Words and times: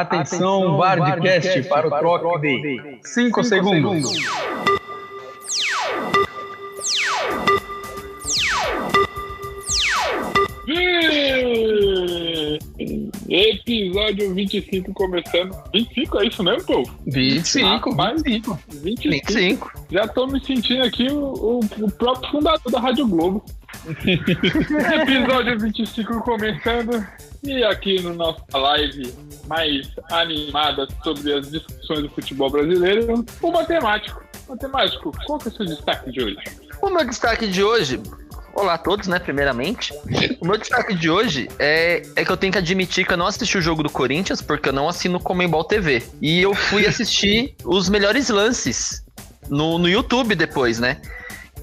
Atenção, 0.00 0.76
Bardcast 0.76 1.62
para 1.68 1.86
o 1.86 1.90
troque 1.90 2.40
de 2.40 2.98
5 3.04 3.44
segundos. 3.44 4.12
Episódio 13.28 14.34
25 14.34 14.92
começando. 14.92 15.56
25 15.72 16.20
é 16.20 16.26
isso 16.26 16.42
mesmo, 16.42 16.64
povo? 16.64 16.90
25, 17.06 17.90
Rapaz, 17.90 18.22
25. 18.22 18.58
25. 18.82 19.10
25. 19.32 19.72
Já 19.90 20.06
tô 20.08 20.26
me 20.26 20.44
sentindo 20.44 20.82
aqui 20.84 21.06
o, 21.10 21.18
o- 21.32 21.60
o 21.80 21.90
próprio 21.92 22.30
fundador 22.30 22.70
da 22.72 22.80
Rádio 22.80 23.06
Globo. 23.06 23.44
Episódio 24.04 25.58
25 25.58 26.20
começando. 26.22 27.04
E 27.44 27.62
aqui 27.62 28.00
no 28.00 28.14
nossa 28.14 28.42
live 28.54 29.14
mais 29.46 29.90
animada 30.10 30.88
sobre 31.02 31.30
as 31.34 31.50
discussões 31.50 32.00
do 32.00 32.08
futebol 32.08 32.48
brasileiro, 32.48 33.22
o 33.42 33.52
matemático. 33.52 34.24
Matemático, 34.48 35.12
qual 35.26 35.38
que 35.38 35.48
é 35.48 35.52
o 35.52 35.54
seu 35.54 35.66
destaque 35.66 36.10
de 36.10 36.22
hoje? 36.22 36.38
O 36.80 36.88
meu 36.88 37.04
destaque 37.04 37.46
de 37.46 37.62
hoje. 37.62 38.00
Olá 38.54 38.74
a 38.74 38.78
todos, 38.78 39.08
né? 39.08 39.18
Primeiramente. 39.18 39.92
O 40.40 40.46
meu 40.46 40.56
destaque 40.56 40.94
de 40.94 41.10
hoje 41.10 41.48
é, 41.58 42.02
é 42.16 42.24
que 42.24 42.30
eu 42.30 42.36
tenho 42.36 42.52
que 42.52 42.58
admitir 42.58 43.06
que 43.06 43.12
eu 43.12 43.16
não 43.16 43.26
assisti 43.26 43.58
o 43.58 43.60
jogo 43.60 43.82
do 43.82 43.90
Corinthians, 43.90 44.40
porque 44.40 44.70
eu 44.70 44.72
não 44.72 44.88
assino 44.88 45.20
Comembol 45.20 45.64
TV. 45.64 46.02
E 46.22 46.40
eu 46.40 46.54
fui 46.54 46.86
assistir 46.86 47.54
os 47.64 47.90
melhores 47.90 48.30
lances 48.30 49.04
no, 49.50 49.78
no 49.78 49.88
YouTube 49.88 50.34
depois, 50.34 50.78
né? 50.78 51.00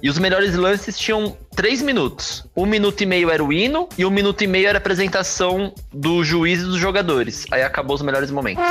E 0.02 0.10
os 0.10 0.18
melhores 0.18 0.56
lances 0.56 0.98
tinham 0.98 1.38
três 1.56 1.82
minutos. 1.82 2.46
Um 2.56 2.66
minuto 2.66 3.02
e 3.02 3.06
meio 3.06 3.30
era 3.30 3.44
o 3.44 3.54
hino 3.54 3.88
e 3.98 4.06
um 4.06 4.10
minuto 4.10 4.44
e 4.44 4.48
meio 4.48 4.68
era 4.68 4.78
a 4.78 4.82
apresentação 4.82 5.74
do 5.94 6.24
juiz 6.24 6.62
e 6.62 6.64
dos 6.64 6.78
jogadores. 6.78 7.46
Aí 7.52 7.62
acabou 7.62 7.96
os 7.96 8.02
melhores 8.02 8.32
momentos. 8.32 8.64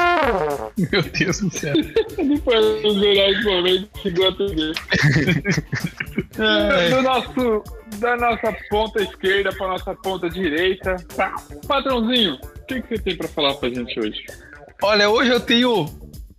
Meu 0.91 1.03
Deus 1.03 1.41
do 1.41 1.51
céu. 1.51 1.75
Ele 2.19 2.37
foi 2.39 2.59
um 2.59 2.83
dos 2.83 2.97
melhores 2.97 3.45
momentos 3.45 3.89
que 3.95 4.03
chegou 4.03 4.29
a 4.29 4.33
TV. 4.35 4.73
Do 6.91 7.03
nosso, 7.03 7.65
da 7.99 8.17
nossa 8.17 8.57
ponta 8.69 9.03
esquerda 9.03 9.51
para 9.57 9.69
nossa 9.69 9.95
ponta 9.95 10.29
direita. 10.29 10.97
Tá. 11.15 11.35
Patrãozinho, 11.69 12.35
o 12.35 12.67
que, 12.67 12.81
que 12.83 12.89
você 12.89 13.03
tem 13.03 13.17
para 13.17 13.29
falar 13.29 13.55
pra 13.55 13.69
gente 13.69 13.99
hoje? 14.01 14.25
Olha, 14.83 15.11
hoje 15.11 15.31
eu 15.31 15.41
tenho 15.41 15.87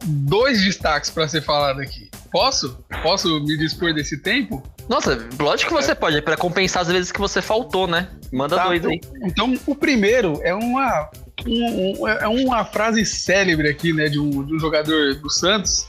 dois 0.03 0.61
destaques 0.63 1.09
para 1.09 1.27
ser 1.27 1.41
falado 1.41 1.79
aqui. 1.79 2.09
Posso? 2.31 2.83
Posso 3.03 3.41
me 3.41 3.57
dispor 3.57 3.93
desse 3.93 4.17
tempo? 4.17 4.63
Nossa, 4.91 5.17
lógico 5.39 5.73
que 5.73 5.81
você 5.81 5.95
pode, 5.95 6.21
para 6.21 6.35
compensar 6.35 6.81
as 6.81 6.89
vezes 6.89 7.13
que 7.13 7.19
você 7.21 7.41
faltou, 7.41 7.87
né? 7.87 8.09
Manda 8.29 8.57
Tá, 8.57 8.65
dois 8.67 8.85
aí. 8.85 8.99
Então, 9.23 9.57
o 9.65 9.73
primeiro 9.73 10.41
é 10.43 10.53
uma, 10.53 11.09
um- 11.47 11.93
um- 12.03 12.07
é 12.09 12.27
uma 12.27 12.65
frase 12.65 13.05
célebre 13.05 13.69
aqui, 13.69 13.93
né, 13.93 14.09
de 14.09 14.19
um, 14.19 14.43
de 14.43 14.53
um 14.53 14.59
jogador 14.59 15.15
do 15.15 15.29
Santos, 15.29 15.87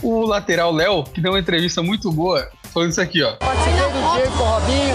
o 0.00 0.24
lateral 0.24 0.72
Léo, 0.72 1.02
que 1.02 1.20
deu 1.20 1.32
uma 1.32 1.40
entrevista 1.40 1.82
muito 1.82 2.12
boa, 2.12 2.48
falando 2.72 2.92
isso 2.92 3.00
aqui, 3.00 3.20
ó. 3.20 3.32
Participei 3.32 3.74
do 3.80 4.14
Diego 4.14 4.36
com 4.36 4.44
o 4.44 4.46
Robinho, 4.46 4.94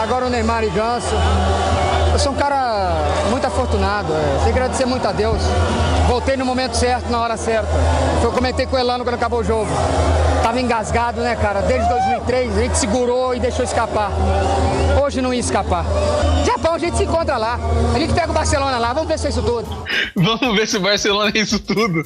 agora 0.00 0.26
o 0.26 0.30
Neymar 0.30 0.62
e 0.62 0.70
Ganso. 0.70 1.16
Eu 2.12 2.18
sou 2.20 2.30
um 2.30 2.36
cara 2.36 2.94
afortunado, 3.62 4.12
é. 4.14 4.38
tenho 4.38 4.42
que 4.44 4.58
agradecer 4.60 4.86
muito 4.86 5.06
a 5.06 5.10
Deus. 5.12 5.38
Voltei 6.06 6.36
no 6.36 6.44
momento 6.44 6.74
certo, 6.76 7.10
na 7.10 7.20
hora 7.20 7.36
certa. 7.36 7.68
Eu 8.22 8.30
comentei 8.30 8.66
com 8.66 8.76
o 8.76 8.78
Elano 8.78 9.02
quando 9.04 9.16
acabou 9.16 9.40
o 9.40 9.44
jogo. 9.44 9.68
Tava 10.42 10.60
engasgado, 10.60 11.20
né, 11.20 11.34
cara? 11.34 11.60
Desde 11.62 11.88
2003 11.88 12.56
a 12.56 12.60
gente 12.62 12.78
segurou 12.78 13.34
e 13.34 13.40
deixou 13.40 13.64
escapar. 13.64 14.12
Hoje 15.02 15.20
não 15.20 15.34
ia 15.34 15.40
escapar. 15.40 15.84
Japão, 16.46 16.74
a 16.74 16.78
gente 16.78 16.96
se 16.96 17.02
encontra 17.02 17.36
lá. 17.36 17.58
A 17.94 17.98
gente 17.98 18.14
pega 18.14 18.30
o 18.30 18.32
Barcelona 18.34 18.78
lá, 18.78 18.92
vamos 18.92 19.08
ver 19.08 19.18
se 19.18 19.26
é 19.26 19.30
isso 19.30 19.42
tudo. 19.42 19.66
Vamos 20.14 20.56
ver 20.56 20.66
se 20.66 20.76
o 20.76 20.80
Barcelona 20.80 21.32
é 21.34 21.38
isso 21.38 21.58
tudo. 21.58 22.02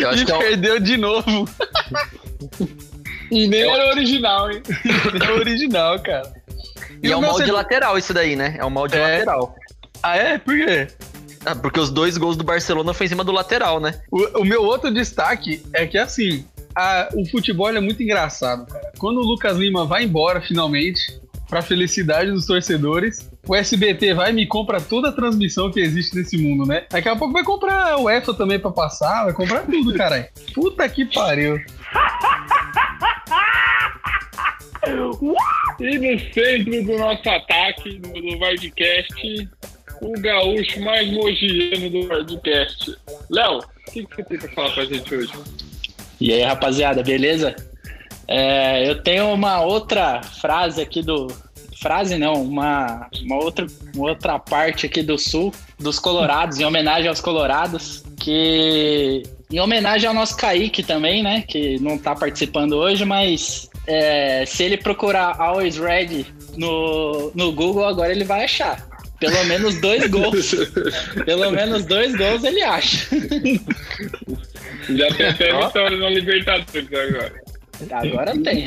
Eu 0.00 0.10
acho 0.10 0.22
e 0.22 0.26
que 0.26 0.32
é 0.32 0.38
perdeu 0.38 0.80
de 0.80 0.96
novo. 0.96 1.48
E 3.30 3.46
nem 3.46 3.60
era 3.62 3.90
original, 3.90 4.50
hein? 4.50 4.60
é 5.24 5.30
original, 5.34 6.00
cara. 6.00 6.32
E 7.00 7.12
é 7.12 7.14
o 7.14 7.20
um 7.20 7.22
mal 7.22 7.30
de 7.34 7.36
segundo- 7.36 7.54
lateral 7.54 7.96
isso 7.96 8.12
daí, 8.12 8.34
né? 8.34 8.56
É 8.58 8.64
um 8.64 8.70
mal 8.70 8.88
de 8.88 8.96
É. 8.96 9.00
lateral. 9.00 9.54
Ah, 10.02 10.16
é? 10.16 10.38
Por 10.38 10.54
quê? 10.56 10.88
Ah, 11.44 11.54
porque 11.54 11.80
os 11.80 11.90
dois 11.90 12.16
gols 12.18 12.36
do 12.36 12.44
Barcelona 12.44 12.92
foi 12.92 13.06
em 13.06 13.08
cima 13.08 13.24
do 13.24 13.32
lateral, 13.32 13.80
né? 13.80 14.00
O, 14.10 14.40
o 14.40 14.44
meu 14.44 14.62
outro 14.62 14.90
destaque 14.92 15.62
é 15.72 15.86
que, 15.86 15.96
assim, 15.98 16.44
a- 16.74 17.08
o 17.14 17.24
futebol 17.30 17.68
é 17.70 17.80
muito 17.80 18.02
engraçado, 18.02 18.66
cara. 18.70 18.92
Quando 18.98 19.18
o 19.18 19.24
Lucas 19.24 19.56
Lima 19.56 19.84
vai 19.86 20.04
embora, 20.04 20.40
finalmente, 20.40 21.00
pra 21.48 21.62
felicidade 21.62 22.30
dos 22.30 22.46
torcedores, 22.46 23.28
o 23.48 23.54
SBT 23.56 24.14
vai 24.14 24.30
e 24.30 24.34
me 24.34 24.46
compra 24.46 24.80
toda 24.80 25.08
a 25.08 25.12
transmissão 25.12 25.70
que 25.70 25.80
existe 25.80 26.14
nesse 26.14 26.36
mundo, 26.38 26.66
né? 26.66 26.84
Daqui 26.90 27.08
a 27.08 27.16
pouco 27.16 27.32
vai 27.32 27.42
comprar 27.42 27.96
o 27.98 28.08
EFA 28.08 28.34
também 28.34 28.58
pra 28.58 28.70
passar, 28.70 29.24
vai 29.24 29.32
comprar 29.32 29.60
tudo, 29.62 29.94
caralho. 29.94 30.26
Puta 30.54 30.88
que 30.88 31.04
pariu. 31.06 31.58
E 35.78 35.98
no 35.98 36.18
centro 36.32 36.84
do 36.84 36.98
nosso 36.98 37.28
ataque, 37.28 38.00
no, 38.00 38.38
Vardcast, 38.38 39.48
o 40.00 40.12
gaúcho 40.20 40.80
mais 40.80 41.10
mogiano 41.10 41.90
do 41.90 42.08
Vardcast. 42.08 42.96
Léo, 43.28 43.58
o 43.58 43.92
que, 43.92 44.04
que 44.04 44.16
você 44.16 44.22
tem 44.24 44.38
pra 44.38 44.48
falar 44.50 44.70
pra 44.70 44.84
gente 44.84 45.14
hoje? 45.14 45.32
E 46.20 46.32
aí, 46.32 46.42
rapaziada, 46.42 47.02
beleza? 47.02 47.54
É, 48.28 48.88
eu 48.88 49.02
tenho 49.02 49.32
uma 49.32 49.60
outra 49.62 50.22
frase 50.22 50.80
aqui 50.80 51.02
do. 51.02 51.26
Frase 51.80 52.18
não, 52.18 52.34
uma, 52.34 53.08
uma, 53.22 53.36
outra, 53.36 53.66
uma 53.94 54.10
outra 54.10 54.38
parte 54.38 54.84
aqui 54.84 55.02
do 55.02 55.16
sul, 55.16 55.50
dos 55.78 55.98
Colorados, 55.98 56.60
em 56.60 56.64
homenagem 56.64 57.08
aos 57.08 57.20
Colorados, 57.20 58.04
que. 58.18 59.22
Em 59.50 59.58
homenagem 59.58 60.08
ao 60.08 60.14
nosso 60.14 60.36
Kaique 60.36 60.82
também, 60.82 61.24
né? 61.24 61.42
Que 61.42 61.80
não 61.80 61.98
tá 61.98 62.14
participando 62.14 62.74
hoje, 62.74 63.04
mas 63.04 63.68
é, 63.86 64.44
se 64.46 64.62
ele 64.62 64.76
procurar 64.76 65.40
Always 65.40 65.76
Ready 65.76 66.26
no, 66.56 67.32
no 67.34 67.50
Google, 67.50 67.84
agora 67.84 68.12
ele 68.12 68.24
vai 68.24 68.44
achar. 68.44 68.89
Pelo 69.20 69.44
menos 69.44 69.80
dois 69.80 70.06
gols. 70.08 70.54
Pelo 71.26 71.50
menos 71.50 71.84
dois 71.84 72.16
gols 72.16 72.42
ele 72.42 72.62
acha. 72.62 73.06
Já 74.88 75.14
tem 75.14 75.26
até 75.26 75.66
vitória 75.66 75.96
na 75.98 76.08
Libertadores 76.08 76.88
agora. 76.92 77.42
Agora 77.92 78.42
tem. 78.42 78.66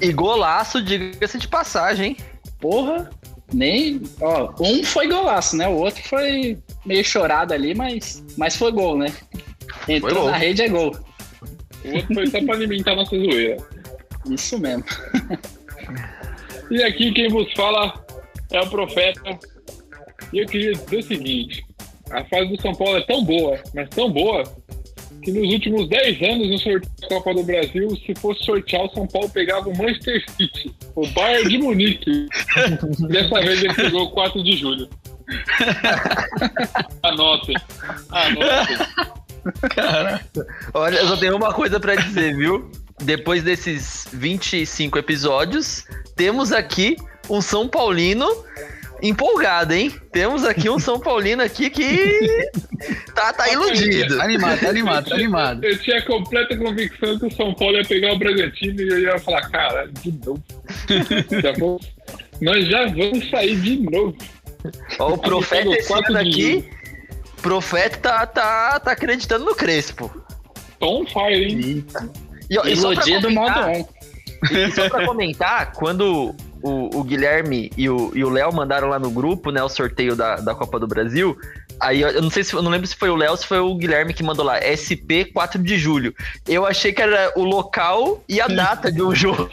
E 0.00 0.12
golaço, 0.12 0.82
diga-se 0.82 1.38
de 1.38 1.48
passagem, 1.48 2.10
hein? 2.10 2.16
Porra, 2.60 3.08
nem. 3.52 4.02
Ó, 4.20 4.52
um 4.60 4.84
foi 4.84 5.08
golaço, 5.08 5.56
né? 5.56 5.68
O 5.68 5.76
outro 5.76 6.02
foi 6.02 6.58
meio 6.84 7.04
chorado 7.04 7.54
ali, 7.54 7.74
mas, 7.74 8.24
mas 8.36 8.56
foi 8.56 8.72
gol, 8.72 8.98
né? 8.98 9.12
Entrou 9.88 10.30
na 10.30 10.36
rede 10.36 10.62
é 10.62 10.68
gol. 10.68 10.96
O 11.84 11.94
outro 11.94 12.14
foi 12.14 12.26
só 12.26 12.42
pra 12.44 12.54
alimentar 12.54 12.96
nossa 12.96 13.16
zoeira. 13.16 13.56
Isso 14.28 14.58
mesmo. 14.58 14.84
E 16.70 16.82
aqui 16.82 17.12
quem 17.12 17.28
vos 17.28 17.52
fala 17.52 17.92
é 18.50 18.60
o 18.60 18.68
Profeta. 18.68 19.38
E 20.34 20.40
eu 20.40 20.46
queria 20.46 20.72
dizer 20.72 20.98
o 20.98 21.02
seguinte: 21.02 21.64
a 22.10 22.24
fase 22.24 22.48
do 22.48 22.60
São 22.60 22.74
Paulo 22.74 22.98
é 22.98 23.02
tão 23.02 23.24
boa, 23.24 23.58
mas 23.72 23.88
tão 23.90 24.10
boa, 24.10 24.42
que 25.22 25.30
nos 25.30 25.52
últimos 25.52 25.88
10 25.88 26.22
anos 26.22 26.48
no 26.50 26.58
sorteio 26.58 26.92
da 27.00 27.08
Copa 27.08 27.34
do 27.34 27.44
Brasil, 27.44 27.96
se 28.04 28.14
fosse 28.20 28.44
sortear, 28.44 28.84
o 28.84 28.90
São 28.90 29.06
Paulo 29.06 29.30
pegava 29.30 29.68
o 29.68 29.78
Manchester 29.78 30.24
City, 30.36 30.74
o 30.96 31.06
Bayern 31.06 31.48
de 31.48 31.58
Munique. 31.58 32.26
Dessa 33.08 33.40
vez 33.40 33.62
ele 33.62 33.74
pegou 33.74 34.02
o 34.02 34.10
4 34.10 34.42
de 34.42 34.56
julho. 34.56 34.88
Anotem. 37.04 37.54
Anotem. 38.10 38.76
Olha, 40.74 40.96
eu 40.96 41.06
só 41.06 41.16
tenho 41.16 41.36
uma 41.36 41.54
coisa 41.54 41.78
pra 41.78 41.94
dizer, 41.94 42.36
viu? 42.36 42.70
Depois 43.02 43.42
desses 43.42 44.08
25 44.12 44.98
episódios, 44.98 45.84
temos 46.16 46.52
aqui 46.52 46.96
um 47.30 47.40
São 47.40 47.68
Paulino 47.68 48.26
empolgado, 49.08 49.72
hein? 49.74 49.92
Temos 50.12 50.44
aqui 50.44 50.68
um 50.70 50.78
São 50.78 50.98
Paulino 50.98 51.42
aqui 51.42 51.68
que 51.70 52.18
tá, 53.14 53.32
tá 53.32 53.48
iludido. 53.52 54.16
Tá 54.16 54.24
animado, 54.24 54.60
tá 54.60 54.68
animado, 54.70 55.08
tá 55.08 55.14
animado. 55.14 55.64
Eu 55.64 55.78
tinha 55.78 56.02
completa 56.02 56.56
convicção 56.56 57.18
que 57.18 57.26
o 57.26 57.30
São 57.32 57.54
Paulo 57.54 57.76
ia 57.76 57.84
pegar 57.84 58.12
o 58.14 58.18
Bragantino 58.18 58.80
e 58.80 58.88
eu 58.88 58.98
ia 59.00 59.18
falar, 59.18 59.48
cara, 59.50 59.88
de 60.02 60.12
novo. 60.24 60.42
Já 61.42 61.52
vou- 61.52 61.80
Nós 62.40 62.66
já 62.66 62.86
vamos 62.86 63.30
sair 63.30 63.56
de 63.60 63.76
novo. 63.90 64.16
Ó, 64.98 65.12
o 65.14 65.18
profeta 65.18 65.68
esse 65.76 65.88
quatro 65.88 66.14
ano 66.14 66.24
de 66.24 66.30
aqui, 66.30 66.52
julho. 66.52 66.64
profeta 67.42 67.98
tá, 67.98 68.26
tá, 68.26 68.80
tá 68.80 68.92
acreditando 68.92 69.44
no 69.44 69.54
Crespo. 69.54 70.10
Tom 70.80 71.04
fire, 71.06 71.52
hein? 71.52 71.86
E, 72.50 72.58
ó, 72.58 72.64
e 72.64 72.74
só 72.76 72.92
pra 72.94 73.04
Iludido 73.06 73.30
modo 73.30 73.52
comentar- 73.54 73.76
1. 73.76 73.86
E 74.58 74.70
só 74.72 74.88
pra 74.90 75.06
comentar, 75.06 75.72
quando 75.72 76.34
o, 76.64 76.98
o 76.98 77.04
Guilherme 77.04 77.70
e 77.76 77.90
o 77.90 78.30
Léo 78.30 78.50
mandaram 78.50 78.88
lá 78.88 78.98
no 78.98 79.10
grupo, 79.10 79.50
né, 79.50 79.62
o 79.62 79.68
sorteio 79.68 80.16
da, 80.16 80.36
da 80.36 80.54
Copa 80.54 80.80
do 80.80 80.86
Brasil. 80.86 81.36
Aí 81.78 82.00
eu 82.00 82.22
não 82.22 82.30
sei 82.30 82.42
se 82.42 82.54
eu 82.54 82.62
não 82.62 82.70
lembro 82.70 82.86
se 82.86 82.96
foi 82.96 83.10
o 83.10 83.16
Léo 83.16 83.32
ou 83.32 83.36
se 83.36 83.46
foi 83.46 83.58
o 83.58 83.74
Guilherme 83.74 84.14
que 84.14 84.22
mandou 84.22 84.44
lá, 84.44 84.56
SP 84.62 85.26
4 85.26 85.62
de 85.62 85.76
julho. 85.76 86.14
Eu 86.48 86.64
achei 86.64 86.92
que 86.92 87.02
era 87.02 87.32
o 87.36 87.44
local 87.44 88.24
e 88.26 88.40
a 88.40 88.46
data 88.46 88.90
de 88.90 89.02
um 89.02 89.12
jogo. 89.14 89.50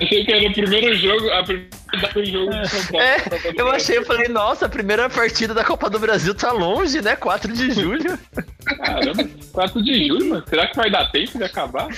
achei 0.00 0.24
que 0.24 0.32
era 0.32 0.48
o 0.48 0.52
primeiro 0.54 0.94
jogo, 0.96 1.30
a 1.30 1.42
primeira 1.42 1.68
data 2.00 2.14
do 2.14 2.24
jogo 2.24 2.50
de 2.50 2.68
São 2.68 2.86
Paulo. 2.86 3.04
É, 3.04 3.16
eu 3.56 3.70
achei, 3.70 3.98
eu 3.98 4.06
falei, 4.06 4.28
nossa, 4.28 4.64
a 4.66 4.68
primeira 4.68 5.10
partida 5.10 5.52
da 5.52 5.64
Copa 5.64 5.90
do 5.90 5.98
Brasil 5.98 6.34
tá 6.34 6.52
longe, 6.52 7.02
né? 7.02 7.16
4 7.16 7.52
de 7.52 7.70
julho. 7.72 8.18
Caramba, 8.64 9.28
4 9.52 9.82
de 9.82 10.08
julho, 10.08 10.30
mano. 10.30 10.44
Será 10.48 10.66
que 10.68 10.76
vai 10.76 10.90
dar 10.90 11.10
tempo 11.10 11.36
de 11.36 11.44
acabar? 11.44 11.88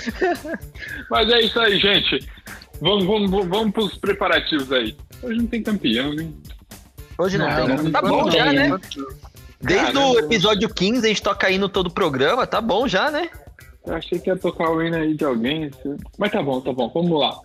Mas 1.09 1.29
é 1.29 1.41
isso 1.41 1.59
aí, 1.59 1.77
gente. 1.77 2.27
Vamos, 2.81 3.05
vamos, 3.05 3.47
vamos 3.47 3.73
pros 3.73 3.95
preparativos 3.99 4.71
aí. 4.71 4.97
Hoje 5.21 5.37
não 5.37 5.45
tem 5.45 5.61
campeão, 5.61 6.13
hein? 6.13 6.35
Hoje 7.15 7.37
não, 7.37 7.47
não 7.47 7.55
tem. 7.67 7.85
Não 7.85 7.91
tá 7.91 8.01
bom 8.01 8.31
já, 8.31 8.51
né? 8.51 8.71
Desde 9.61 9.97
o 9.99 10.17
episódio 10.17 10.67
15 10.67 11.05
a 11.05 11.09
gente 11.09 11.21
toca 11.21 11.51
indo 11.51 11.69
todo 11.69 11.87
o 11.87 11.93
programa, 11.93 12.47
tá 12.47 12.59
bom 12.59 12.87
já, 12.87 13.11
né? 13.11 13.29
Eu 13.85 13.93
achei 13.93 14.17
que 14.17 14.31
ia 14.31 14.35
tocar 14.35 14.71
o 14.71 14.81
hino 14.81 14.97
aí 14.97 15.13
de 15.13 15.23
alguém. 15.23 15.65
Assim. 15.65 15.95
Mas 16.17 16.31
tá 16.31 16.41
bom, 16.41 16.59
tá 16.59 16.73
bom, 16.73 16.89
vamos 16.89 17.19
lá. 17.19 17.39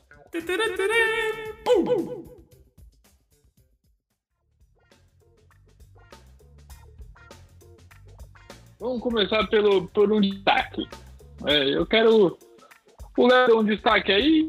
Vamos 8.80 9.02
começar 9.02 9.46
pelo, 9.48 9.86
por 9.88 10.10
um 10.10 10.20
destaque. 10.20 10.88
É, 11.44 11.76
eu 11.76 11.84
quero 11.84 12.38
o 13.18 13.26
Léo 13.26 13.60
um 13.60 13.64
destaque 13.64 14.12
aí, 14.12 14.48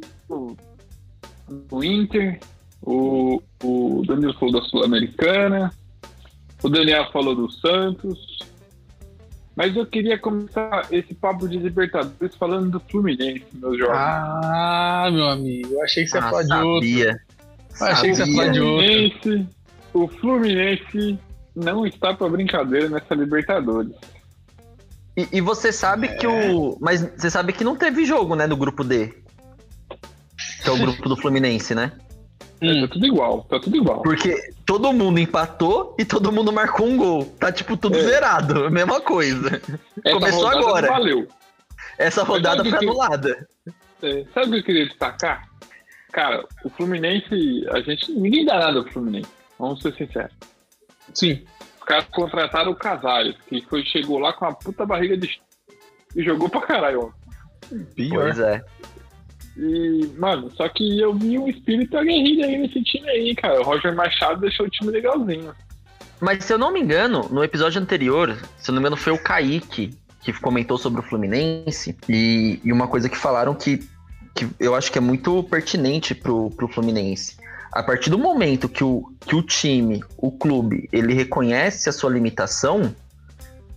o, 1.48 1.78
o 1.78 1.84
Inter, 1.84 2.40
o, 2.82 3.42
o 3.64 4.04
Danilo 4.06 4.34
falou 4.34 4.62
da 4.62 4.68
Sul-Americana, 4.68 5.72
o 6.64 6.70
Daniel 6.70 7.12
falou 7.12 7.36
do 7.36 7.52
Santos. 7.52 8.38
Mas 9.56 9.76
eu 9.76 9.88
queria 9.88 10.20
começar 10.20 10.88
esse 10.92 11.16
papo 11.16 11.48
de 11.50 11.58
Libertadores 11.58 12.36
falando 12.36 12.70
do 12.70 12.80
Fluminense, 12.80 13.44
meus 13.54 13.76
jovens. 13.78 13.98
Ah, 13.98 15.10
meu 15.12 15.30
amigo, 15.30 15.74
eu 15.74 15.84
achei 15.84 16.04
que 16.04 16.12
você 16.12 16.18
ah, 16.20 16.22
ia 16.22 16.30
falar 16.30 16.44
de 16.44 16.54
outro. 16.54 16.90
Eu 16.90 17.88
achei 17.88 18.10
que 18.12 18.16
você 18.16 18.24
ia 18.24 18.36
falar 18.36 18.52
de 18.52 18.60
outro. 18.60 19.48
O 19.94 20.08
Fluminense 20.08 21.20
não 21.56 21.88
está 21.88 22.14
para 22.14 22.30
brincadeira 22.30 22.88
nessa 22.88 23.16
Libertadores. 23.16 23.96
E, 25.18 25.28
e, 25.34 25.42
você 25.42 25.72
sabe 25.72 26.06
é. 26.06 26.16
que 26.16 26.28
o. 26.28 26.78
Mas 26.80 27.02
você 27.02 27.32
sabe 27.32 27.52
que 27.52 27.64
não 27.64 27.76
teve 27.76 28.06
jogo, 28.06 28.36
né, 28.36 28.46
no 28.46 28.56
grupo 28.56 28.84
D. 28.84 29.12
Que 30.68 30.82
é 30.82 30.84
o 30.84 30.86
grupo 30.86 31.08
do 31.08 31.16
Fluminense, 31.16 31.74
né? 31.74 31.94
Hum. 32.62 32.82
tá 32.82 32.88
tudo 32.88 33.06
igual, 33.06 33.44
tá 33.44 33.60
tudo 33.60 33.78
igual. 33.78 34.02
Porque 34.02 34.36
todo 34.66 34.92
mundo 34.92 35.20
empatou 35.20 35.96
e 35.98 36.04
todo 36.04 36.32
mundo 36.32 36.52
marcou 36.52 36.88
um 36.88 36.98
gol. 36.98 37.26
Tá 37.40 37.52
tipo 37.52 37.78
tudo 37.78 37.98
é. 37.98 38.04
zerado, 38.04 38.70
mesma 38.72 39.00
coisa. 39.00 39.62
Essa 40.04 40.16
Começou 40.16 40.48
agora. 40.48 40.88
Valeu. 40.88 41.28
Essa 41.98 42.24
rodada 42.24 42.66
foi 42.66 42.78
anulada. 42.78 43.48
É, 44.02 44.26
sabe 44.34 44.48
o 44.48 44.52
que 44.52 44.58
eu 44.58 44.64
queria 44.64 44.88
destacar? 44.88 45.48
Cara, 46.12 46.46
o 46.64 46.70
Fluminense, 46.70 47.66
a 47.70 47.80
gente. 47.82 48.12
Ninguém 48.12 48.46
dá 48.46 48.60
nada 48.60 48.84
pro 48.84 48.94
Fluminense. 48.94 49.30
Vamos 49.60 49.82
ser 49.82 49.94
sinceros. 49.96 50.34
Sim. 51.14 51.46
Os 51.80 51.84
caras 51.84 52.06
contrataram 52.12 52.72
o 52.72 52.76
Casares, 52.76 53.36
que 53.48 53.62
foi, 53.70 53.84
chegou 53.86 54.20
lá 54.20 54.34
com 54.34 54.46
a 54.46 54.54
puta 54.54 54.86
barriga 54.86 55.16
de. 55.16 55.40
e 56.16 56.24
jogou 56.24 56.50
pra 56.50 56.62
caralho, 56.62 57.14
ó. 57.14 57.28
Pior. 57.96 58.24
Pois 58.24 58.40
é. 58.40 58.64
E, 59.58 60.12
mano, 60.18 60.52
só 60.56 60.70
que 60.70 61.00
eu 61.00 61.14
vi 61.14 61.40
um 61.40 61.48
espírito 61.48 61.98
aguerrido 61.98 62.44
aí 62.44 62.58
nesse 62.60 62.84
time 62.84 63.10
aí, 63.10 63.36
cara. 63.36 63.60
O 63.60 63.64
Roger 63.64 63.96
Machado 63.96 64.42
deixou 64.42 64.68
o 64.68 64.70
time 64.70 64.92
legalzinho. 64.92 65.54
Mas 66.20 66.44
se 66.44 66.54
eu 66.54 66.58
não 66.58 66.72
me 66.72 66.80
engano, 66.80 67.28
no 67.30 67.44
episódio 67.44 67.82
anterior, 67.82 68.38
se 68.58 68.70
eu 68.70 68.74
não 68.74 68.82
me 68.82 68.88
engano, 68.88 68.98
foi 68.98 69.14
o 69.14 69.18
Kaique 69.18 69.92
que 70.22 70.34
comentou 70.34 70.78
sobre 70.78 71.00
o 71.00 71.04
Fluminense. 71.04 71.98
E, 72.08 72.60
e 72.64 72.72
uma 72.72 72.88
coisa 72.88 73.10
que 73.10 73.18
falaram 73.18 73.56
que, 73.56 73.80
que 74.36 74.48
eu 74.60 74.76
acho 74.76 74.92
que 74.92 74.98
é 74.98 75.02
muito 75.02 75.42
pertinente 75.44 76.14
pro, 76.14 76.52
pro 76.52 76.68
Fluminense. 76.68 77.38
A 77.72 77.82
partir 77.82 78.10
do 78.10 78.18
momento 78.18 78.70
que 78.70 78.84
o, 78.84 79.12
que 79.22 79.36
o 79.36 79.42
time, 79.42 80.04
o 80.18 80.32
clube, 80.32 80.88
ele 80.92 81.14
reconhece 81.14 81.90
a 81.90 81.92
sua 81.92 82.10
limitação, 82.10 82.94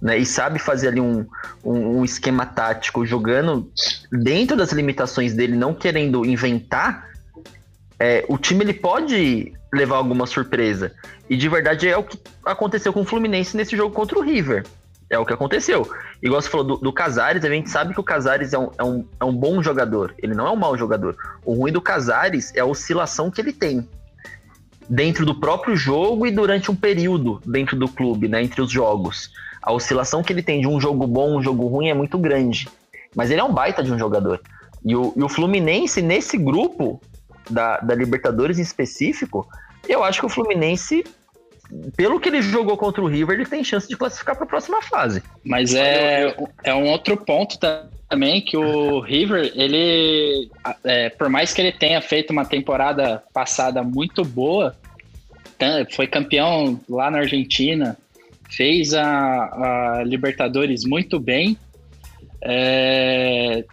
né, 0.00 0.16
e 0.16 0.24
sabe 0.24 0.58
fazer 0.58 0.88
ali 0.88 1.00
um, 1.00 1.26
um, 1.62 1.98
um, 1.98 2.04
esquema 2.04 2.46
tático 2.46 3.04
jogando 3.04 3.70
dentro 4.10 4.56
das 4.56 4.72
limitações 4.72 5.34
dele, 5.34 5.54
não 5.54 5.74
querendo 5.74 6.24
inventar, 6.24 7.10
é, 7.98 8.24
o 8.28 8.38
time 8.38 8.64
ele 8.64 8.72
pode 8.72 9.52
levar 9.72 9.96
alguma 9.96 10.26
surpresa. 10.26 10.92
E 11.28 11.36
de 11.36 11.48
verdade 11.48 11.86
é 11.86 11.96
o 11.96 12.02
que 12.02 12.18
aconteceu 12.44 12.92
com 12.92 13.02
o 13.02 13.04
Fluminense 13.04 13.56
nesse 13.56 13.76
jogo 13.76 13.94
contra 13.94 14.18
o 14.18 14.22
River. 14.22 14.64
É 15.10 15.18
o 15.18 15.26
que 15.26 15.32
aconteceu. 15.32 15.90
Igual 16.22 16.40
você 16.40 16.48
falou 16.48 16.66
do, 16.66 16.76
do 16.76 16.92
Casares, 16.92 17.44
a 17.44 17.48
gente 17.48 17.68
sabe 17.68 17.92
que 17.92 18.00
o 18.00 18.04
Casares 18.04 18.52
é 18.52 18.58
um, 18.58 18.70
é, 18.78 18.84
um, 18.84 19.04
é 19.20 19.24
um 19.24 19.34
bom 19.34 19.62
jogador. 19.62 20.14
Ele 20.18 20.34
não 20.34 20.46
é 20.46 20.50
um 20.50 20.56
mau 20.56 20.78
jogador. 20.78 21.16
O 21.44 21.52
ruim 21.52 21.72
do 21.72 21.80
Casares 21.80 22.52
é 22.54 22.60
a 22.60 22.64
oscilação 22.64 23.30
que 23.30 23.40
ele 23.40 23.52
tem 23.52 23.86
dentro 24.88 25.26
do 25.26 25.34
próprio 25.34 25.76
jogo 25.76 26.26
e 26.26 26.30
durante 26.30 26.70
um 26.70 26.76
período 26.76 27.40
dentro 27.44 27.76
do 27.76 27.88
clube, 27.88 28.28
né, 28.28 28.42
entre 28.42 28.60
os 28.60 28.70
jogos 28.70 29.30
a 29.62 29.72
oscilação 29.72 30.22
que 30.22 30.32
ele 30.32 30.42
tem 30.42 30.60
de 30.60 30.66
um 30.66 30.80
jogo 30.80 31.06
bom, 31.06 31.38
um 31.38 31.42
jogo 31.42 31.66
ruim 31.66 31.88
é 31.88 31.94
muito 31.94 32.18
grande. 32.18 32.68
Mas 33.14 33.30
ele 33.30 33.40
é 33.40 33.44
um 33.44 33.52
baita 33.52 33.82
de 33.82 33.92
um 33.92 33.98
jogador. 33.98 34.40
E 34.84 34.94
o, 34.96 35.12
e 35.16 35.22
o 35.22 35.28
Fluminense, 35.28 36.00
nesse 36.00 36.38
grupo 36.38 37.00
da, 37.48 37.78
da 37.78 37.94
Libertadores 37.94 38.58
em 38.58 38.62
específico, 38.62 39.46
eu 39.88 40.02
acho 40.02 40.20
que 40.20 40.26
o 40.26 40.28
Fluminense, 40.28 41.04
pelo 41.96 42.18
que 42.20 42.28
ele 42.28 42.40
jogou 42.40 42.76
contra 42.76 43.02
o 43.02 43.06
River, 43.06 43.34
ele 43.34 43.48
tem 43.48 43.62
chance 43.62 43.88
de 43.88 43.96
classificar 43.96 44.34
para 44.34 44.44
a 44.44 44.48
próxima 44.48 44.80
fase. 44.82 45.22
Mas 45.44 45.74
é, 45.74 46.34
é 46.64 46.74
um 46.74 46.88
outro 46.88 47.16
ponto 47.16 47.58
também 48.08 48.40
que 48.40 48.56
o 48.56 49.00
River, 49.00 49.52
ele, 49.54 50.50
é, 50.84 51.10
por 51.10 51.28
mais 51.28 51.52
que 51.52 51.60
ele 51.60 51.72
tenha 51.72 52.00
feito 52.00 52.30
uma 52.30 52.44
temporada 52.44 53.22
passada 53.32 53.82
muito 53.82 54.24
boa, 54.24 54.74
foi 55.90 56.06
campeão 56.06 56.80
lá 56.88 57.10
na 57.10 57.18
Argentina, 57.18 57.96
fez 58.50 58.94
a, 58.94 59.04
a 59.04 60.04
Libertadores 60.04 60.84
muito 60.84 61.18
bem. 61.18 61.56
É, 62.42 63.64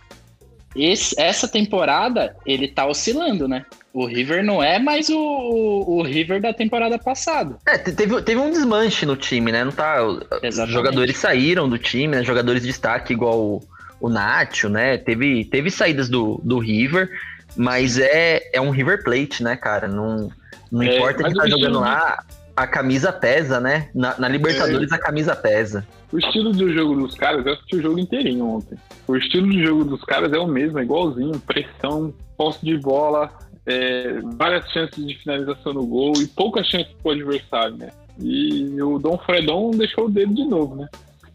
esse, 0.76 1.20
essa 1.20 1.48
temporada 1.48 2.36
ele 2.46 2.68
tá 2.68 2.86
oscilando, 2.86 3.48
né? 3.48 3.66
O 3.94 4.06
River 4.06 4.44
não 4.44 4.62
é 4.62 4.78
mais 4.78 5.10
o, 5.10 5.18
o, 5.18 6.04
River 6.04 6.40
da 6.40 6.54
temporada 6.54 7.00
passada. 7.00 7.58
É, 7.66 7.78
teve, 7.80 8.22
teve 8.22 8.40
um 8.40 8.52
desmanche 8.52 9.06
no 9.06 9.16
time, 9.16 9.52
né? 9.52 9.64
Não 9.64 9.72
tá. 9.72 9.98
Exatamente. 10.44 10.62
Os 10.62 10.70
jogadores 10.70 11.18
saíram 11.18 11.68
do 11.68 11.80
time, 11.80 12.16
né? 12.16 12.24
Jogadores 12.24 12.62
de 12.62 12.68
destaque 12.68 13.14
igual 13.14 13.40
o, 13.40 13.64
o 14.00 14.08
Nacho, 14.08 14.70
né? 14.70 14.98
Teve, 14.98 15.46
teve 15.46 15.72
saídas 15.72 16.10
do, 16.10 16.40
do 16.44 16.60
River, 16.60 17.10
mas 17.56 17.98
é, 17.98 18.42
é 18.54 18.62
um 18.62 18.70
River 18.70 19.04
Plate, 19.04 19.42
né, 19.42 19.56
cara? 19.56 19.88
Não, 19.88 20.30
não 20.72 20.84
é, 20.84 20.96
importa 20.96 21.24
quem 21.24 21.34
tá 21.34 21.48
jogando 21.48 21.80
lá 21.80 22.24
a 22.58 22.66
camisa 22.66 23.14
pesa, 23.14 23.60
né? 23.60 23.88
Na, 23.94 24.20
na 24.20 24.28
Libertadores 24.28 24.92
é. 24.92 24.96
a 24.96 24.98
camisa 24.98 25.36
pesa. 25.36 25.88
O 26.12 26.18
estilo 26.18 26.52
de 26.52 26.74
jogo 26.74 26.96
dos 26.96 27.14
caras, 27.14 27.46
eu 27.46 27.54
assisti 27.54 27.76
o 27.76 27.82
jogo 27.84 28.00
inteirinho 28.00 28.48
ontem. 28.48 28.76
O 29.08 29.16
estilo 29.16 29.48
de 29.48 29.64
jogo 29.64 29.86
dos 29.86 30.04
caras 30.04 30.34
é 30.34 30.40
o 30.40 30.48
mesmo, 30.48 30.80
é 30.80 30.82
igualzinho. 30.82 31.40
Pressão, 31.42 32.12
posse 32.36 32.66
de 32.66 32.76
bola, 32.80 33.32
é, 33.64 34.20
várias 34.38 34.68
chances 34.72 35.06
de 35.06 35.16
finalização 35.20 35.72
no 35.72 35.86
gol 35.86 36.14
e 36.18 36.26
poucas 36.26 36.66
chances 36.66 36.92
pro 37.04 37.12
adversário, 37.12 37.78
né? 37.78 37.92
E 38.20 38.82
o 38.82 38.98
Dom 38.98 39.20
Fredon 39.20 39.70
deixou 39.72 40.06
o 40.06 40.10
dedo 40.10 40.34
de 40.34 40.46
novo, 40.46 40.78
né? 40.78 40.88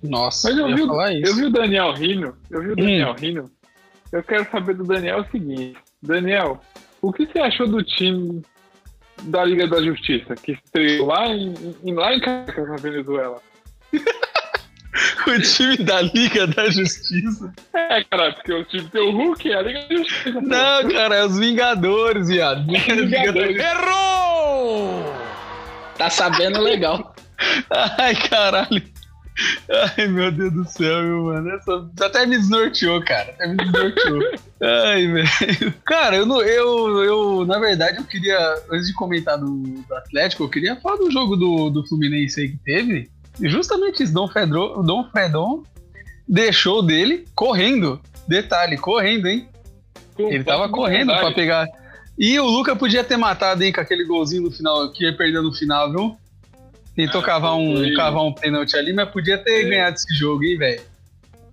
Nossa, 0.02 0.49
Mas 0.49 0.59
eu, 0.59 0.67
vi, 0.75 1.23
eu 1.23 1.37
vi 1.37 1.45
o 1.45 1.50
Daniel 1.50 1.93
Rino, 1.93 2.35
eu 2.50 2.62
vi 2.62 2.71
o 2.73 2.76
Daniel 2.76 3.12
hum. 3.12 3.17
Rino. 3.17 3.50
Eu 4.11 4.25
quero 4.25 4.50
saber 4.50 4.75
do 4.75 4.83
Daniel 4.83 5.21
o 5.21 5.31
seguinte: 5.31 5.79
Daniel, 6.02 6.61
o 7.00 7.12
que 7.12 7.26
você 7.26 7.38
achou 7.38 7.69
do 7.69 7.81
time 7.85 8.43
da 9.25 9.45
Liga 9.45 9.67
da 9.67 9.83
Justiça, 9.83 10.35
que 10.35 10.52
estreou 10.52 11.07
lá 11.07 11.29
em, 11.29 11.55
em, 11.85 11.95
lá 11.95 12.14
em 12.14 12.21
Caracas, 12.21 12.69
na 12.69 12.76
Venezuela. 12.76 13.41
o 15.26 15.41
time 15.41 15.76
da 15.79 16.00
Liga 16.02 16.47
da 16.47 16.71
Justiça. 16.71 17.52
É, 17.73 18.05
cara, 18.05 18.33
porque 18.33 18.52
o 18.52 18.64
time 18.64 18.88
tem 18.88 19.00
o 19.00 19.11
Hulk 19.11 19.50
é 19.50 19.55
a 19.55 19.62
Liga 19.62 19.87
da 19.88 19.97
Justiça. 19.97 20.41
Não, 20.41 20.88
cara, 20.91 21.17
é 21.17 21.25
os 21.25 21.38
Vingadores, 21.38 22.29
viado. 22.29 22.67
Vingadores. 22.67 23.57
Errou! 23.59 25.14
Tá 25.97 26.11
sabendo 26.11 26.61
legal. 26.61 27.14
Ai, 27.99 28.14
caralho. 28.14 28.92
Ai, 29.71 30.09
meu 30.09 30.31
Deus 30.31 30.53
do 30.53 30.65
céu, 30.69 31.03
meu 31.03 31.25
mano. 31.25 31.51
Essa... 31.51 31.91
Até 32.03 32.27
me 32.27 32.37
desnorteou, 32.37 33.03
cara. 33.03 33.31
Até 33.33 33.47
me 33.47 33.57
desnorteou. 33.57 34.21
Ai, 34.62 35.07
velho. 35.07 35.75
Cara, 35.85 36.17
eu, 36.17 36.27
eu, 36.43 37.03
eu, 37.03 37.47
na 37.47 37.59
verdade, 37.59 37.99
eu 37.99 38.05
queria, 38.05 38.39
antes 38.71 38.87
de 38.87 38.95
comentar 38.95 39.39
do, 39.39 39.62
do 39.62 39.95
Atlético, 39.95 40.45
eu 40.45 40.49
queria 40.49 40.77
falar 40.77 40.97
do 40.97 41.11
jogo 41.11 41.37
do, 41.37 41.71
do 41.71 41.87
Fluminense 41.87 42.41
aí 42.41 42.49
que 42.51 42.59
teve. 42.59 43.11
E 43.41 43.49
justamente 43.49 44.03
isso, 44.03 44.12
Dom 44.12 44.29
Fredon, 44.29 44.83
Dom 44.83 45.09
Fredon 45.11 45.62
deixou 46.29 46.83
dele 46.83 47.27
correndo. 47.35 48.01
Detalhe, 48.29 48.77
correndo, 48.77 49.27
hein? 49.27 49.49
Ele 50.19 50.45
tava 50.45 50.69
correndo 50.69 51.07
pra 51.07 51.17
vontade. 51.17 51.35
pegar. 51.35 51.67
E 52.19 52.39
o 52.39 52.47
Luca 52.47 52.77
podia 52.77 53.03
ter 53.03 53.17
matado, 53.17 53.65
hein, 53.65 53.73
com 53.73 53.81
aquele 53.81 54.05
golzinho 54.05 54.43
no 54.43 54.51
final, 54.51 54.93
que 54.93 55.05
ia 55.05 55.17
perder 55.17 55.43
no 55.43 55.53
final, 55.53 55.91
viu? 55.91 56.17
Tentou 56.95 57.21
Ah, 57.21 57.25
cavar, 57.25 57.55
um, 57.57 57.77
foi. 57.77 57.95
cavar 57.95 58.23
um 58.25 58.33
pênalti 58.33 58.77
ali, 58.77 58.93
mas 58.93 59.09
podia 59.11 59.39
ter 59.39 59.65
É. 59.67 59.69
ganhado 59.69 59.97
esse 59.97 60.15
jogo, 60.15 60.45
hein, 60.45 60.59
velho? 60.59 60.81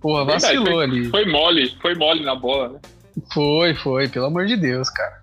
Porra, 0.00 0.24
Verdade, 0.24 0.42
vacilou 0.56 0.74
foi, 0.74 0.84
ali. 0.84 1.04
Foi 1.10 1.24
mole, 1.26 1.76
foi 1.80 1.94
mole 1.94 2.24
na 2.24 2.34
bola, 2.34 2.68
né? 2.70 2.78
Foi, 3.32 3.74
foi, 3.74 4.08
pelo 4.08 4.26
amor 4.26 4.46
de 4.46 4.56
Deus, 4.56 4.88
cara. 4.90 5.20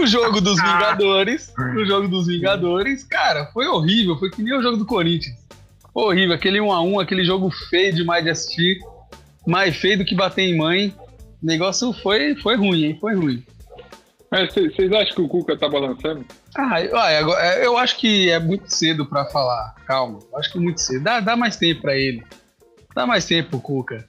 O 0.00 0.06
jogo 0.06 0.40
dos 0.40 0.56
Vingadores, 0.60 1.52
o 1.76 1.84
jogo 1.84 2.08
dos 2.08 2.26
Vingadores, 2.26 3.04
cara, 3.04 3.46
foi 3.52 3.66
horrível, 3.66 4.16
foi 4.18 4.30
que 4.30 4.42
nem 4.42 4.54
o 4.56 4.62
jogo 4.62 4.76
do 4.76 4.86
Corinthians. 4.86 5.36
Horrível, 5.94 6.34
aquele 6.34 6.60
1 6.60 6.72
a 6.72 6.82
1 6.82 7.00
aquele 7.00 7.24
jogo 7.24 7.50
feio 7.70 7.94
demais 7.94 8.22
de 8.24 8.30
assistir, 8.30 8.78
mais 9.46 9.76
feio 9.76 9.98
do 9.98 10.04
que 10.04 10.14
bater 10.14 10.42
em 10.42 10.56
mãe. 10.56 10.94
O 11.42 11.46
negócio 11.46 11.92
foi, 12.02 12.34
foi 12.36 12.56
ruim, 12.56 12.84
hein? 12.84 12.98
Foi 13.00 13.14
ruim. 13.14 13.42
Mas 14.30 14.52
cê- 14.52 14.68
vocês 14.70 14.92
acham 14.92 15.14
que 15.14 15.20
o 15.22 15.28
Cuca 15.28 15.56
tá 15.56 15.68
balançando? 15.68 16.24
Ah, 16.56 16.82
eu, 16.82 16.96
ah, 16.96 17.18
agora- 17.18 17.56
eu 17.58 17.76
acho 17.76 17.96
que 17.98 18.30
é 18.30 18.38
muito 18.38 18.72
cedo 18.74 19.04
pra 19.06 19.24
falar. 19.26 19.74
Calma, 19.86 20.18
eu 20.32 20.38
acho 20.38 20.50
que 20.52 20.58
é 20.58 20.60
muito 20.60 20.80
cedo. 20.80 21.02
Dá, 21.04 21.20
dá 21.20 21.36
mais 21.36 21.56
tempo 21.56 21.82
pra 21.82 21.94
ele. 21.96 22.22
Dá 22.94 23.06
mais 23.06 23.24
tempo 23.26 23.50
pro 23.50 23.60
Cuca. 23.60 24.06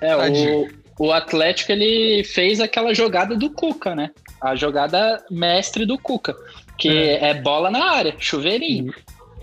É, 0.00 0.14
Tadinho. 0.16 0.68
o, 0.98 1.06
o 1.06 1.12
Atlético 1.12 1.70
ele 1.72 2.24
fez 2.24 2.58
aquela 2.60 2.92
jogada 2.92 3.36
do 3.36 3.48
Cuca, 3.50 3.94
né? 3.94 4.10
A 4.42 4.54
jogada 4.56 5.24
mestre 5.30 5.86
do 5.86 5.96
Cuca. 5.98 6.34
Que 6.76 6.88
é, 6.88 7.32
bola 7.34 7.70
na 7.70 7.92
área, 7.92 8.14
chuveirinho. 8.18 8.92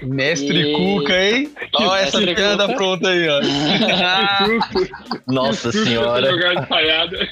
Mestre 0.02 0.72
E- 0.72 0.74
Cuca, 0.74 1.16
hein? 1.24 1.52
Ó, 1.76 1.96
essa 1.96 2.20
piada 2.20 2.68
pronta 2.76 3.08
aí, 3.10 3.28
ó. 3.30 3.40
Nossa 5.28 5.72
senhora. 5.72 6.30
jogada 6.32 6.62
ensaiada. 6.62 7.30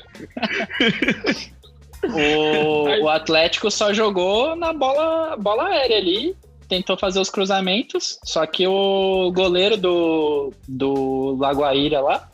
O, 2.04 3.04
o 3.04 3.10
Atlético 3.10 3.70
só 3.70 3.94
jogou 3.94 4.56
na 4.56 4.72
bola, 4.72 5.36
bola 5.38 5.68
aérea 5.68 5.98
ali, 5.98 6.36
tentou 6.68 6.98
fazer 6.98 7.20
os 7.20 7.30
cruzamentos, 7.30 8.20
só 8.24 8.46
que 8.46 8.66
o 8.68 9.32
goleiro 9.32 9.76
do, 9.76 10.54
do 10.68 11.36
Lagoaíra 11.38 12.00
lá, 12.00 12.30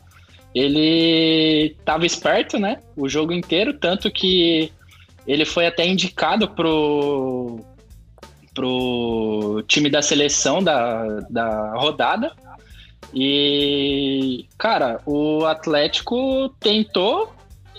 ele 0.54 1.76
tava 1.84 2.06
esperto, 2.06 2.58
né? 2.58 2.80
O 2.96 3.08
jogo 3.08 3.32
inteiro, 3.32 3.74
tanto 3.74 4.10
que 4.10 4.70
ele 5.26 5.44
foi 5.44 5.66
até 5.66 5.86
indicado 5.86 6.48
pro, 6.48 7.60
pro 8.54 9.62
time 9.66 9.90
da 9.90 10.00
seleção 10.00 10.62
da, 10.62 11.20
da 11.28 11.74
rodada. 11.74 12.32
E, 13.12 14.46
cara, 14.58 15.00
o 15.06 15.44
Atlético 15.44 16.48
tentou, 16.60 17.32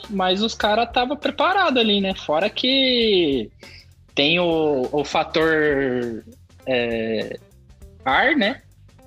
mas 0.09 0.41
os 0.41 0.53
caras 0.53 0.87
estavam 0.87 1.17
preparados 1.17 1.79
ali, 1.79 2.01
né? 2.01 2.13
Fora 2.13 2.49
que 2.49 3.49
tem 4.15 4.39
o, 4.39 4.87
o 4.91 5.03
fator 5.03 6.23
é, 6.65 7.37
ar, 8.03 8.35
né? 8.35 8.61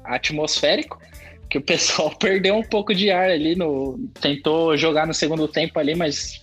Atmosférico, 0.04 1.00
que 1.48 1.58
o 1.58 1.62
pessoal 1.62 2.10
perdeu 2.18 2.56
um 2.56 2.62
pouco 2.62 2.94
de 2.94 3.10
ar 3.10 3.30
ali, 3.30 3.56
no, 3.56 3.98
tentou 4.20 4.76
jogar 4.76 5.06
no 5.06 5.14
segundo 5.14 5.48
tempo 5.48 5.78
ali, 5.78 5.94
mas 5.94 6.40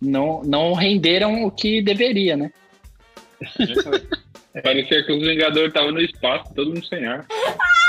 não, 0.00 0.42
não 0.42 0.72
renderam 0.72 1.44
o 1.44 1.50
que 1.50 1.82
deveria, 1.82 2.36
né? 2.36 2.52
Parecia 4.62 5.04
que 5.04 5.12
os 5.12 5.20
Vingadores 5.20 5.68
estavam 5.68 5.92
no 5.92 6.00
espaço, 6.00 6.52
todo 6.54 6.74
mundo 6.74 6.84
sem 6.86 7.06
ar. 7.06 7.26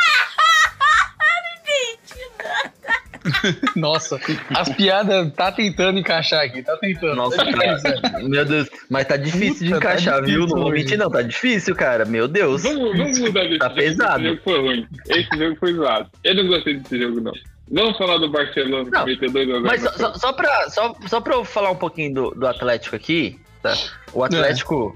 Nossa, 3.75 4.19
as 4.55 4.69
piadas 4.69 5.31
tá 5.33 5.51
tentando 5.51 5.99
encaixar 5.99 6.43
aqui, 6.45 6.63
tá 6.63 6.75
tentando. 6.77 7.15
Nossa, 7.15 7.37
Tá. 7.37 8.19
Meu 8.23 8.45
Deus. 8.45 8.69
Mas 8.89 9.05
tá 9.07 9.17
difícil 9.17 9.67
de 9.67 9.73
Puta, 9.73 9.79
tá 9.79 9.91
encaixar, 9.91 10.15
viu? 10.23 10.25
difícil 10.25 10.55
Não 10.55 10.63
vou 10.63 10.71
mentir, 10.71 10.97
não. 10.97 11.09
Tá 11.09 11.21
difícil, 11.21 11.75
cara. 11.75 12.05
Meu 12.05 12.27
Deus. 12.27 12.63
Vamos, 12.63 12.97
vamos 12.97 13.19
mudar 13.19 13.43
desse 13.43 13.59
Tá 13.59 13.67
jogo. 13.69 13.75
pesado. 13.81 14.19
Esse 14.19 14.29
jogo 14.29 14.41
foi 14.43 14.59
ruim. 14.59 14.87
Esse 15.09 15.37
jogo 15.37 15.55
foi 15.59 15.73
zoado. 15.73 16.09
Eu 16.23 16.35
não 16.35 16.47
gostei 16.47 16.77
desse 16.77 16.99
jogo, 16.99 17.21
não. 17.21 17.33
Vamos 17.73 17.97
falar 17.97 18.17
do 18.17 18.29
Barcelona 18.29 18.89
Não, 18.91 19.05
que 19.05 19.17
meteu 19.21 19.61
Mas 19.61 19.81
só, 19.81 19.91
só, 19.93 20.13
só, 20.15 20.33
pra, 20.33 20.69
só, 20.69 20.95
só 21.07 21.21
pra 21.21 21.35
eu 21.35 21.45
falar 21.45 21.71
um 21.71 21.75
pouquinho 21.75 22.13
do, 22.13 22.31
do 22.31 22.45
Atlético 22.45 22.97
aqui, 22.97 23.39
tá? 23.63 23.73
O 24.13 24.23
Atlético 24.25 24.93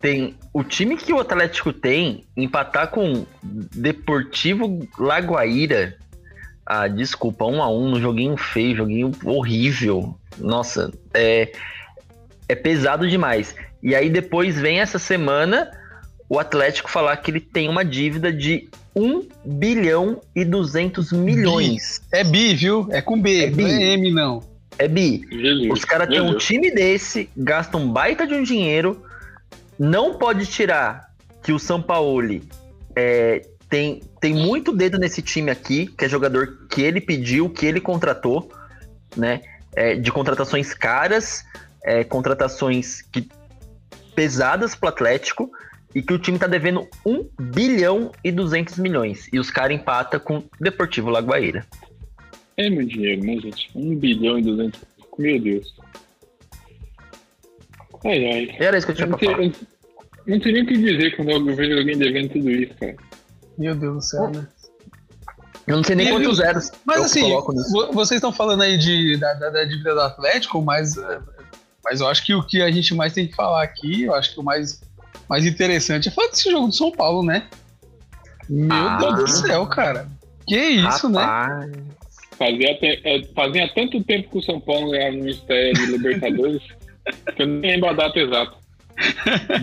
tem. 0.00 0.36
O 0.52 0.62
time 0.62 0.96
que 0.96 1.12
o 1.12 1.18
Atlético 1.18 1.72
tem, 1.72 2.24
empatar 2.36 2.88
com 2.88 3.26
Deportivo 3.42 4.86
Lagoaíra. 4.98 5.96
Ah, 6.70 6.86
desculpa, 6.86 7.46
um 7.46 7.62
a 7.62 7.70
um 7.70 7.88
no 7.88 7.98
joguinho 7.98 8.36
feio, 8.36 8.76
joguinho 8.76 9.10
horrível. 9.24 10.14
Nossa, 10.36 10.92
é, 11.14 11.50
é 12.46 12.54
pesado 12.54 13.08
demais. 13.08 13.56
E 13.82 13.94
aí 13.94 14.10
depois 14.10 14.60
vem 14.60 14.78
essa 14.78 14.98
semana 14.98 15.70
o 16.28 16.38
Atlético 16.38 16.90
falar 16.90 17.16
que 17.16 17.30
ele 17.30 17.40
tem 17.40 17.70
uma 17.70 17.82
dívida 17.82 18.30
de 18.30 18.68
1 18.94 19.26
bilhão 19.46 20.20
e 20.36 20.44
200 20.44 21.10
milhões. 21.12 22.02
É 22.12 22.22
bi, 22.22 22.54
viu? 22.54 22.86
É 22.90 23.00
com 23.00 23.18
B, 23.18 23.44
É 23.46 23.50
bi. 23.50 23.62
não 23.62 23.70
é 23.70 23.82
M, 23.94 24.10
não. 24.10 24.42
É 24.78 24.86
bi. 24.86 25.26
Jesus. 25.30 25.70
Os 25.72 25.84
caras 25.86 26.06
têm 26.08 26.20
um 26.20 26.36
time 26.36 26.70
desse, 26.70 27.30
gastam 27.34 27.80
um 27.80 27.90
baita 27.90 28.26
de 28.26 28.34
um 28.34 28.42
dinheiro, 28.42 29.02
não 29.78 30.18
pode 30.18 30.44
tirar 30.44 31.08
que 31.42 31.50
o 31.50 31.58
Sampaoli 31.58 32.42
é, 32.94 33.40
tem, 33.68 34.00
tem 34.20 34.34
muito 34.34 34.72
dedo 34.72 34.98
nesse 34.98 35.20
time 35.22 35.50
aqui, 35.50 35.86
que 35.86 36.04
é 36.04 36.08
jogador 36.08 36.66
que 36.70 36.82
ele 36.82 37.00
pediu, 37.00 37.50
que 37.50 37.66
ele 37.66 37.80
contratou, 37.80 38.50
né? 39.16 39.40
É, 39.74 39.94
de 39.94 40.10
contratações 40.10 40.72
caras, 40.74 41.44
é, 41.84 42.02
contratações 42.02 43.02
que, 43.02 43.28
pesadas 44.14 44.74
pro 44.74 44.88
Atlético, 44.88 45.50
e 45.94 46.02
que 46.02 46.12
o 46.12 46.18
time 46.18 46.38
tá 46.38 46.46
devendo 46.46 46.86
1 47.04 47.28
bilhão 47.40 48.12
e 48.22 48.30
200 48.30 48.78
milhões. 48.78 49.28
E 49.32 49.38
os 49.38 49.50
caras 49.50 49.76
empatam 49.76 50.20
com 50.20 50.38
o 50.38 50.44
Deportivo 50.60 51.10
Lagoaíra. 51.10 51.66
É 52.56 52.68
muito 52.68 52.90
dinheiro, 52.90 53.24
né, 53.24 53.36
gente? 53.36 53.70
Um 53.74 53.94
bilhão 53.96 54.38
e 54.38 54.42
duzentos. 54.42 54.80
Meu 55.18 55.40
Deus. 55.40 55.74
Ai, 58.04 58.32
ai. 58.32 58.56
Era 58.58 58.78
isso 58.78 58.86
que 58.86 58.92
eu 58.92 58.94
Eu 58.94 58.96
tinha 58.96 59.06
não 59.08 59.18
pra 59.18 59.26
sei, 59.26 59.34
falar. 59.34 59.46
eu 60.26 60.36
não 60.36 60.42
sei 60.42 60.52
nem 60.52 60.62
o 60.62 60.66
que 60.66 60.76
dizer 60.76 61.16
quando 61.16 61.30
eu 61.30 61.56
vejo 61.56 61.78
alguém 61.78 61.98
devendo 61.98 62.32
tudo 62.32 62.50
isso, 62.50 62.74
cara. 62.74 62.96
Meu 63.58 63.74
Deus 63.74 63.94
do 63.96 64.00
céu, 64.02 64.30
né? 64.30 64.46
Eu 65.66 65.76
não 65.76 65.84
sei 65.84 65.96
nem 65.96 66.06
E 66.06 66.10
quantos 66.10 66.36
zeros 66.38 66.70
Mas 66.86 66.96
eu 66.98 67.04
assim, 67.04 67.20
coloco 67.22 67.52
nisso. 67.52 67.70
vo- 67.72 67.92
vocês 67.92 68.18
estão 68.18 68.32
falando 68.32 68.62
aí 68.62 68.78
de, 68.78 69.16
da, 69.18 69.34
da, 69.34 69.50
da 69.50 69.64
dívida 69.64 69.92
do 69.94 70.00
Atlético, 70.00 70.62
mas, 70.62 70.96
eh, 70.96 71.20
mas 71.84 72.00
eu 72.00 72.08
acho 72.08 72.24
que 72.24 72.34
o 72.34 72.42
que 72.42 72.62
a 72.62 72.70
gente 72.70 72.94
mais 72.94 73.12
tem 73.12 73.26
que 73.26 73.34
falar 73.34 73.62
aqui, 73.64 74.04
eu 74.04 74.14
acho 74.14 74.32
que 74.32 74.40
o 74.40 74.42
mais, 74.42 74.80
mais 75.28 75.44
interessante 75.44 76.08
é 76.08 76.10
falar 76.10 76.28
desse 76.28 76.50
jogo 76.50 76.68
do 76.68 76.74
São 76.74 76.90
Paulo, 76.90 77.22
né? 77.22 77.48
Meu 78.48 78.72
Ah. 78.72 78.96
Deus 78.98 79.14
do 79.16 79.28
céu, 79.28 79.66
cara. 79.66 80.08
Que 80.46 80.56
isso, 80.56 81.08
né? 81.10 81.20
Rapaz. 81.20 81.70
Fazia, 82.38 82.78
te- 82.78 83.00
é, 83.04 83.24
fazia 83.34 83.68
tanto 83.74 84.02
tempo 84.04 84.30
que 84.30 84.38
o 84.38 84.42
São 84.42 84.60
Paulo 84.60 84.92
ganhava 84.92 85.16
no 85.16 85.28
estreia 85.28 85.72
de 85.74 85.86
Libertadores 85.86 86.62
que 87.36 87.42
eu 87.42 87.46
nem 87.46 87.72
lembro 87.72 87.90
a 87.90 87.92
data 87.92 88.18
exata. 88.18 88.56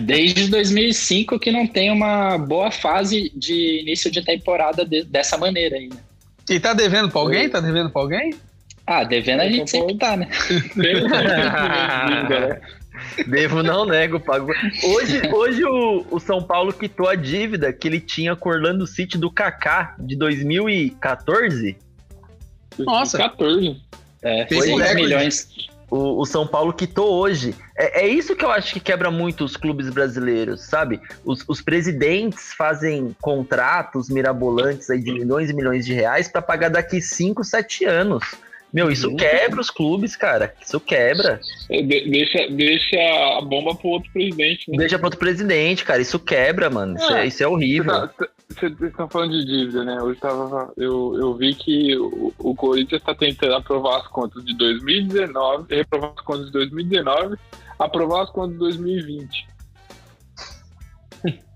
Desde 0.00 0.48
2005 0.48 1.38
que 1.38 1.50
não 1.52 1.66
tem 1.66 1.90
uma 1.90 2.38
boa 2.38 2.70
fase 2.70 3.30
de 3.34 3.80
início 3.82 4.10
de 4.10 4.22
temporada 4.24 4.84
de- 4.84 5.04
dessa 5.04 5.36
maneira 5.36 5.78
né? 5.78 5.88
E 6.48 6.60
tá 6.60 6.72
devendo 6.72 7.10
pra 7.10 7.20
alguém? 7.20 7.48
Tá 7.48 7.60
devendo 7.60 7.90
pra 7.90 8.02
alguém? 8.02 8.34
Ah, 8.86 9.02
devendo 9.02 9.40
a 9.40 9.48
gente 9.48 9.68
sempre 9.70 9.96
tá, 9.98 10.16
né? 10.16 10.28
Tem 10.74 10.94
ainda, 10.94 12.40
né? 12.48 12.60
Devo 13.26 13.62
não 13.62 13.84
nego, 13.84 14.18
pago. 14.20 14.52
Hoje, 14.84 15.20
hoje 15.32 15.64
o, 15.64 16.06
o 16.10 16.18
São 16.20 16.42
Paulo 16.42 16.72
quitou 16.72 17.08
a 17.08 17.14
dívida 17.14 17.72
que 17.72 17.86
ele 17.88 18.00
tinha 18.00 18.34
com 18.36 18.48
o 18.48 18.52
Orlando 18.52 18.86
City 18.86 19.18
do 19.18 19.30
Kaká 19.30 19.94
de 19.98 20.16
2014. 20.16 21.76
Nossa. 22.78 23.18
14. 23.18 23.76
É, 24.22 24.46
6 24.46 24.64
recorde. 24.64 24.94
milhões. 24.94 25.48
O, 25.90 26.20
o 26.20 26.26
São 26.26 26.46
Paulo 26.46 26.72
quitou 26.72 27.12
hoje. 27.14 27.54
É, 27.76 28.02
é 28.04 28.08
isso 28.08 28.34
que 28.34 28.44
eu 28.44 28.50
acho 28.50 28.72
que 28.72 28.80
quebra 28.80 29.10
muito 29.10 29.44
os 29.44 29.56
clubes 29.56 29.88
brasileiros, 29.88 30.62
sabe? 30.64 31.00
Os, 31.24 31.44
os 31.46 31.60
presidentes 31.60 32.52
fazem 32.54 33.14
contratos 33.20 34.08
mirabolantes 34.08 34.90
aí 34.90 35.00
de 35.00 35.12
milhões 35.12 35.48
e 35.50 35.54
milhões 35.54 35.86
de 35.86 35.92
reais 35.92 36.26
para 36.28 36.42
pagar 36.42 36.70
daqui 36.70 37.00
5, 37.00 37.44
7 37.44 37.84
anos. 37.84 38.24
Meu, 38.72 38.90
isso 38.90 39.08
Uhum. 39.08 39.16
quebra 39.16 39.60
os 39.60 39.70
clubes, 39.70 40.16
cara. 40.16 40.52
Isso 40.60 40.78
quebra. 40.80 41.40
É, 41.70 41.80
de- 41.80 42.10
deixa, 42.10 42.48
deixa 42.50 43.38
a 43.38 43.40
bomba 43.40 43.74
pro 43.74 43.88
outro 43.90 44.10
presidente, 44.12 44.68
né? 44.70 44.76
Deixa 44.78 44.98
para 44.98 45.06
outro 45.06 45.20
presidente, 45.20 45.84
cara. 45.84 46.02
Isso 46.02 46.18
quebra, 46.18 46.68
mano. 46.68 46.96
Isso, 46.98 47.12
é, 47.12 47.22
É. 47.22 47.26
isso 47.26 47.42
é 47.42 47.46
horrível. 47.48 48.10
Vocês 48.48 48.80
estão 48.80 49.08
falando 49.08 49.32
de 49.32 49.44
dívida, 49.44 49.84
né? 49.84 50.00
Hoje 50.00 50.20
tava, 50.20 50.72
eu, 50.76 51.14
eu 51.18 51.34
vi 51.34 51.54
que 51.54 51.96
o, 51.96 52.32
o 52.38 52.54
Corinthians 52.54 53.00
está 53.02 53.14
tentando 53.14 53.54
aprovar 53.54 53.98
as 53.98 54.08
contas 54.08 54.44
de 54.44 54.56
2019, 54.56 55.74
reprovar 55.74 56.12
as 56.16 56.24
contas 56.24 56.46
de 56.46 56.52
2019, 56.52 57.36
aprovar 57.78 58.22
as 58.22 58.30
contas 58.30 58.52
de 58.52 58.58
2020. 58.58 59.48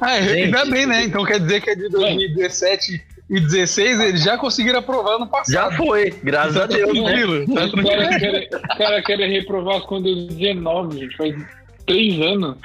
Ah, 0.00 0.20
Gente. 0.20 0.44
ainda 0.44 0.64
bem, 0.64 0.86
né? 0.86 1.04
Então 1.04 1.24
quer 1.24 1.38
dizer 1.38 1.60
que 1.60 1.70
a 1.70 1.74
de 1.74 1.88
2017 1.88 3.02
2016 3.28 4.00
eles 4.00 4.22
já 4.22 4.38
conseguiram 4.38 4.78
aprovar 4.78 5.18
no 5.18 5.26
passado. 5.26 5.52
Já 5.52 5.76
foi, 5.76 6.10
graças 6.22 6.54
Tá 6.54 6.64
a 6.64 6.66
Deus, 6.66 6.92
né? 6.92 7.54
tá 7.54 7.82
caras 7.82 8.16
querem, 8.16 8.48
os 8.52 8.78
caras 8.78 9.04
querem 9.04 9.32
reprovar 9.32 9.76
as 9.76 9.84
contas 9.84 10.14
dos 10.14 10.34
19, 10.34 10.98
gente. 10.98 11.16
Faz 11.16 11.34
três 11.86 12.20
anos. 12.20 12.56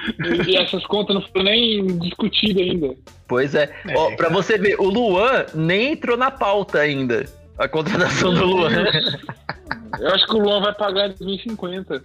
E, 0.48 0.56
essas 0.56 0.84
contas 0.86 1.14
não 1.14 1.22
foram 1.22 1.44
nem 1.44 1.86
discutidas 1.98 2.62
ainda. 2.62 2.94
Pois 3.28 3.54
é. 3.54 3.70
Ó, 3.96 4.14
pra 4.16 4.28
você 4.28 4.58
ver, 4.58 4.76
o 4.80 4.88
Luan 4.88 5.46
nem 5.54 5.92
entrou 5.92 6.16
na 6.16 6.30
pauta 6.30 6.78
ainda. 6.80 7.24
A 7.58 7.68
contratação 7.68 8.34
do 8.34 8.44
Luan. 8.44 8.70
Eu 10.00 10.08
acho 10.14 10.26
que 10.26 10.34
o 10.34 10.38
Luan 10.40 10.60
vai 10.60 10.74
pagar 10.74 11.06
em 11.10 11.14
2050. 11.14 12.02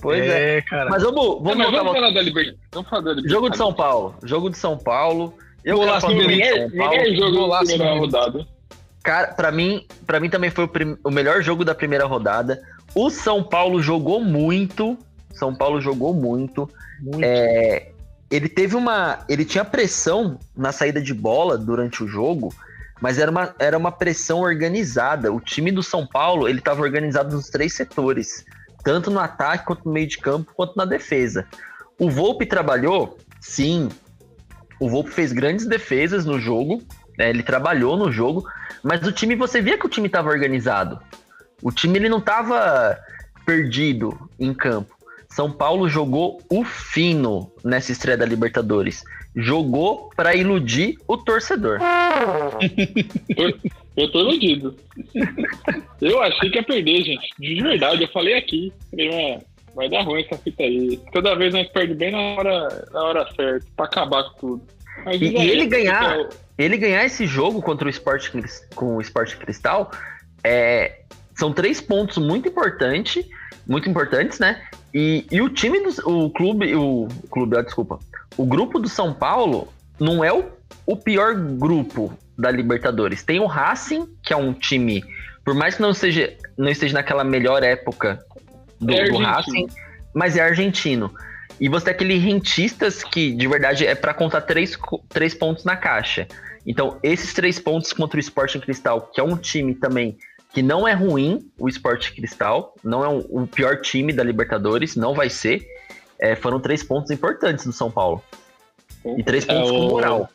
Pois 0.00 0.22
é. 0.22 0.58
é, 0.58 0.62
cara. 0.62 0.90
Mas 0.90 1.02
vamos, 1.02 1.16
Não, 1.16 1.40
vamos 1.40 1.56
mas 1.56 1.66
voltar 1.70 1.82
vamos 1.84 1.92
falar 1.94 2.10
da 2.12 2.22
Libertadores. 2.22 2.68
Vamos 2.72 2.88
falar 2.90 3.02
da 3.02 3.10
Libertadores. 3.12 3.32
jogo 3.32 3.50
de 3.50 3.56
São 3.56 3.72
Paulo. 3.74 4.14
Jogo 4.22 4.50
de 4.50 4.58
São 4.58 4.78
Paulo. 4.78 5.34
Eu 5.64 5.78
Golaço 5.78 6.06
do 6.06 6.14
do 6.14 6.20
Ninguém, 6.28 6.44
São 6.54 6.70
Paulo. 6.78 6.92
ninguém 6.96 7.16
jogou 7.16 7.32
na 7.32 7.38
Golaço 7.40 7.66
primeira 7.66 7.98
rodada. 7.98 8.46
Cara, 9.02 9.28
pra 9.28 9.50
mim, 9.50 9.84
pra 10.06 10.20
mim 10.20 10.28
também 10.28 10.50
foi 10.50 10.64
o, 10.64 10.68
prim- 10.68 10.96
o 11.02 11.10
melhor 11.10 11.42
jogo 11.42 11.64
da 11.64 11.74
primeira 11.74 12.04
rodada. 12.06 12.60
O 12.94 13.08
São 13.10 13.42
Paulo 13.42 13.80
jogou 13.82 14.20
muito. 14.20 14.96
São 15.36 15.54
Paulo 15.54 15.80
jogou 15.80 16.14
muito. 16.14 16.68
Muito. 17.00 17.20
É, 17.22 17.90
ele 18.30 18.48
teve 18.48 18.74
uma. 18.74 19.24
Ele 19.28 19.44
tinha 19.44 19.64
pressão 19.64 20.38
na 20.56 20.72
saída 20.72 21.00
de 21.00 21.14
bola 21.14 21.56
durante 21.56 22.02
o 22.02 22.08
jogo, 22.08 22.52
mas 23.00 23.18
era 23.18 23.30
uma, 23.30 23.54
era 23.58 23.78
uma 23.78 23.92
pressão 23.92 24.40
organizada. 24.40 25.32
O 25.32 25.40
time 25.40 25.70
do 25.70 25.82
São 25.82 26.06
Paulo 26.06 26.48
ele 26.48 26.58
estava 26.58 26.82
organizado 26.82 27.34
nos 27.34 27.48
três 27.48 27.74
setores, 27.74 28.44
tanto 28.82 29.10
no 29.10 29.20
ataque, 29.20 29.66
quanto 29.66 29.84
no 29.84 29.92
meio 29.92 30.06
de 30.06 30.18
campo, 30.18 30.52
quanto 30.54 30.76
na 30.76 30.84
defesa. 30.84 31.46
O 31.98 32.10
Volpe 32.10 32.46
trabalhou, 32.46 33.18
sim. 33.40 33.88
O 34.80 34.88
Volpe 34.88 35.10
fez 35.10 35.32
grandes 35.32 35.66
defesas 35.66 36.26
no 36.26 36.38
jogo, 36.38 36.82
né, 37.18 37.30
ele 37.30 37.42
trabalhou 37.42 37.96
no 37.96 38.12
jogo, 38.12 38.46
mas 38.82 39.06
o 39.06 39.12
time, 39.12 39.34
você 39.34 39.62
via 39.62 39.78
que 39.78 39.86
o 39.86 39.88
time 39.88 40.06
estava 40.06 40.28
organizado. 40.28 41.00
O 41.62 41.72
time 41.72 41.98
ele 41.98 42.08
não 42.08 42.18
estava 42.18 42.98
perdido 43.46 44.28
em 44.38 44.52
campo. 44.52 44.95
São 45.36 45.52
Paulo 45.52 45.86
jogou 45.86 46.40
o 46.50 46.64
fino 46.64 47.52
nessa 47.62 47.92
estreia 47.92 48.16
da 48.16 48.24
Libertadores. 48.24 49.04
Jogou 49.36 50.08
para 50.16 50.34
iludir 50.34 50.96
o 51.06 51.18
torcedor. 51.18 51.78
Eu 53.94 54.10
tô 54.10 54.20
iludido. 54.20 54.74
Eu 56.00 56.22
achei 56.22 56.48
que 56.48 56.56
ia 56.56 56.62
perder, 56.62 57.02
gente. 57.04 57.28
De 57.38 57.62
verdade, 57.62 58.02
eu 58.04 58.08
falei 58.08 58.32
aqui. 58.32 58.72
Falei, 58.90 59.08
"É, 59.10 59.38
vai 59.74 59.90
dar 59.90 60.04
ruim 60.04 60.22
essa 60.22 60.38
fita 60.42 60.62
aí. 60.62 60.98
Toda 61.12 61.36
vez 61.36 61.52
nós 61.52 61.68
perdemos 61.68 61.98
bem 61.98 62.12
na 62.12 62.18
hora, 62.18 62.88
na 62.90 63.02
hora 63.04 63.28
certa, 63.36 63.66
pra 63.76 63.84
acabar 63.84 64.24
com 64.24 64.38
tudo. 64.38 64.62
Mas 65.04 65.20
E- 65.20 65.36
aí, 65.36 65.50
ele 65.50 65.66
ganhar- 65.66 66.18
então, 66.18 66.28
Ele 66.56 66.78
ganhar 66.78 67.04
esse 67.04 67.26
jogo 67.26 67.60
contra 67.60 67.86
o 67.86 67.90
Sport 67.90 68.30
com 68.74 68.96
o 68.96 69.00
Sport 69.02 69.34
Cristal 69.36 69.90
é, 70.42 71.00
são 71.34 71.52
três 71.52 71.82
pontos 71.82 72.16
muito 72.16 72.48
importantes, 72.48 73.22
muito 73.66 73.90
importantes, 73.90 74.38
né? 74.38 74.62
E, 74.98 75.26
e 75.30 75.42
o 75.42 75.50
time 75.50 75.78
do 75.78 75.90
o 76.08 76.30
clube, 76.30 76.74
o 76.74 77.06
clube, 77.30 77.58
ah, 77.58 77.60
desculpa, 77.60 77.98
o 78.34 78.46
grupo 78.46 78.78
do 78.78 78.88
São 78.88 79.12
Paulo 79.12 79.68
não 80.00 80.24
é 80.24 80.32
o, 80.32 80.46
o 80.86 80.96
pior 80.96 81.34
grupo 81.34 82.16
da 82.38 82.50
Libertadores. 82.50 83.22
Tem 83.22 83.38
o 83.38 83.44
Racing, 83.44 84.08
que 84.22 84.32
é 84.32 84.36
um 84.38 84.54
time, 84.54 85.04
por 85.44 85.54
mais 85.54 85.74
que 85.74 85.82
não 85.82 85.92
seja 85.92 86.34
não 86.56 86.70
esteja 86.70 86.94
naquela 86.94 87.24
melhor 87.24 87.62
época 87.62 88.24
do, 88.80 88.90
É 88.94 89.04
do. 89.10 89.18
Racing, 89.18 89.66
mas 90.14 90.34
é 90.34 90.40
argentino. 90.40 91.12
E 91.60 91.68
você 91.68 91.84
tem 91.84 91.94
aquele 91.94 92.16
rentistas 92.16 93.04
que, 93.04 93.32
de 93.32 93.46
verdade, 93.46 93.86
é 93.86 93.94
para 93.94 94.14
contar 94.14 94.40
três, 94.40 94.78
três 95.10 95.34
pontos 95.34 95.62
na 95.62 95.76
caixa. 95.76 96.26
Então, 96.66 96.98
esses 97.02 97.34
três 97.34 97.58
pontos 97.58 97.92
contra 97.92 98.16
o 98.16 98.20
Sporting 98.20 98.60
Cristal, 98.60 99.10
que 99.12 99.20
é 99.20 99.22
um 99.22 99.36
time 99.36 99.74
também 99.74 100.16
que 100.56 100.62
não 100.62 100.88
é 100.88 100.94
ruim, 100.94 101.50
o 101.58 101.68
Sporting 101.68 102.14
Cristal, 102.14 102.74
não 102.82 103.04
é 103.04 103.08
um- 103.10 103.26
o 103.42 103.46
pior 103.46 103.78
time 103.82 104.10
da 104.10 104.24
Libertadores, 104.24 104.96
não 104.96 105.12
vai 105.12 105.28
ser. 105.28 105.66
é, 106.18 106.34
foram 106.34 106.58
três 106.58 106.82
pontos 106.82 107.10
importantes 107.10 107.66
do 107.66 107.72
São 107.74 107.90
Paulo. 107.90 108.22
E 109.18 109.22
três 109.22 109.46
É, 109.46 109.52
pontos 109.52 109.70
com 109.70 109.80
o- 109.80 109.90
moral. 109.90 110.30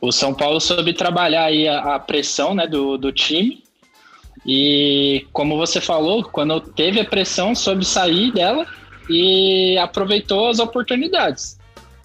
O 0.00 0.10
São 0.10 0.32
Paulo 0.32 0.58
soube 0.62 0.94
trabalhar 0.94 1.44
aí 1.44 1.68
a, 1.68 1.96
a 1.96 1.98
pressão 1.98 2.54
né, 2.54 2.66
do, 2.66 2.96
do 2.96 3.12
time. 3.12 3.62
E 4.46 5.26
como 5.30 5.58
você 5.58 5.78
falou, 5.78 6.24
quando 6.24 6.58
teve 6.58 7.00
a 7.00 7.04
pressão, 7.04 7.54
soube 7.54 7.84
sair 7.84 8.32
dela 8.32 8.66
e 9.10 9.76
aproveitou 9.76 10.48
as 10.48 10.58
oportunidades. 10.58 11.58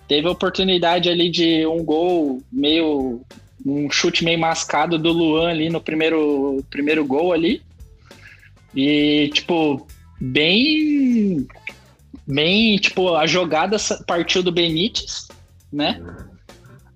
Teve 0.10 0.28
a 0.28 0.32
oportunidade 0.32 1.10
ali 1.10 1.30
de 1.30 1.66
um 1.66 1.86
gol 1.86 2.42
meio. 2.52 3.22
Um 3.66 3.90
chute 3.90 4.24
meio 4.24 4.38
mascado 4.40 4.98
do 4.98 5.12
Luan 5.12 5.50
ali 5.50 5.70
no 5.70 5.82
primeiro, 5.82 6.64
primeiro 6.70 7.04
gol 7.04 7.34
ali. 7.34 7.62
E, 8.76 9.30
tipo, 9.34 9.88
bem. 10.22 11.48
Bem, 12.28 12.78
tipo, 12.78 13.16
a 13.16 13.26
jogada 13.26 13.78
partiu 14.06 14.44
do 14.44 14.52
Benítez, 14.52 15.28
né? 15.72 16.02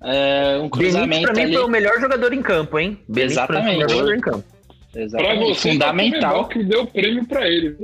É, 0.02 0.58
um 0.58 0.70
Benítez, 0.70 0.80
cruzamento 0.80 1.24
pra 1.24 1.34
mim, 1.34 1.42
ali. 1.42 1.54
foi 1.54 1.64
o 1.64 1.68
melhor 1.70 2.00
jogador 2.00 2.34
em 2.34 2.42
campo, 2.42 2.80
hein? 2.80 3.00
Benítez, 3.08 3.46
pra 3.46 3.62
mim, 3.62 3.66
foi 3.66 3.76
o 3.76 3.78
melhor 3.78 3.86
Exatamente. 3.86 3.94
jogador 3.94 4.16
em 4.16 4.22
campo. 4.22 4.46
Pra 4.92 5.02
Exatamente. 5.02 5.56
você, 5.56 5.72
Fundamental. 5.72 6.42
o 6.42 6.48
que 6.48 6.64
deu 6.64 6.86
prêmio 6.88 7.26
pra 7.28 7.48
ele. 7.48 7.76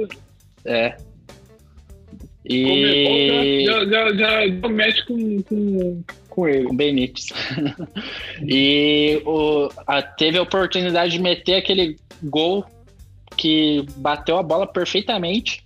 É. 0.66 0.98
Comebol 2.48 3.16
E. 3.24 3.66
já, 3.66 3.86
já, 3.86 4.14
já, 4.14 4.48
já 4.48 4.70
mexe 4.70 5.06
com, 5.06 5.42
com, 5.44 6.04
com 6.36 6.48
ele. 6.48 6.66
Com 6.66 6.76
Benítez. 6.76 7.30
e 8.46 9.22
o, 9.26 9.70
a- 9.88 10.02
teve 10.02 10.38
a 10.38 10.42
oportunidade 10.42 11.14
de 11.14 11.20
meter 11.20 11.56
aquele 11.56 11.98
gol 12.22 12.66
que 13.38 13.86
bateu 13.98 14.38
a 14.38 14.44
bola 14.44 14.68
perfeitamente 14.68 15.64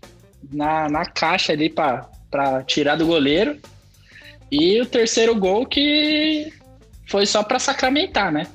na, 0.51 0.87
na 0.89 1.05
caixa 1.05 1.53
ali 1.53 1.69
para 1.69 2.63
tirar 2.65 2.95
do 2.95 3.05
goleiro. 3.07 3.57
E 4.51 4.79
o 4.81 4.85
terceiro 4.85 5.35
gol 5.35 5.65
que 5.65 6.51
foi 7.07 7.25
só 7.25 7.43
para 7.43 7.59
sacramentar, 7.59 8.31
né? 8.31 8.47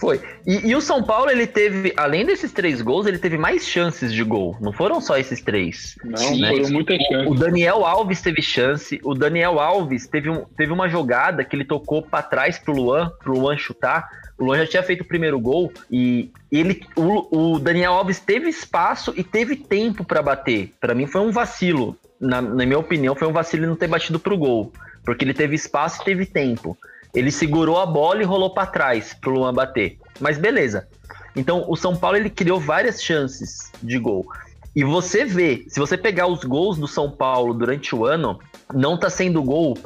Foi. 0.00 0.18
E, 0.46 0.70
e 0.70 0.74
o 0.74 0.80
São 0.80 1.02
Paulo, 1.02 1.30
ele 1.30 1.46
teve, 1.46 1.92
além 1.94 2.24
desses 2.24 2.50
três 2.52 2.80
gols, 2.80 3.06
ele 3.06 3.18
teve 3.18 3.36
mais 3.36 3.68
chances 3.68 4.12
de 4.12 4.24
gol. 4.24 4.56
Não 4.58 4.72
foram 4.72 4.98
só 4.98 5.18
esses 5.18 5.42
três. 5.42 5.94
Não, 6.02 6.16
Sim, 6.16 6.40
foram 6.40 6.62
né? 6.62 6.70
muitas 6.70 6.98
O 6.98 7.04
chances. 7.12 7.40
Daniel 7.40 7.84
Alves 7.84 8.22
teve 8.22 8.40
chance. 8.40 8.98
O 9.04 9.14
Daniel 9.14 9.60
Alves 9.60 10.06
teve, 10.06 10.30
um, 10.30 10.46
teve 10.56 10.72
uma 10.72 10.88
jogada 10.88 11.44
que 11.44 11.54
ele 11.54 11.66
tocou 11.66 12.00
pra 12.00 12.22
trás 12.22 12.58
pro 12.58 12.72
Luan, 12.72 13.12
pro 13.22 13.38
Luan 13.38 13.58
chutar. 13.58 14.08
O 14.38 14.44
Luan 14.44 14.56
já 14.60 14.66
tinha 14.66 14.82
feito 14.82 15.02
o 15.02 15.06
primeiro 15.06 15.38
gol 15.38 15.70
e 15.90 16.30
ele, 16.50 16.80
o, 16.96 17.54
o 17.54 17.58
Daniel 17.58 17.92
Alves 17.92 18.18
teve 18.18 18.48
espaço 18.48 19.12
e 19.14 19.22
teve 19.22 19.54
tempo 19.54 20.02
pra 20.02 20.22
bater. 20.22 20.72
Pra 20.80 20.94
mim 20.94 21.06
foi 21.06 21.20
um 21.20 21.30
vacilo. 21.30 21.94
Na, 22.18 22.40
na 22.40 22.64
minha 22.64 22.78
opinião, 22.78 23.14
foi 23.14 23.28
um 23.28 23.32
vacilo 23.32 23.66
não 23.66 23.76
ter 23.76 23.86
batido 23.86 24.18
pro 24.18 24.36
gol, 24.36 24.72
porque 25.04 25.24
ele 25.24 25.34
teve 25.34 25.54
espaço 25.54 26.00
e 26.00 26.04
teve 26.04 26.26
tempo. 26.26 26.76
Ele 27.14 27.30
segurou 27.30 27.80
a 27.80 27.86
bola 27.86 28.22
e 28.22 28.24
rolou 28.24 28.50
pra 28.50 28.66
trás 28.66 29.14
pro 29.14 29.32
Luan 29.32 29.52
bater. 29.52 29.98
Mas 30.20 30.38
beleza. 30.38 30.86
Então, 31.34 31.64
o 31.68 31.76
São 31.76 31.96
Paulo 31.96 32.16
ele 32.16 32.30
criou 32.30 32.60
várias 32.60 33.02
chances 33.02 33.70
de 33.82 33.98
gol. 33.98 34.26
E 34.74 34.84
você 34.84 35.24
vê, 35.24 35.64
se 35.68 35.80
você 35.80 35.96
pegar 35.96 36.26
os 36.26 36.44
gols 36.44 36.78
do 36.78 36.86
São 36.86 37.10
Paulo 37.10 37.52
durante 37.52 37.94
o 37.94 38.04
ano, 38.04 38.38
não 38.72 38.96
tá 38.96 39.10
sendo 39.10 39.42
gol 39.42 39.76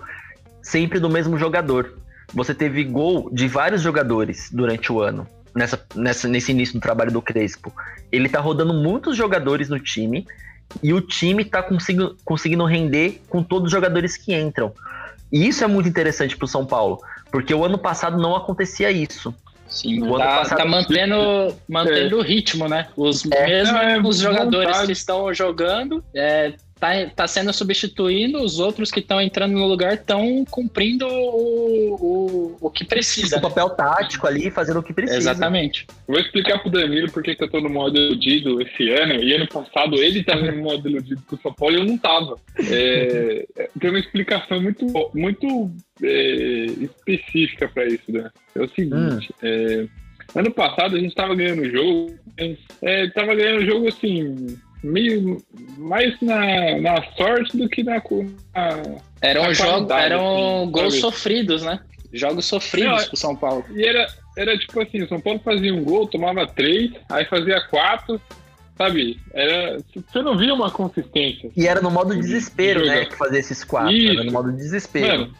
sempre 0.62 1.00
do 1.00 1.08
mesmo 1.08 1.38
jogador. 1.38 1.98
Você 2.34 2.54
teve 2.54 2.84
gol 2.84 3.30
de 3.32 3.48
vários 3.48 3.80
jogadores 3.80 4.50
durante 4.52 4.92
o 4.92 5.00
ano, 5.00 5.26
nessa, 5.54 5.82
nessa, 5.94 6.28
nesse 6.28 6.52
início 6.52 6.74
do 6.74 6.80
trabalho 6.80 7.12
do 7.12 7.22
Crespo. 7.22 7.72
Ele 8.10 8.28
tá 8.28 8.40
rodando 8.40 8.74
muitos 8.74 9.16
jogadores 9.16 9.68
no 9.68 9.78
time 9.78 10.26
e 10.82 10.92
o 10.92 11.00
time 11.00 11.44
tá 11.44 11.62
conseguindo, 11.62 12.16
conseguindo 12.24 12.64
render 12.64 13.22
com 13.28 13.42
todos 13.42 13.66
os 13.66 13.72
jogadores 13.72 14.16
que 14.16 14.34
entram. 14.34 14.72
E 15.32 15.46
isso 15.48 15.64
é 15.64 15.66
muito 15.66 15.88
interessante 15.88 16.36
pro 16.36 16.46
São 16.46 16.66
Paulo, 16.66 17.00
porque 17.34 17.52
o 17.52 17.64
ano 17.64 17.76
passado 17.76 18.16
não 18.16 18.36
acontecia 18.36 18.92
isso. 18.92 19.34
Sim, 19.66 20.02
O 20.02 20.14
ano 20.14 20.18
tá, 20.18 20.36
passado- 20.38 20.58
tá 20.58 20.64
mantendo, 20.64 21.16
mantendo 21.68 22.18
o 22.18 22.22
ritmo, 22.22 22.68
né? 22.68 22.86
Os 22.96 23.24
mesmos 23.24 23.72
Não, 23.72 23.80
é 23.80 23.98
os 24.00 24.18
jogadores 24.20 24.68
vontade. 24.68 24.86
que 24.86 24.92
estão 24.92 25.34
jogando 25.34 26.04
é, 26.14 26.52
tá, 26.78 27.06
tá 27.14 27.26
sendo 27.26 27.52
substituindo, 27.52 28.42
os 28.42 28.58
outros 28.58 28.90
que 28.90 29.00
estão 29.00 29.20
entrando 29.20 29.52
no 29.52 29.66
lugar 29.66 29.94
estão 29.94 30.44
cumprindo 30.50 31.06
o, 31.06 31.94
o, 31.94 32.56
o 32.60 32.70
que 32.70 32.84
precisa. 32.84 33.38
O 33.38 33.40
papel 33.40 33.70
tático 33.70 34.26
ali, 34.26 34.50
fazendo 34.50 34.80
o 34.80 34.82
que 34.82 34.92
precisa. 34.92 35.18
Exatamente. 35.18 35.86
Vou 36.06 36.18
explicar 36.18 36.58
pro 36.58 36.70
Danilo 36.70 37.10
porque 37.10 37.34
que 37.34 37.44
eu 37.44 37.50
tô 37.50 37.60
no 37.60 37.70
modo 37.70 37.96
iludido 37.96 38.60
esse 38.60 38.90
ano. 38.90 39.14
E 39.22 39.32
ano 39.34 39.48
passado 39.48 39.96
ele 39.96 40.22
tava 40.22 40.50
no 40.50 40.62
modo 40.62 40.88
iludido 40.88 41.22
com 41.26 41.36
o 41.36 41.40
São 41.40 41.52
Paulo 41.52 41.76
e 41.76 41.78
eu 41.80 41.84
não 41.84 41.98
tava. 41.98 42.36
É, 42.70 43.46
tem 43.80 43.90
uma 43.90 43.98
explicação 43.98 44.60
muito, 44.60 44.86
muito 45.14 45.70
é, 46.02 46.66
específica 46.80 47.68
pra 47.68 47.86
isso, 47.86 48.10
né? 48.10 48.30
É 48.54 48.62
o 48.62 48.68
seguinte. 48.68 49.34
é, 49.42 49.86
ano 50.34 50.50
passado 50.52 50.96
a 50.96 51.00
gente 51.00 51.14
tava 51.14 51.34
ganhando 51.34 51.62
o 51.62 51.70
jogo. 51.70 52.14
É, 52.82 53.06
tava 53.08 53.34
ganhando 53.34 53.62
o 53.62 53.66
jogo 53.66 53.88
assim. 53.88 54.58
Meio 54.84 55.42
mais 55.78 56.14
na, 56.20 56.78
na 56.78 57.02
sorte 57.16 57.56
do 57.56 57.68
que 57.70 57.82
na, 57.82 57.94
na 57.94 58.02
Eram, 59.22 59.54
jogos, 59.54 59.90
eram 59.90 60.62
assim, 60.62 60.70
gols 60.70 60.94
sabe? 60.94 61.00
sofridos, 61.00 61.62
né? 61.62 61.80
Jogos 62.12 62.44
sofridos 62.44 63.02
Não, 63.02 63.08
pro 63.08 63.16
São 63.16 63.34
Paulo. 63.34 63.64
E 63.74 63.82
era, 63.82 64.06
era 64.36 64.58
tipo 64.58 64.80
assim, 64.80 65.02
o 65.02 65.08
São 65.08 65.20
Paulo 65.20 65.40
fazia 65.42 65.74
um 65.74 65.82
gol, 65.82 66.06
tomava 66.06 66.46
três, 66.46 66.92
aí 67.10 67.24
fazia 67.24 67.60
quatro, 67.70 68.20
sabe? 68.76 69.18
Era, 69.32 69.78
você 69.94 70.20
não 70.20 70.36
via 70.36 70.52
uma 70.52 70.70
consistência. 70.70 71.50
E 71.56 71.66
era 71.66 71.80
no 71.80 71.90
modo 71.90 72.14
desespero, 72.14 72.80
né? 72.84 72.96
Jogar. 72.96 73.08
Que 73.08 73.16
fazia 73.16 73.38
esses 73.38 73.64
quatro. 73.64 73.90
Isso. 73.92 74.12
Era 74.12 74.24
no 74.24 74.32
modo 74.32 74.52
desespero. 74.52 75.06
Mano, 75.06 75.34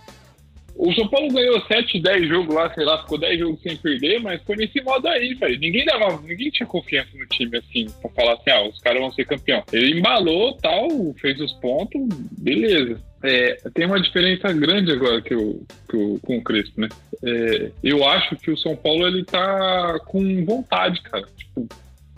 o 0.76 0.92
São 0.92 1.08
Paulo 1.08 1.28
ganhou 1.28 1.60
7, 1.66 2.00
10 2.00 2.28
jogos 2.28 2.54
lá, 2.54 2.72
sei 2.74 2.84
lá, 2.84 3.00
ficou 3.02 3.18
10 3.18 3.38
jogos 3.38 3.62
sem 3.62 3.76
perder, 3.76 4.20
mas 4.20 4.42
foi 4.42 4.56
nesse 4.56 4.80
modo 4.82 5.06
aí, 5.06 5.34
velho. 5.34 5.58
Ninguém 5.60 5.84
dava, 5.84 6.20
ninguém 6.20 6.50
tinha 6.50 6.66
confiança 6.66 7.10
no 7.16 7.26
time, 7.26 7.56
assim, 7.56 7.86
pra 8.00 8.10
falar 8.10 8.34
assim, 8.34 8.50
ah, 8.50 8.68
os 8.68 8.80
caras 8.80 9.00
vão 9.00 9.12
ser 9.12 9.24
campeão. 9.24 9.62
Ele 9.72 9.98
embalou, 9.98 10.54
tal, 10.54 10.88
fez 11.20 11.40
os 11.40 11.52
pontos, 11.54 12.00
beleza. 12.38 13.00
É, 13.22 13.56
tem 13.72 13.86
uma 13.86 14.00
diferença 14.00 14.52
grande 14.52 14.92
agora 14.92 15.22
que 15.22 15.32
eu, 15.32 15.62
que 15.88 15.96
eu, 15.96 16.18
com 16.22 16.38
o 16.38 16.42
Crespo, 16.42 16.80
né? 16.80 16.88
É, 17.22 17.70
eu 17.82 18.06
acho 18.06 18.36
que 18.36 18.50
o 18.50 18.56
São 18.56 18.76
Paulo, 18.76 19.06
ele 19.06 19.24
tá 19.24 19.98
com 20.06 20.44
vontade, 20.44 21.00
cara. 21.02 21.24
Tipo, 21.36 21.68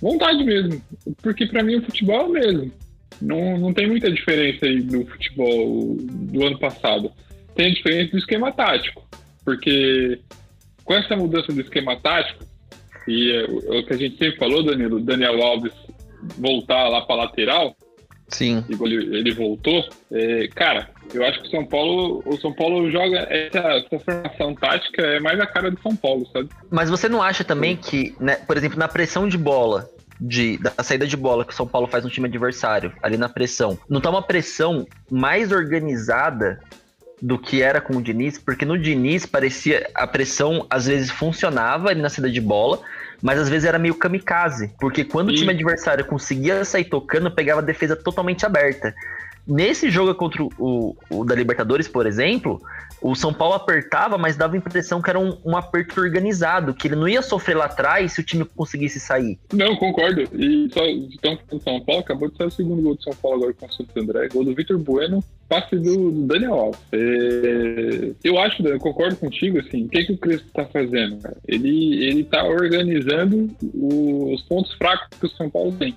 vontade 0.01 0.43
mesmo. 0.43 0.83
Porque 1.23 1.47
pra 1.47 1.63
mim 1.63 1.77
o 1.77 1.83
futebol 1.83 2.21
é 2.21 2.25
o 2.25 2.33
mesmo. 2.33 2.73
Não, 3.21 3.59
não 3.59 3.73
tem 3.73 3.87
muita 3.87 4.11
diferença 4.11 4.67
aí 4.67 4.81
do 4.81 5.07
futebol 5.07 5.97
do 5.99 6.45
ano 6.45 6.59
passado 6.59 7.13
tem 7.57 7.71
a 7.71 7.75
diferença 7.75 8.13
do 8.13 8.19
esquema 8.19 8.53
tático. 8.53 9.05
Porque 9.45 10.21
com 10.85 10.95
essa 10.95 11.17
mudança 11.17 11.53
do 11.53 11.61
esquema 11.61 11.97
tático, 11.97 12.45
e 13.09 13.33
é 13.33 13.79
o 13.79 13.85
que 13.85 13.93
a 13.93 13.97
gente 13.97 14.17
sempre 14.19 14.39
falou, 14.39 14.65
Danilo, 14.65 15.01
Daniel 15.01 15.43
Alves 15.43 15.73
voltar 16.39 16.89
lá 16.89 17.03
para 17.03 17.17
lateral, 17.17 17.77
Sim. 18.29 18.65
ele, 18.69 19.17
ele 19.17 19.33
voltou, 19.33 19.89
é, 20.11 20.49
cara, 20.49 20.91
eu 21.15 21.25
acho 21.25 21.41
que 21.41 21.49
o 21.49 21.51
São 21.51 21.65
Paulo, 21.65 22.23
o 22.27 22.37
São 22.39 22.53
Paulo 22.53 22.91
joga 22.91 23.19
essa, 23.31 23.59
essa 23.59 23.99
formação 24.01 24.55
tática 24.55 25.03
é 25.03 25.21
mais 25.21 25.39
a 25.39 25.47
cara 25.47 25.71
do 25.71 25.81
São 25.81 25.95
Paulo, 25.95 26.27
sabe? 26.33 26.49
Mas 26.71 26.91
você 26.91 27.09
não 27.09 27.23
acha 27.23 27.45
também 27.45 27.77
que, 27.77 28.15
né, 28.19 28.37
por 28.37 28.57
exemplo, 28.57 28.79
na 28.79 28.89
pressão 28.89 29.29
de 29.29 29.39
bola, 29.39 29.89
de, 30.21 30.59
da 30.59 30.71
saída 30.83 31.07
de 31.07 31.17
bola 31.17 31.45
que 31.45 31.53
o 31.53 31.57
São 31.57 31.67
Paulo 31.67 31.87
faz 31.87 32.03
no 32.03 32.11
time 32.11 32.27
adversário, 32.27 32.93
ali 33.03 33.17
na 33.17 33.29
pressão, 33.29 33.79
não 33.89 34.01
tá 34.01 34.11
uma 34.11 34.23
pressão 34.23 34.87
mais 35.11 35.53
organizada 35.53 36.61
do 37.21 37.39
que 37.39 37.63
era 37.63 37.81
com 37.81 37.97
o 37.97 38.03
Diniz, 38.03 38.39
porque 38.39 38.65
no 38.65 38.79
Diniz 38.79 39.25
parecia 39.25 39.89
a 39.95 40.07
pressão 40.07 40.67
às 40.69 40.87
vezes 40.87 41.11
funcionava 41.11 41.89
ali 41.89 42.01
na 42.01 42.11
saída 42.11 42.31
de 42.31 42.41
bola, 42.41 42.81
mas 43.23 43.39
às 43.39 43.49
vezes 43.49 43.67
era 43.67 43.79
meio 43.79 43.95
kamikaze, 43.95 44.75
porque 44.79 45.05
quando 45.05 45.29
o 45.29 45.31
Sim. 45.31 45.39
time 45.39 45.53
adversário 45.53 46.05
conseguia 46.05 46.65
sair 46.65 46.85
tocando, 46.85 47.31
pegava 47.31 47.61
a 47.61 47.65
defesa 47.65 47.97
totalmente 47.97 48.45
aberta. 48.45 48.95
Nesse 49.47 49.91
jogo 49.91 50.13
contra 50.15 50.43
o, 50.43 50.97
o 51.09 51.25
da 51.25 51.35
Libertadores, 51.35 51.87
por 51.87 52.05
exemplo, 52.05 52.61
o 53.01 53.15
São 53.15 53.33
Paulo 53.33 53.55
apertava, 53.55 54.19
mas 54.19 54.37
dava 54.37 54.55
a 54.55 54.57
impressão 54.57 55.01
que 55.01 55.09
era 55.09 55.21
um, 55.21 55.39
um 55.45 55.57
aperto 55.57 56.01
organizado, 56.01 56.75
que 56.75 56.89
ele 56.89 56.97
não 56.97 57.07
ia 57.07 57.23
sofrer 57.23 57.57
lá 57.57 57.67
atrás 57.67 58.13
se 58.13 58.21
o 58.21 58.25
time 58.25 58.45
conseguisse 58.45 58.99
sair. 58.99 59.39
Não, 59.53 59.77
concordo. 59.77 60.23
E 60.33 60.69
só 60.73 60.85
então 60.85 61.39
do 61.49 61.61
São 61.61 61.81
Paulo, 61.81 62.01
acabou 62.01 62.29
de 62.29 62.37
sair 62.37 62.49
o 62.49 62.51
segundo 62.51 62.83
gol 62.83 62.97
do 62.97 63.03
São 63.03 63.13
Paulo 63.15 63.37
agora 63.37 63.55
com 63.55 63.67
o 63.67 63.73
Santo 63.73 64.01
André, 64.01 64.29
gol 64.29 64.45
do 64.45 64.55
Vitor 64.55 64.77
Bueno, 64.79 65.23
passe 65.49 65.77
do, 65.77 66.11
do 66.11 66.27
Daniel 66.27 66.55
Alves. 66.55 66.81
É, 66.93 68.13
eu 68.25 68.39
acho, 68.39 68.67
eu 68.67 68.79
concordo 68.79 69.17
contigo, 69.17 69.59
assim, 69.59 69.85
o 69.85 69.89
que, 69.89 70.05
que 70.05 70.13
o 70.13 70.19
Crespo 70.19 70.49
tá 70.53 70.65
fazendo? 70.67 71.21
Cara? 71.21 71.37
Ele, 71.47 72.05
ele 72.05 72.25
tá 72.25 72.45
organizando 72.45 73.49
os 73.75 74.43
pontos 74.43 74.73
fracos 74.75 75.19
que 75.19 75.27
o 75.27 75.31
São 75.31 75.49
Paulo 75.51 75.73
tem. 75.73 75.95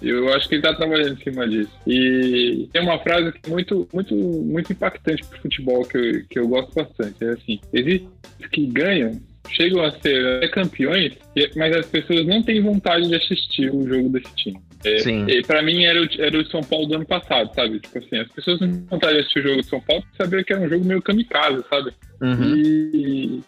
Eu 0.00 0.32
acho 0.32 0.48
que 0.48 0.54
ele 0.54 0.62
tá 0.62 0.74
trabalhando 0.74 1.18
em 1.18 1.22
cima 1.22 1.48
disso. 1.48 1.72
E 1.86 2.68
tem 2.72 2.82
uma 2.82 2.98
frase 3.00 3.32
que 3.32 3.48
é 3.48 3.52
muito, 3.52 3.88
muito, 3.92 4.14
muito 4.14 4.72
impactante 4.72 5.24
pro 5.24 5.40
futebol 5.40 5.84
que 5.84 5.96
eu, 5.96 6.24
que 6.28 6.38
eu 6.38 6.48
gosto 6.48 6.72
bastante. 6.72 7.24
É 7.24 7.30
assim, 7.30 7.60
existem 7.72 8.08
que 8.52 8.66
ganham, 8.66 9.20
chegam 9.48 9.82
a 9.82 9.90
ser 9.90 10.36
até 10.36 10.48
campeões, 10.48 11.14
mas 11.56 11.76
as 11.76 11.86
pessoas 11.86 12.24
não 12.26 12.42
têm 12.42 12.62
vontade 12.62 13.08
de 13.08 13.14
assistir 13.16 13.74
o 13.74 13.86
jogo 13.88 14.08
desse 14.10 14.34
time. 14.36 14.60
É, 14.84 14.98
Sim. 15.00 15.26
e 15.26 15.42
pra 15.42 15.62
mim 15.62 15.84
era 15.84 16.00
o, 16.00 16.08
era 16.18 16.38
o 16.38 16.46
São 16.46 16.62
Paulo 16.62 16.86
do 16.86 16.94
ano 16.96 17.06
passado, 17.06 17.52
sabe? 17.54 17.80
Tipo 17.80 17.98
assim, 17.98 18.18
as 18.18 18.28
pessoas 18.28 18.60
não 18.60 18.68
vontade 18.86 19.14
de 19.14 19.20
assistir 19.20 19.40
o 19.40 19.42
jogo 19.42 19.56
do 19.56 19.66
São 19.66 19.80
Paulo 19.80 20.02
porque 20.02 20.22
saber 20.22 20.44
que 20.44 20.52
era 20.52 20.62
um 20.62 20.68
jogo 20.68 20.84
meio 20.84 21.02
kamikaze, 21.02 21.64
sabe? 21.68 21.92
Uhum. 22.20 22.56
E 22.56 23.40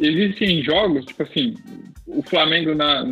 existem 0.00 0.62
jogos, 0.62 1.04
tipo 1.04 1.22
assim, 1.22 1.54
o 2.06 2.22
Flamengo 2.22 2.74
na 2.74 3.04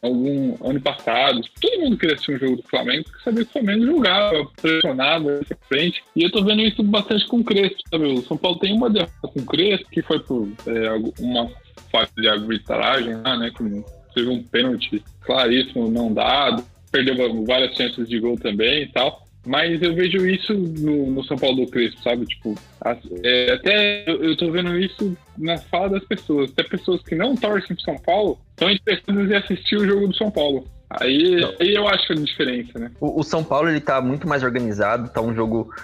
algum 0.00 0.56
ano 0.64 0.80
passado, 0.80 1.40
todo 1.60 1.80
mundo 1.80 1.96
queria 1.96 2.14
assistir 2.14 2.34
um 2.34 2.38
jogo 2.38 2.56
do 2.56 2.62
Flamengo 2.62 3.04
porque 3.04 3.24
sabia 3.24 3.44
que 3.44 3.50
o 3.50 3.52
Flamengo 3.52 3.86
jogava, 3.86 4.46
pressionado, 4.60 5.24
pra 5.46 5.56
frente. 5.68 6.02
E 6.16 6.22
eu 6.22 6.30
tô 6.30 6.42
vendo 6.42 6.62
isso 6.62 6.82
bastante 6.82 7.26
com 7.26 7.38
o 7.38 7.44
Crespo, 7.44 7.78
sabe? 7.90 8.04
O 8.06 8.22
São 8.22 8.36
Paulo 8.36 8.58
tem 8.58 8.72
uma 8.72 8.88
derrota 8.88 9.12
com 9.20 9.40
o 9.40 9.46
Crespo, 9.46 9.90
que 9.90 10.02
foi 10.02 10.20
por 10.20 10.48
é, 10.66 10.90
uma 11.20 11.50
falha 11.90 12.08
de 12.16 12.28
arbitragem 12.28 13.16
lá, 13.16 13.36
né? 13.36 13.50
Que 13.50 13.84
teve 14.14 14.28
um 14.28 14.42
pênalti 14.42 15.02
claríssimo 15.20 15.90
não 15.90 16.12
dado, 16.12 16.64
perdeu 16.92 17.44
várias 17.44 17.74
chances 17.76 18.08
de 18.08 18.20
gol 18.20 18.38
também 18.38 18.82
e 18.84 18.86
tal. 18.92 19.26
Mas 19.44 19.82
eu 19.82 19.92
vejo 19.92 20.24
isso 20.24 20.54
no, 20.54 21.10
no 21.10 21.24
São 21.24 21.36
Paulo 21.36 21.64
do 21.64 21.70
Crespo, 21.70 22.00
sabe? 22.00 22.24
Tipo, 22.26 22.56
as- 22.80 22.98
é, 23.24 23.52
até 23.54 24.04
eu, 24.06 24.22
eu 24.22 24.36
tô 24.36 24.52
vendo 24.52 24.78
isso 24.78 25.16
na 25.36 25.58
fala 25.58 25.90
das 25.90 26.04
pessoas. 26.04 26.52
Até 26.52 26.62
pessoas 26.62 27.02
que 27.02 27.16
não 27.16 27.34
torcem 27.34 27.74
pro 27.74 27.84
São 27.84 27.98
Paulo 27.98 28.38
estão 28.50 28.70
interessadas 28.70 29.28
em 29.30 29.34
assistir 29.34 29.76
o 29.76 29.84
jogo 29.84 30.06
do 30.06 30.14
São 30.14 30.30
Paulo. 30.30 30.68
Aí, 30.88 31.42
aí 31.58 31.74
eu 31.74 31.88
acho 31.88 32.12
a 32.12 32.16
diferença, 32.16 32.78
né? 32.78 32.92
O, 33.00 33.18
o 33.18 33.22
São 33.24 33.42
Paulo 33.42 33.68
ele 33.68 33.80
tá 33.80 34.00
muito 34.00 34.28
mais 34.28 34.44
organizado, 34.44 35.10
tá 35.10 35.20
um 35.20 35.34
jogo 35.34 35.74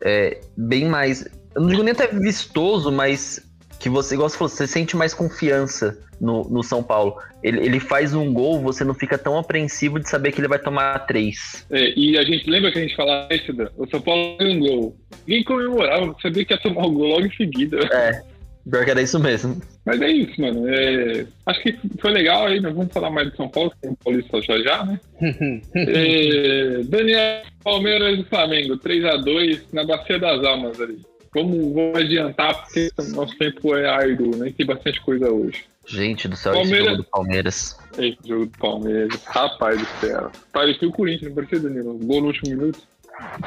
é, 0.00 0.38
bem 0.56 0.84
mais. 0.84 1.24
Eu 1.56 1.62
não 1.62 1.68
digo 1.70 1.82
nem 1.82 1.92
até 1.92 2.06
vistoso, 2.06 2.92
mas 2.92 3.44
que 3.78 3.88
você, 3.88 4.14
igual 4.14 4.28
você 4.28 4.36
falou, 4.36 4.48
você 4.48 4.66
sente 4.66 4.96
mais 4.96 5.14
confiança 5.14 5.96
no, 6.20 6.44
no 6.48 6.62
São 6.62 6.82
Paulo. 6.82 7.16
Ele, 7.42 7.64
ele 7.64 7.80
faz 7.80 8.14
um 8.14 8.32
gol, 8.32 8.60
você 8.60 8.84
não 8.84 8.94
fica 8.94 9.16
tão 9.16 9.38
apreensivo 9.38 10.00
de 10.00 10.08
saber 10.08 10.32
que 10.32 10.40
ele 10.40 10.48
vai 10.48 10.58
tomar 10.58 11.06
três. 11.06 11.64
É, 11.70 11.92
e 11.96 12.18
a 12.18 12.22
gente 12.22 12.48
lembra 12.50 12.72
que 12.72 12.78
a 12.78 12.82
gente 12.82 12.96
falava 12.96 13.32
isso, 13.32 13.52
Dan? 13.52 13.68
o 13.76 13.88
São 13.88 14.00
Paulo 14.00 14.36
ganhou 14.36 14.54
um 14.54 14.60
gol. 14.60 14.96
Ninguém 15.26 15.44
comemorava, 15.44 16.14
sabia 16.20 16.44
que 16.44 16.52
ia 16.52 16.60
tomar 16.60 16.86
o 16.86 16.90
gol 16.90 17.08
logo 17.08 17.26
em 17.26 17.32
seguida. 17.32 17.78
É, 17.92 18.22
pior 18.68 18.84
que 18.84 18.90
era 18.90 19.02
isso 19.02 19.20
mesmo. 19.20 19.60
Mas 19.84 20.00
é 20.02 20.10
isso, 20.10 20.40
mano. 20.40 20.68
É, 20.68 21.26
acho 21.46 21.62
que 21.62 21.78
foi 22.00 22.10
legal 22.10 22.46
aí, 22.46 22.60
nós 22.60 22.74
vamos 22.74 22.92
falar 22.92 23.10
mais 23.10 23.30
do 23.30 23.36
São 23.36 23.48
Paulo, 23.48 23.72
que 23.80 23.88
um 23.88 23.94
paulista 23.94 24.42
já 24.42 24.58
já, 24.60 24.84
né? 24.84 25.00
É, 25.76 26.82
Daniel 26.84 27.42
Palmeiras 27.62 28.18
e 28.18 28.24
Flamengo, 28.24 28.76
3x2 28.78 29.60
na 29.72 29.84
Bacia 29.84 30.18
das 30.18 30.44
Almas 30.44 30.80
ali. 30.80 30.98
Vamos, 31.34 31.72
vamos 31.74 31.96
adiantar, 32.00 32.62
porque 32.64 32.90
nosso 33.08 33.36
tempo 33.36 33.74
é 33.76 33.88
árduo, 33.88 34.36
né? 34.36 34.52
Tem 34.56 34.66
bastante 34.66 35.00
coisa 35.02 35.30
hoje. 35.30 35.64
Gente 35.86 36.28
do 36.28 36.36
céu, 36.36 36.52
Palmeiras- 36.52 36.78
esse 36.80 36.90
jogo 36.90 37.02
do 37.02 37.08
Palmeiras. 37.10 37.78
Esse 37.98 38.18
jogo 38.28 38.46
do 38.46 38.58
Palmeiras, 38.58 39.20
rapaz 39.26 39.78
do 39.80 39.86
céu. 40.00 40.30
Parecia 40.52 40.88
o 40.88 40.92
Corinthians, 40.92 41.28
não 41.28 41.34
parecia, 41.34 41.60
Danilo? 41.60 41.94
Gol 41.98 42.20
no 42.20 42.26
último 42.28 42.50
minuto. 42.50 42.80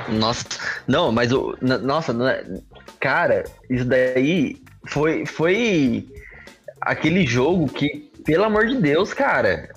Nossa, 0.09 0.45
não, 0.87 1.11
mas 1.11 1.31
o. 1.31 1.55
Nossa, 1.61 2.11
não 2.13 2.27
é- 2.27 2.43
cara, 2.99 3.45
isso 3.69 3.85
daí 3.85 4.57
foi, 4.87 5.25
foi 5.25 6.07
aquele 6.81 7.25
jogo 7.25 7.67
que, 7.67 8.09
pelo 8.25 8.43
amor 8.43 8.67
de 8.67 8.75
Deus, 8.75 9.13
cara, 9.13 9.69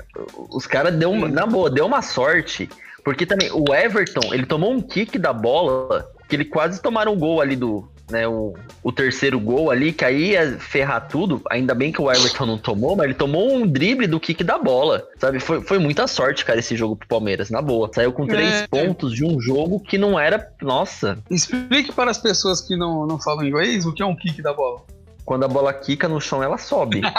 os 0.51 0.67
caras 0.67 0.95
deu 0.97 1.11
uma, 1.11 1.29
na 1.29 1.47
boa, 1.47 1.71
deu 1.71 1.87
uma 1.87 2.03
sorte, 2.03 2.69
porque 3.05 3.25
também 3.27 3.51
o 3.53 3.73
Everton, 3.75 4.33
ele 4.33 4.47
tomou 4.47 4.73
um 4.73 4.81
kick 4.81 5.19
da 5.19 5.33
bola, 5.33 6.11
que 6.29 6.35
ele 6.35 6.45
quase 6.47 6.81
tomaram 6.83 7.13
um 7.13 7.19
gol 7.19 7.41
ali 7.41 7.55
do, 7.55 7.87
né, 8.11 8.29
o, 8.29 8.55
o 8.83 8.93
terceiro 8.93 9.41
gol 9.41 9.71
ali, 9.71 9.93
que 9.93 10.05
aí 10.05 10.33
ia 10.33 10.59
ferrar 10.59 11.09
tudo, 11.09 11.41
ainda 11.51 11.75
bem 11.75 11.91
que 11.91 12.01
o 12.03 12.11
Everton 12.11 12.45
não 12.47 12.59
tomou, 12.59 12.95
mas 12.97 13.05
ele 13.07 13.15
tomou 13.15 13.53
um 13.55 13.67
drible 13.67 14.07
do 14.07 14.21
kick 14.21 14.45
da 14.45 14.59
bola, 14.59 15.07
sabe, 15.19 15.41
foi, 15.41 15.61
foi 15.63 15.79
muita 15.79 16.07
sorte, 16.07 16.45
cara, 16.45 16.59
esse 16.59 16.77
jogo 16.77 16.97
pro 16.97 17.09
Palmeiras, 17.09 17.49
na 17.51 17.63
boa, 17.63 17.91
saiu 17.95 18.13
com 18.13 18.27
três 18.27 18.53
É. 18.63 18.67
pontos 18.67 19.13
de 19.15 19.25
um 19.25 19.41
jogo 19.41 19.81
que 19.81 19.97
não 19.97 20.19
era, 20.19 20.51
nossa, 20.61 21.19
Explique 21.31 21.93
para 21.93 22.11
as 22.11 22.19
pessoas 22.19 22.61
que 22.61 22.77
não, 22.77 23.07
não 23.07 23.19
falam 23.21 23.45
inglês 23.45 23.87
o 23.87 23.93
que 23.93 24.03
é 24.03 24.07
um 24.07 24.15
kick 24.17 24.43
da 24.43 24.53
bola. 24.53 24.83
quando 25.25 25.45
a 25.45 25.49
bola 25.49 25.73
quica 25.73 26.07
no 26.07 26.21
chão, 26.21 26.43
ela 26.43 26.59
sobe. 26.59 27.01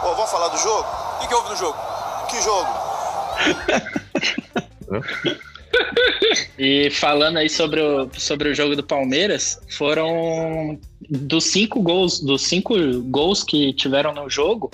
Pô, 0.00 0.14
vamos 0.14 0.30
falar 0.30 0.48
do 0.48 0.56
jogo? 0.58 0.86
O 1.16 1.20
que, 1.20 1.28
que 1.28 1.34
houve 1.34 1.50
no 1.50 1.56
jogo? 1.56 1.76
Que 2.30 2.42
jogo? 2.42 2.68
E 6.58 6.90
falando 6.90 7.36
aí 7.36 7.48
sobre 7.48 7.80
o, 7.80 8.08
sobre 8.14 8.48
o 8.48 8.54
jogo 8.54 8.74
do 8.74 8.82
Palmeiras, 8.82 9.60
foram 9.70 10.78
dos 11.08 11.44
cinco 11.44 11.80
gols, 11.80 12.20
dos 12.20 12.42
cinco 12.42 12.74
gols 13.02 13.44
que 13.44 13.72
tiveram 13.74 14.12
no 14.12 14.28
jogo, 14.28 14.70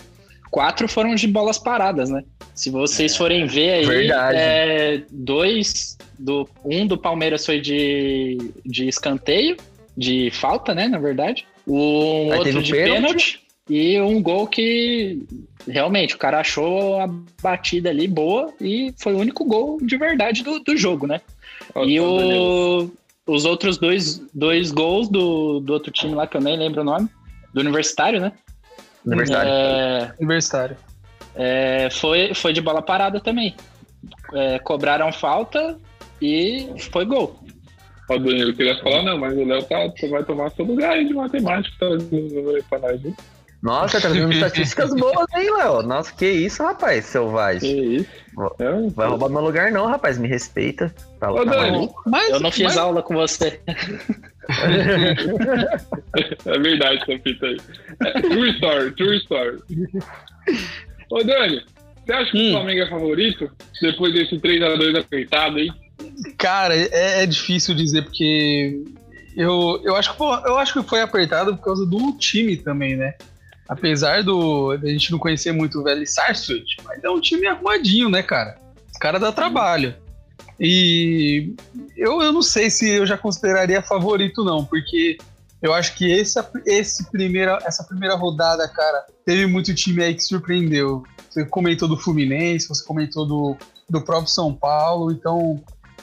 quatro 0.50 0.88
foram 0.88 1.14
de 1.14 1.26
bolas 1.26 1.58
paradas, 1.58 2.08
né? 2.08 2.24
Se 2.54 2.70
vocês 2.70 3.16
forem 3.16 3.46
ver 3.46 3.70
aí, 3.70 3.86
Verdade. 3.86 4.38
é, 4.38 5.02
dois 5.10 5.98
do 6.18 6.48
um 6.64 6.86
do 6.86 6.96
Palmeiras 6.96 7.44
foi 7.44 7.60
de, 7.60 8.38
de 8.64 8.88
escanteio, 8.88 9.56
de 9.96 10.30
falta, 10.30 10.74
né? 10.74 10.88
Na 10.88 10.98
verdade, 10.98 11.46
um 11.66 12.28
teve 12.30 12.38
outro 12.38 12.58
o 12.58 12.62
de 12.62 12.72
pênalti. 12.72 12.94
pênalti 13.00 13.43
e 13.68 13.98
um 14.00 14.22
gol 14.22 14.46
que 14.46 15.22
realmente 15.66 16.14
o 16.14 16.18
cara 16.18 16.40
achou 16.40 17.00
a 17.00 17.08
batida 17.42 17.88
ali 17.90 18.06
boa 18.06 18.52
e 18.60 18.92
foi 18.98 19.14
o 19.14 19.18
único 19.18 19.44
gol 19.44 19.78
de 19.80 19.96
verdade 19.96 20.42
do, 20.42 20.60
do 20.60 20.76
jogo, 20.76 21.06
né? 21.06 21.20
Ó, 21.74 21.84
E 21.84 21.98
Danilo. 21.98 22.90
o, 23.26 23.32
os 23.34 23.44
outros 23.46 23.78
dois, 23.78 24.18
dois 24.34 24.70
gols 24.70 25.08
do, 25.08 25.60
do 25.60 25.72
outro 25.72 25.90
time 25.90 26.14
lá, 26.14 26.26
que 26.26 26.36
eu 26.36 26.40
nem 26.42 26.58
lembro 26.58 26.82
o 26.82 26.84
nome, 26.84 27.08
do 27.54 27.60
Universitário, 27.60 28.20
né? 28.20 28.32
Universitário. 29.06 29.50
É, 29.50 30.12
Universitário. 30.20 30.76
é, 31.34 31.88
foi, 31.90 32.34
foi 32.34 32.52
de 32.52 32.60
bola 32.60 32.82
parada 32.82 33.18
também. 33.20 33.54
É, 34.34 34.58
cobraram 34.58 35.10
falta 35.12 35.78
e 36.20 36.68
foi 36.92 37.06
gol. 37.06 37.38
Ó, 38.10 38.18
Danilo, 38.18 38.50
eu 38.50 38.54
queria 38.56 38.78
falar, 38.82 39.02
não, 39.02 39.18
mas 39.18 39.34
o 39.34 39.44
Léo 39.44 39.62
tá, 39.62 39.78
vai 40.10 40.22
tomar 40.24 40.50
seu 40.50 40.64
lugar 40.66 40.92
aí 40.92 41.06
de 41.06 41.14
matemática, 41.14 41.74
tá 41.78 41.86
pra 42.68 42.78
nós, 42.80 43.00
viu? 43.00 43.14
Nossa, 43.64 43.94
tá 43.98 44.02
trazendo 44.08 44.30
estatísticas 44.32 44.90
boas, 44.94 45.26
hein, 45.34 45.50
Léo? 45.56 45.82
Nossa, 45.82 46.12
que 46.14 46.30
isso, 46.30 46.62
rapaz, 46.62 47.06
Que 47.06 47.12
selvagem. 47.12 47.94
isso? 47.96 48.10
É, 48.60 48.90
Vai 48.94 49.08
roubar 49.08 49.30
meu 49.30 49.40
lugar 49.40 49.72
não, 49.72 49.86
rapaz, 49.86 50.18
me 50.18 50.28
respeita. 50.28 50.94
Tá, 51.18 51.32
Ô, 51.32 51.36
tá 51.46 51.50
Dani? 51.52 51.88
Mas, 52.06 52.28
Eu 52.28 52.40
não 52.40 52.52
fiz 52.52 52.64
mas- 52.64 52.76
aula 52.76 53.02
com 53.02 53.14
você. 53.14 53.60
É 56.44 56.58
verdade 56.58 57.00
essa 57.02 57.22
fita 57.22 57.46
aí. 57.46 57.56
É, 58.04 58.20
true 58.20 58.50
story, 58.50 58.90
true 58.92 59.16
story. 59.18 59.58
Ô, 61.10 61.22
Dani, 61.24 61.62
você 62.04 62.12
acha 62.12 62.30
que 62.30 62.38
Hum. 62.38 62.48
o 62.50 62.52
Flamengo 62.52 62.82
é 62.82 62.90
favorito? 62.90 63.50
Depois 63.80 64.12
desse 64.12 64.36
3x2 64.38 64.98
apertado 64.98 65.56
aí? 65.56 65.68
Cara, 66.38 66.76
é, 66.76 67.22
é 67.22 67.26
difícil 67.26 67.74
dizer 67.74 68.02
porque 68.02 68.82
eu, 69.36 69.80
eu, 69.84 69.96
acho 69.96 70.14
que, 70.14 70.22
eu 70.22 70.58
acho 70.58 70.72
que 70.74 70.82
foi 70.88 71.00
apertado 71.00 71.56
por 71.56 71.64
causa 71.64 71.86
do 71.86 72.12
time 72.18 72.56
também, 72.56 72.96
né? 72.96 73.14
Apesar 73.68 74.22
do 74.22 74.76
da 74.76 74.88
gente 74.88 75.10
não 75.10 75.18
conhecer 75.18 75.52
muito 75.52 75.80
o 75.80 75.82
velho 75.82 76.06
Sarsfield, 76.06 76.76
mas 76.84 77.02
é 77.02 77.08
um 77.08 77.20
time 77.20 77.46
arrumadinho, 77.46 78.10
né, 78.10 78.22
cara? 78.22 78.58
Os 78.92 78.98
caras 78.98 79.20
dá 79.20 79.32
trabalho. 79.32 79.94
E 80.60 81.54
eu, 81.96 82.22
eu 82.22 82.32
não 82.32 82.42
sei 82.42 82.70
se 82.70 82.88
eu 82.88 83.06
já 83.06 83.16
consideraria 83.16 83.82
favorito, 83.82 84.44
não, 84.44 84.64
porque 84.64 85.18
eu 85.60 85.72
acho 85.72 85.94
que 85.94 86.12
esse, 86.12 86.38
esse 86.66 87.10
primeira, 87.10 87.58
essa 87.64 87.82
primeira 87.82 88.14
rodada, 88.14 88.68
cara, 88.68 89.06
teve 89.24 89.46
muito 89.46 89.74
time 89.74 90.02
aí 90.02 90.14
que 90.14 90.22
surpreendeu. 90.22 91.02
Você 91.28 91.44
comentou 91.46 91.88
do 91.88 91.96
Fluminense, 91.96 92.68
você 92.68 92.84
comentou 92.84 93.26
do, 93.26 93.56
do 93.88 94.00
próprio 94.02 94.28
São 94.28 94.54
Paulo, 94.54 95.10
então 95.10 95.62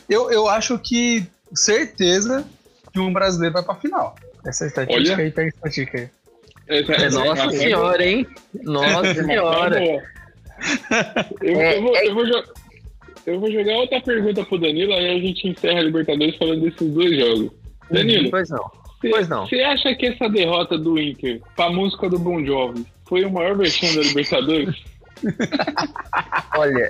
eu, 0.09 0.29
eu 0.31 0.49
acho 0.49 0.77
que 0.79 1.25
certeza 1.53 2.45
que 2.91 2.99
um 2.99 3.13
brasileiro 3.13 3.53
vai 3.53 3.63
pra 3.63 3.75
final. 3.75 4.15
Essa 4.45 4.65
estatística 4.65 5.13
Olha. 5.13 5.23
aí, 5.23 5.31
pega 5.31 5.47
a 5.47 5.49
estatística 5.49 5.97
aí. 5.99 6.09
É, 6.71 6.79
essa- 6.79 7.19
nossa 7.25 7.43
essa- 7.43 7.51
senhora, 7.57 8.05
hein? 8.05 8.27
Nossa 8.63 9.07
essa- 9.07 9.23
senhora. 9.23 9.79
Eu, 11.41 11.59
É, 11.59 11.77
eu 11.77 11.81
vou, 11.81 11.95
eu, 11.97 12.13
vou, 12.13 12.25
jo- 12.25 12.43
eu 13.25 13.39
vou 13.39 13.51
jogar 13.51 13.73
outra 13.77 13.99
pergunta 14.01 14.45
pro 14.45 14.57
Danilo, 14.59 14.93
aí 14.93 15.09
a 15.09 15.19
gente 15.19 15.47
encerra 15.47 15.79
a 15.79 15.83
Libertadores 15.83 16.35
falando 16.37 16.61
desses 16.61 16.91
dois 16.93 17.17
jogos. 17.17 17.51
Danilo, 17.89 18.29
Pois 18.29 18.49
não. 18.49 18.59
você- 19.01 19.09
Pois 19.09 19.27
não. 19.27 19.47
você 19.47 19.61
acha 19.61 19.93
que 19.95 20.05
essa 20.07 20.29
derrota 20.29 20.77
do 20.77 20.99
Inter 20.99 21.41
pra 21.55 21.69
música 21.69 22.07
do 22.09 22.17
Bon 22.19 22.43
Jovi 22.45 22.85
foi 23.07 23.25
o 23.25 23.31
maior 23.31 23.57
vexame 23.57 23.95
da 23.95 24.01
Libertadores? 24.03 24.75
Olha, 26.57 26.89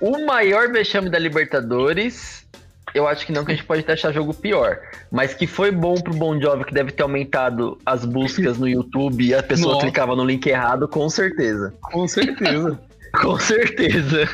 o 0.00 0.24
maior 0.26 0.70
vexame 0.72 1.10
da 1.10 1.18
Libertadores, 1.18 2.46
eu 2.94 3.06
acho 3.06 3.26
que 3.26 3.32
não 3.32 3.44
que 3.44 3.52
a 3.52 3.54
gente 3.54 3.66
pode 3.66 3.80
até 3.80 3.92
achar 3.92 4.12
jogo 4.12 4.34
pior. 4.34 4.78
Mas 5.10 5.34
que 5.34 5.46
foi 5.46 5.70
bom 5.70 5.94
pro 5.94 6.14
Bon 6.14 6.40
Jovi, 6.40 6.64
que 6.64 6.74
deve 6.74 6.92
ter 6.92 7.02
aumentado 7.02 7.78
as 7.84 8.04
buscas 8.04 8.58
no 8.58 8.68
YouTube 8.68 9.24
e 9.24 9.34
a 9.34 9.42
pessoa 9.42 9.74
Nossa. 9.74 9.86
clicava 9.86 10.14
no 10.16 10.24
link 10.24 10.46
errado, 10.46 10.88
com 10.88 11.08
certeza. 11.08 11.74
Com 11.80 12.06
certeza. 12.06 12.78
Com 13.22 13.38
certeza. 13.38 14.28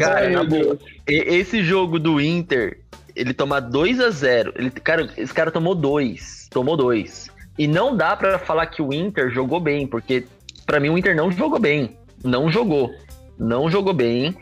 Cara, 0.00 0.26
Ai, 0.26 0.30
na 0.30 0.42
boa. 0.42 0.76
Esse 1.06 1.62
jogo 1.62 2.00
do 2.00 2.20
Inter, 2.20 2.80
ele 3.14 3.32
tomar 3.32 3.60
2 3.60 4.00
a 4.00 4.10
0 4.10 4.54
ele, 4.56 4.70
cara, 4.70 5.08
esse 5.16 5.32
cara 5.32 5.52
tomou 5.52 5.72
dois. 5.72 6.48
Tomou 6.50 6.76
dois. 6.76 7.30
E 7.56 7.68
não 7.68 7.96
dá 7.96 8.16
pra 8.16 8.40
falar 8.40 8.66
que 8.66 8.82
o 8.82 8.92
Inter 8.92 9.30
jogou 9.30 9.60
bem, 9.60 9.86
porque 9.86 10.26
pra 10.66 10.80
mim 10.80 10.88
o 10.88 10.98
Inter 10.98 11.14
não 11.14 11.30
jogou 11.30 11.60
bem. 11.60 11.96
Não 12.24 12.50
jogou. 12.50 12.92
Não 13.38 13.70
jogou 13.70 13.94
bem. 13.94 14.36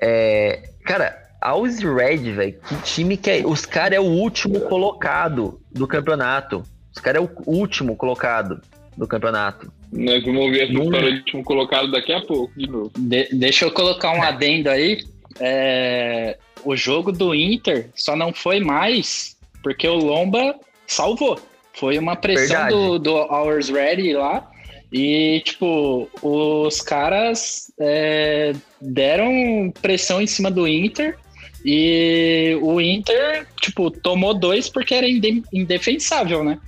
É, 0.00 0.70
cara, 0.84 1.19
Always 1.40 1.80
Red, 1.80 2.32
velho, 2.32 2.58
que 2.68 2.82
time 2.82 3.16
que 3.16 3.30
é. 3.30 3.46
Os 3.46 3.64
caras 3.64 3.96
é 3.96 4.00
o 4.00 4.04
último 4.04 4.60
colocado 4.60 5.60
do 5.70 5.86
campeonato. 5.86 6.62
Os 6.94 7.00
caras 7.00 7.22
é 7.22 7.24
o 7.24 7.50
último 7.50 7.96
colocado 7.96 8.60
do 8.96 9.06
campeonato. 9.06 9.72
Nós 9.92 10.22
vamos 10.24 10.42
ouvir 10.42 10.62
essa 10.62 10.72
história 10.72 11.12
de 11.12 11.18
último 11.18 11.44
colocado 11.44 11.90
daqui 11.90 12.12
a 12.12 12.20
pouco, 12.20 12.52
de 12.56 12.66
novo. 12.68 12.92
De- 12.96 13.28
deixa 13.32 13.64
eu 13.64 13.72
colocar 13.72 14.12
um 14.12 14.22
adendo 14.22 14.68
aí. 14.68 15.02
É, 15.38 16.36
o 16.64 16.76
jogo 16.76 17.10
do 17.10 17.34
Inter 17.34 17.88
só 17.94 18.14
não 18.14 18.32
foi 18.32 18.60
mais 18.60 19.36
porque 19.62 19.88
o 19.88 19.96
Lomba 19.96 20.54
salvou. 20.86 21.40
Foi 21.74 21.98
uma 21.98 22.16
pressão 22.16 22.46
Verdade. 22.48 22.74
do, 22.74 22.98
do 22.98 23.14
Hours 23.14 23.68
Ready 23.68 24.12
lá. 24.12 24.48
E, 24.92 25.40
tipo, 25.44 26.08
os 26.20 26.80
caras 26.80 27.72
é, 27.78 28.52
deram 28.80 29.72
pressão 29.80 30.20
em 30.20 30.26
cima 30.26 30.50
do 30.50 30.66
Inter. 30.66 31.16
E 31.64 32.58
o 32.62 32.80
Inter, 32.80 33.46
tipo, 33.60 33.90
tomou 33.90 34.34
dois 34.34 34.68
porque 34.68 34.94
era 34.94 35.08
inde- 35.08 35.42
indefensável, 35.52 36.42
né? 36.42 36.58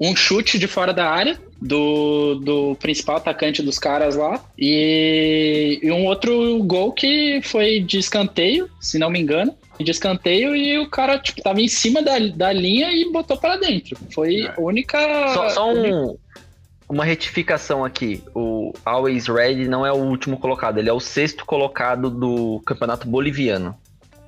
Um 0.00 0.16
chute 0.16 0.58
de 0.58 0.66
fora 0.66 0.92
da 0.92 1.10
área 1.10 1.38
do, 1.60 2.36
do 2.36 2.76
principal 2.76 3.16
atacante 3.16 3.62
dos 3.62 3.78
caras 3.78 4.16
lá. 4.16 4.42
E, 4.58 5.78
e 5.82 5.90
um 5.90 6.06
outro 6.06 6.62
gol 6.64 6.92
que 6.92 7.40
foi 7.42 7.80
de 7.80 7.98
escanteio, 7.98 8.68
se 8.80 8.98
não 8.98 9.10
me 9.10 9.20
engano. 9.20 9.54
De 9.78 9.90
escanteio 9.90 10.54
e 10.54 10.78
o 10.78 10.88
cara, 10.90 11.18
tipo, 11.18 11.40
tava 11.42 11.60
em 11.60 11.68
cima 11.68 12.02
da, 12.02 12.18
da 12.18 12.52
linha 12.52 12.92
e 12.92 13.10
botou 13.10 13.36
para 13.36 13.56
dentro. 13.56 13.96
Foi 14.14 14.46
a 14.46 14.60
única. 14.60 14.98
Só, 15.32 15.48
só 15.48 15.72
um, 15.72 16.18
uma 16.86 17.04
retificação 17.04 17.82
aqui. 17.82 18.22
O 18.34 18.74
Always 18.84 19.26
Red 19.26 19.68
não 19.68 19.86
é 19.86 19.92
o 19.92 19.96
último 19.96 20.38
colocado, 20.38 20.78
ele 20.78 20.90
é 20.90 20.92
o 20.92 21.00
sexto 21.00 21.46
colocado 21.46 22.10
do 22.10 22.60
campeonato 22.66 23.08
boliviano. 23.08 23.74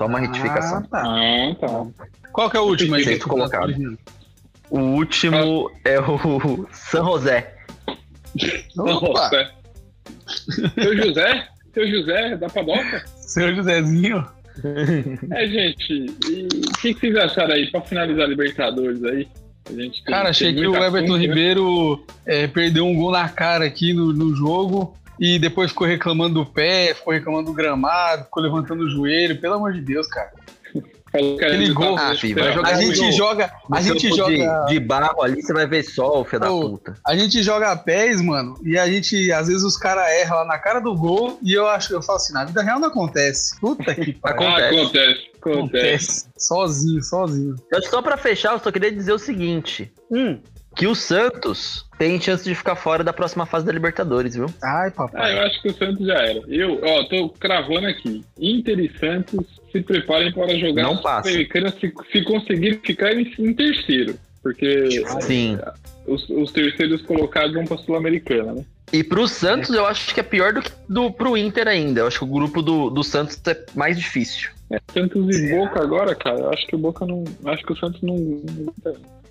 Só 0.02 0.06
uma 0.08 0.18
retificação. 0.18 0.78
Ah, 0.78 0.88
tá. 0.90 1.02
Ah, 1.04 1.54
tá. 1.60 2.06
Qual 2.32 2.50
que 2.50 2.56
é 2.56 2.60
o 2.60 2.64
último 2.64 2.94
aí? 2.96 3.04
Sexto 3.04 3.28
colocado. 3.28 3.72
O 4.70 4.78
último 4.78 5.70
é 5.84 6.00
o 6.00 6.66
San 6.72 7.04
José. 7.04 7.54
Opa, 8.78 9.30
Nossa. 9.30 9.50
Seu 10.74 10.96
José? 10.96 11.46
Seu 11.74 11.88
José, 11.90 12.36
da 12.36 12.48
Padoca? 12.48 13.04
seu 13.16 13.54
Josézinho. 13.54 14.26
É, 15.30 15.46
gente, 15.46 16.06
e 16.28 16.48
o 16.68 16.72
que, 16.80 16.94
que 16.94 17.00
vocês 17.00 17.16
acharam 17.16 17.54
aí, 17.54 17.70
pra 17.70 17.80
finalizar 17.80 18.24
a 18.24 18.28
Libertadores 18.28 19.02
aí? 19.04 19.28
A 19.68 19.72
gente 19.72 20.02
tem- 20.04 20.12
Cara, 20.14 20.30
achei 20.30 20.52
que 20.54 20.66
o 20.66 20.74
Everton 20.74 20.98
assunto, 20.98 21.12
né? 21.18 21.18
Ribeiro 21.26 22.04
é, 22.26 22.46
perdeu 22.46 22.84
um 22.86 22.94
gol 22.94 23.12
na 23.12 23.28
cara 23.28 23.64
aqui 23.64 23.92
no, 23.94 24.12
no 24.12 24.34
jogo 24.34 24.94
e 25.18 25.38
depois 25.38 25.70
ficou 25.70 25.86
reclamando 25.86 26.34
do 26.42 26.46
pé, 26.46 26.94
ficou 26.94 27.12
reclamando 27.12 27.46
do 27.46 27.52
gramado, 27.54 28.24
ficou 28.24 28.42
levantando 28.42 28.84
o 28.84 28.88
joelho. 28.90 29.40
Pelo 29.40 29.54
amor 29.54 29.72
de 29.72 29.80
Deus, 29.80 30.06
cara. 30.08 30.30
Que 31.14 31.18
Aquele 31.44 31.64
ele 31.64 31.74
gol, 31.74 31.94
tá- 31.94 32.08
ah, 32.12 32.14
filho, 32.16 32.42
vai 32.42 32.54
jogar 32.54 32.68
A 32.70 32.74
gente 32.80 33.12
joga, 33.12 33.52
No 33.68 33.76
a 33.76 33.80
gente 33.82 34.08
joga, 34.16 34.64
de, 34.64 34.72
de 34.72 34.80
barro 34.80 35.20
ali, 35.22 35.42
você 35.42 35.52
vai 35.52 35.66
ver 35.66 35.82
sol, 35.82 36.24
filho 36.24 36.40
da 36.40 36.50
Ô, 36.50 36.70
puta. 36.70 36.96
a 37.06 37.14
gente 37.14 37.42
joga 37.42 37.76
pés, 37.76 38.22
mano, 38.22 38.54
e 38.64 38.78
a 38.78 38.86
gente, 38.86 39.30
às 39.30 39.46
vezes 39.46 39.62
os 39.62 39.76
caras 39.76 40.08
erram 40.10 40.36
lá 40.38 40.44
na 40.46 40.58
cara 40.58 40.80
do 40.80 40.94
gol 40.94 41.38
e 41.42 41.52
eu 41.52 41.68
acho, 41.68 41.92
eu 41.92 42.00
falo 42.00 42.16
assim, 42.16 42.32
na 42.32 42.46
vida 42.46 42.62
real 42.62 42.80
não 42.80 42.88
acontece. 42.88 43.60
Puta 43.60 43.94
que 43.94 44.14
pariu. 44.16 44.40
Ah, 44.40 44.56
Acontece. 44.56 44.74
acontece, 44.74 45.30
acontece. 45.38 45.38
Acontece. 45.38 46.26
Sozinho, 46.38 47.02
sozinho. 47.02 47.56
Eu, 47.70 47.82
só 47.82 48.00
pra 48.00 48.16
fechar, 48.16 48.52
eu 48.54 48.58
só 48.58 48.72
queria 48.72 48.90
dizer 48.90 49.12
o 49.12 49.18
seguinte: 49.18 49.92
Hum. 50.10 50.38
Que 50.74 50.86
o 50.86 50.94
Santos 50.94 51.84
tem 51.98 52.20
chance 52.20 52.44
de 52.44 52.54
ficar 52.54 52.76
fora 52.76 53.04
da 53.04 53.12
próxima 53.12 53.46
fase 53.46 53.64
da 53.66 53.72
Libertadores, 53.72 54.34
viu? 54.34 54.46
Ai, 54.62 54.88
Ah, 54.88 54.90
papai. 54.90 55.36
eu 55.38 55.42
acho 55.42 55.62
que 55.62 55.68
o 55.68 55.74
Santos 55.74 56.06
já 56.06 56.14
era. 56.14 56.40
Eu, 56.48 56.80
ó, 56.82 57.04
tô 57.04 57.28
cravando 57.30 57.86
aqui. 57.86 58.24
Inter 58.38 58.78
e 58.80 58.98
Santos 58.98 59.46
se 59.70 59.80
preparem 59.82 60.32
para 60.32 60.54
jogar 60.58 60.82
Não 60.82 60.96
passa. 60.98 61.28
Sul-Americana 61.28 61.70
se, 61.80 61.92
se 62.10 62.24
conseguir 62.24 62.80
ficar 62.84 63.12
em, 63.12 63.32
em 63.38 63.54
terceiro. 63.54 64.18
Porque 64.42 65.04
Sim. 65.20 65.58
os, 66.06 66.28
os 66.28 66.50
terceiros 66.52 67.00
colocados 67.02 67.54
vão 67.54 67.64
pra 67.64 67.76
Sul-Americana, 67.78 68.52
né? 68.54 68.64
E 68.92 69.02
pro 69.04 69.26
Santos, 69.28 69.70
eu 69.70 69.86
acho 69.86 70.12
que 70.12 70.20
é 70.20 70.22
pior 70.22 70.52
do 70.52 70.60
que 70.60 70.70
do, 70.88 71.10
pro 71.10 71.36
Inter 71.36 71.66
ainda. 71.68 72.00
Eu 72.00 72.06
acho 72.08 72.18
que 72.18 72.24
o 72.24 72.28
grupo 72.28 72.60
do, 72.60 72.90
do 72.90 73.02
Santos 73.04 73.40
é 73.46 73.64
mais 73.74 73.96
difícil. 73.96 74.50
Santos 74.92 75.34
e 75.36 75.50
Boca 75.54 75.80
agora, 75.82 76.14
cara, 76.14 76.40
eu 76.40 76.50
acho 76.50 76.66
que 76.66 76.74
o 76.74 76.78
Boca 76.78 77.06
não. 77.06 77.24
Acho 77.46 77.62
que 77.64 77.72
o 77.72 77.76
Santos 77.76 78.02
não- 78.02 78.42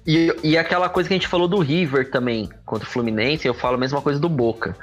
E, 0.06 0.36
e 0.44 0.58
aquela 0.58 0.90
coisa 0.90 1.08
que 1.08 1.14
a 1.14 1.18
gente 1.18 1.28
falou 1.28 1.48
do 1.48 1.60
River 1.60 2.10
também, 2.10 2.50
contra 2.66 2.88
o 2.88 2.92
Fluminense, 2.92 3.48
eu 3.48 3.54
falo 3.54 3.76
a 3.76 3.80
mesma 3.80 4.02
coisa 4.02 4.20
do 4.20 4.30
Boca. 4.30 4.76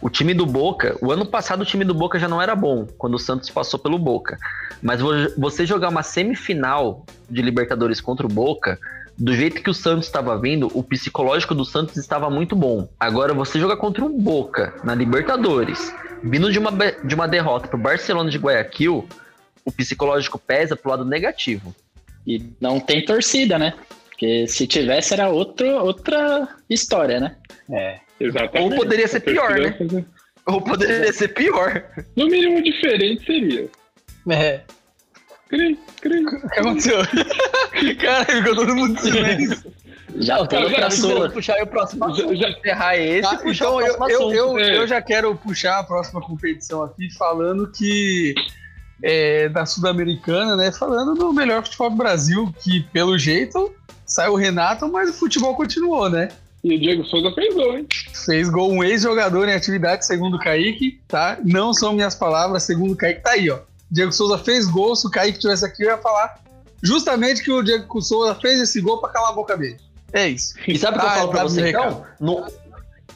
O 0.00 0.10
time 0.10 0.34
do 0.34 0.44
Boca, 0.44 0.96
o 1.00 1.10
ano 1.12 1.24
passado 1.24 1.62
o 1.62 1.64
time 1.64 1.84
do 1.84 1.94
Boca 1.94 2.18
já 2.18 2.28
não 2.28 2.42
era 2.42 2.54
bom, 2.54 2.86
quando 2.98 3.14
o 3.14 3.18
Santos 3.18 3.48
passou 3.50 3.78
pelo 3.78 3.98
Boca. 3.98 4.36
Mas 4.82 5.00
vo- 5.00 5.12
você 5.38 5.64
jogar 5.64 5.88
uma 5.88 6.02
semifinal 6.02 7.06
de 7.30 7.40
Libertadores 7.40 8.00
contra 8.00 8.26
o 8.26 8.28
Boca, 8.28 8.78
do 9.16 9.34
jeito 9.34 9.62
que 9.62 9.70
o 9.70 9.74
Santos 9.74 10.06
estava 10.06 10.36
vindo, 10.38 10.68
o 10.74 10.82
psicológico 10.82 11.54
do 11.54 11.64
Santos 11.64 11.96
estava 11.96 12.28
muito 12.28 12.56
bom. 12.56 12.88
Agora 12.98 13.32
você 13.32 13.58
jogar 13.60 13.76
contra 13.76 14.04
um 14.04 14.18
Boca 14.18 14.74
na 14.82 14.94
Libertadores, 14.94 15.94
vindo 16.22 16.50
de 16.52 16.58
uma, 16.58 16.70
de 17.04 17.14
uma 17.14 17.28
derrota 17.28 17.68
pro 17.68 17.78
Barcelona 17.78 18.28
de 18.28 18.38
Guayaquil, 18.38 19.08
o 19.64 19.70
psicológico 19.72 20.38
pesa 20.38 20.76
pro 20.76 20.90
lado 20.90 21.04
negativo. 21.04 21.74
E 22.26 22.50
não 22.60 22.80
tem 22.80 23.04
torcida, 23.04 23.58
né? 23.58 23.74
Porque 24.14 24.46
se 24.46 24.66
tivesse 24.66 25.12
era 25.12 25.28
outro, 25.28 25.66
outra 25.84 26.48
história, 26.70 27.18
né? 27.20 27.36
É. 27.70 27.98
Exatamente. 28.20 28.72
Ou 28.72 28.78
poderia 28.78 29.08
ser 29.08 29.20
pior, 29.20 29.58
né? 29.58 29.72
Fazer- 29.76 30.04
Ou 30.46 30.60
poderia 30.62 31.12
ser 31.12 31.28
pior. 31.28 31.84
No 32.16 32.26
mínimo 32.26 32.62
diferente 32.62 33.24
seria. 33.26 33.68
É. 34.30 34.60
Cri, 35.48 35.78
cri. 36.00 36.24
O 36.24 36.48
que 36.48 36.60
aconteceu? 36.60 36.98
Cara, 38.00 38.24
ficou 38.24 38.54
todo 38.54 38.74
mundo 38.76 38.98
silêncio. 39.00 39.72
Já 40.16 40.38
já- 40.38 40.46
pra 40.46 40.68
já- 40.68 40.90
sua. 40.92 41.28
puxar 41.28 41.54
aí 41.56 41.62
o 41.62 41.66
próximo 41.66 42.14
Já- 42.14 42.34
já- 42.36 42.50
encerrar 42.50 42.96
esse 42.96 43.22
Tá, 43.22 43.36
puxar 43.38 43.64
então 43.64 43.74
o 43.74 43.80
eu, 43.80 43.96
próximo 43.96 44.10
eu, 44.10 44.18
assunto. 44.20 44.34
eu, 44.36 44.58
É. 44.60 44.76
eu 44.78 44.86
já 44.86 45.02
quero 45.02 45.34
puxar 45.34 45.80
a 45.80 45.82
próxima 45.82 46.20
competição 46.20 46.84
aqui 46.84 47.12
falando 47.18 47.68
que 47.72 48.32
é, 49.06 49.48
da 49.50 49.66
Sul-Americana, 49.66 50.56
né? 50.56 50.72
Falando 50.72 51.14
do 51.14 51.30
melhor 51.32 51.62
futebol 51.62 51.90
do 51.90 51.96
Brasil, 51.96 52.52
que 52.60 52.80
pelo 52.92 53.18
jeito 53.18 53.70
saiu 54.06 54.32
o 54.32 54.36
Renato, 54.36 54.90
mas 54.90 55.10
o 55.10 55.12
futebol 55.12 55.54
continuou, 55.54 56.08
né? 56.08 56.28
E 56.62 56.74
o 56.74 56.80
Diego 56.80 57.04
Souza 57.04 57.30
fez 57.34 57.54
gol, 57.54 57.76
hein? 57.76 57.86
Fez 58.24 58.48
gol 58.48 58.72
um 58.72 58.82
ex-jogador 58.82 59.46
em 59.46 59.52
atividade, 59.52 60.06
segundo 60.06 60.36
o 60.36 60.40
Kaique, 60.40 60.98
tá? 61.06 61.36
Não 61.44 61.74
são 61.74 61.92
minhas 61.92 62.14
palavras, 62.14 62.62
segundo 62.62 62.92
o 62.92 62.96
Kaique, 62.96 63.20
tá 63.20 63.32
aí, 63.32 63.50
ó. 63.50 63.58
Diego 63.90 64.10
Souza 64.10 64.38
fez 64.38 64.66
gol, 64.66 64.96
se 64.96 65.06
o 65.06 65.10
Kaique 65.10 65.38
tivesse 65.38 65.66
aqui, 65.66 65.82
eu 65.82 65.90
ia 65.90 65.98
falar 65.98 66.42
justamente 66.82 67.42
que 67.44 67.52
o 67.52 67.62
Diego 67.62 68.00
Souza 68.00 68.34
fez 68.36 68.58
esse 68.58 68.80
gol 68.80 68.98
pra 68.98 69.10
calar 69.10 69.30
a 69.30 69.34
boca 69.34 69.54
dele. 69.58 69.76
É 70.14 70.28
isso. 70.28 70.54
E 70.66 70.78
sabe 70.78 70.96
o 70.96 71.00
que 71.00 71.06
eu 71.06 71.10
Ah, 71.10 71.14
falo 71.16 71.30
pra 71.30 71.42
você 71.42 71.68
então? 71.68 72.04
No- 72.18 72.46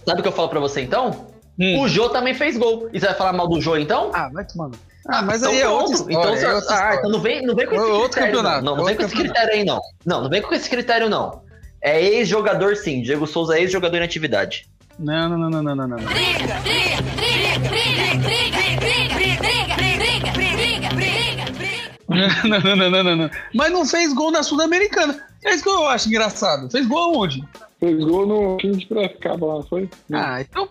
Sabe 0.05 0.21
o 0.21 0.23
que 0.23 0.29
eu 0.29 0.33
falo 0.33 0.49
pra 0.51 0.61
você 0.61 0.83
então? 0.83 1.29
Hum. 1.59 1.81
O 1.81 1.89
Jô 1.89 2.09
também 2.11 2.35
fez 2.35 2.57
gol. 2.59 2.89
E 2.93 3.01
você 3.01 3.07
vai 3.07 3.15
falar 3.15 3.33
mal 3.33 3.49
do 3.49 3.61
Jô 3.61 3.77
então? 3.77 4.11
Ah, 4.15 4.29
vai 4.33 4.45
tomando. 4.45 4.79
Ah, 5.09 5.23
mas 5.23 5.41
Então 5.43 5.51
aí 5.53 5.57
é 5.57 5.93
história. 5.93 6.13
Então, 6.13 6.35
é 6.37 6.55
outra 6.55 6.89
ah, 6.91 6.95
então 6.97 7.11
não 7.11 7.21
vem, 7.21 7.43
não 7.43 7.55
vem 7.55 7.67
com 7.67 7.75
esse 7.75 7.83
Outro 7.85 8.11
critério. 8.11 8.37
campeonato, 8.37 8.65
Não, 8.65 8.77
não, 8.77 8.85
vem 8.85 8.95
com 8.97 9.03
outro 9.03 9.17
esse 9.17 9.25
critério 9.25 9.55
aí, 9.55 9.65
não. 9.65 9.81
Não, 10.05 10.23
não 10.23 10.31
vem 10.31 10.43
com 10.43 10.55
esse 10.55 10.69
critério, 10.71 11.09
não. 11.09 11.43
É 11.81 12.03
ex-jogador, 12.03 12.77
sim. 12.77 13.01
Diego 13.03 13.27
Souza 13.27 13.57
é 13.57 13.63
ex-jogador 13.63 13.97
em 13.99 14.05
atividade. 14.05 14.69
Não, 14.99 15.29
não, 15.29 15.39
não, 15.39 15.51
não, 15.51 15.63
não, 15.63 15.77
não, 15.77 15.89
não. 15.89 15.97
não. 15.97 16.05
Briga, 16.05 16.61
briga, 16.61 17.03
briga, 17.03 17.59
briga, 17.61 18.19
briga, 18.19 18.19
briga, 18.19 19.77
briga, 19.77 19.77
briga, 19.77 20.33
briga, 20.33 20.95
briga, 20.95 21.53
briga. 21.53 21.89
Não, 22.09 22.61
não, 22.61 22.77
não, 22.77 22.91
não, 22.91 23.05
não, 23.05 23.17
não. 23.17 23.31
Mas 23.55 23.71
não 23.71 23.85
fez 23.87 24.13
gol 24.15 24.31
na 24.31 24.43
Sul-Americana. 24.43 25.23
É 25.45 25.55
isso 25.55 25.63
que 25.63 25.69
eu 25.69 25.87
acho 25.87 26.09
engraçado. 26.09 26.71
Fez 26.71 26.87
gol 26.87 27.15
aonde? 27.15 27.45
Fez 27.81 28.03
gol 28.05 28.27
no 28.27 28.57
15 28.57 28.79
de 28.81 28.87
Piracicaba 28.87 29.47
lá, 29.47 29.63
foi? 29.63 29.89
Ah, 30.13 30.41
então. 30.41 30.69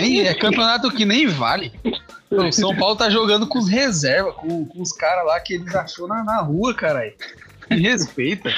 nem- 0.00 0.26
é 0.26 0.34
campeonato 0.34 0.90
que 0.90 1.04
nem 1.04 1.28
vale. 1.28 1.72
O 2.30 2.50
São 2.50 2.74
Paulo 2.76 2.96
tá 2.96 3.08
jogando 3.08 3.46
com 3.46 3.58
os 3.60 3.68
reservas, 3.68 4.34
com, 4.34 4.64
com 4.66 4.82
os 4.82 4.92
caras 4.92 5.24
lá 5.26 5.38
que 5.38 5.54
eles 5.54 5.72
achou 5.74 6.08
na, 6.08 6.24
na 6.24 6.40
rua, 6.40 6.74
caralho. 6.74 7.12
Me 7.70 7.78
respeita. 7.78 8.50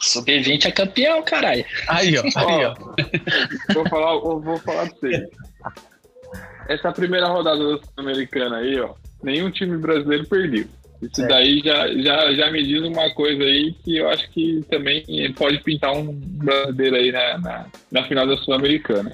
Sub-20 0.00 0.64
é 0.64 0.70
campeão, 0.70 1.22
caralho. 1.22 1.64
Aí, 1.86 2.14
ó. 2.16 2.22
Aí, 2.36 2.64
ó. 2.64 2.74
Vou 3.74 3.86
falar, 3.88 4.18
vou 4.18 4.58
falar 4.60 4.86
pra 4.88 4.96
vocês. 4.98 5.28
Essa 6.68 6.92
primeira 6.92 7.26
rodada 7.28 7.58
da 7.58 7.76
Sul-Americana 7.82 8.56
aí, 8.58 8.80
ó, 8.80 8.94
nenhum 9.22 9.50
time 9.50 9.76
brasileiro 9.76 10.26
perdeu. 10.26 10.64
Isso 11.02 11.14
Certo. 11.14 11.28
daí 11.30 11.60
já, 11.64 11.88
já, 11.94 12.32
já 12.34 12.50
me 12.50 12.62
diz 12.62 12.82
uma 12.82 13.08
coisa 13.14 13.42
aí 13.42 13.72
que 13.84 13.96
eu 13.96 14.08
acho 14.10 14.28
que 14.30 14.62
também 14.70 15.02
pode 15.36 15.58
pintar 15.62 15.92
um 15.92 16.12
brasileiro 16.12 16.96
aí 16.96 17.10
na, 17.12 17.38
na, 17.38 17.66
na 17.90 18.04
final 18.08 18.26
da 18.26 18.36
Sul-Americana. 18.36 19.12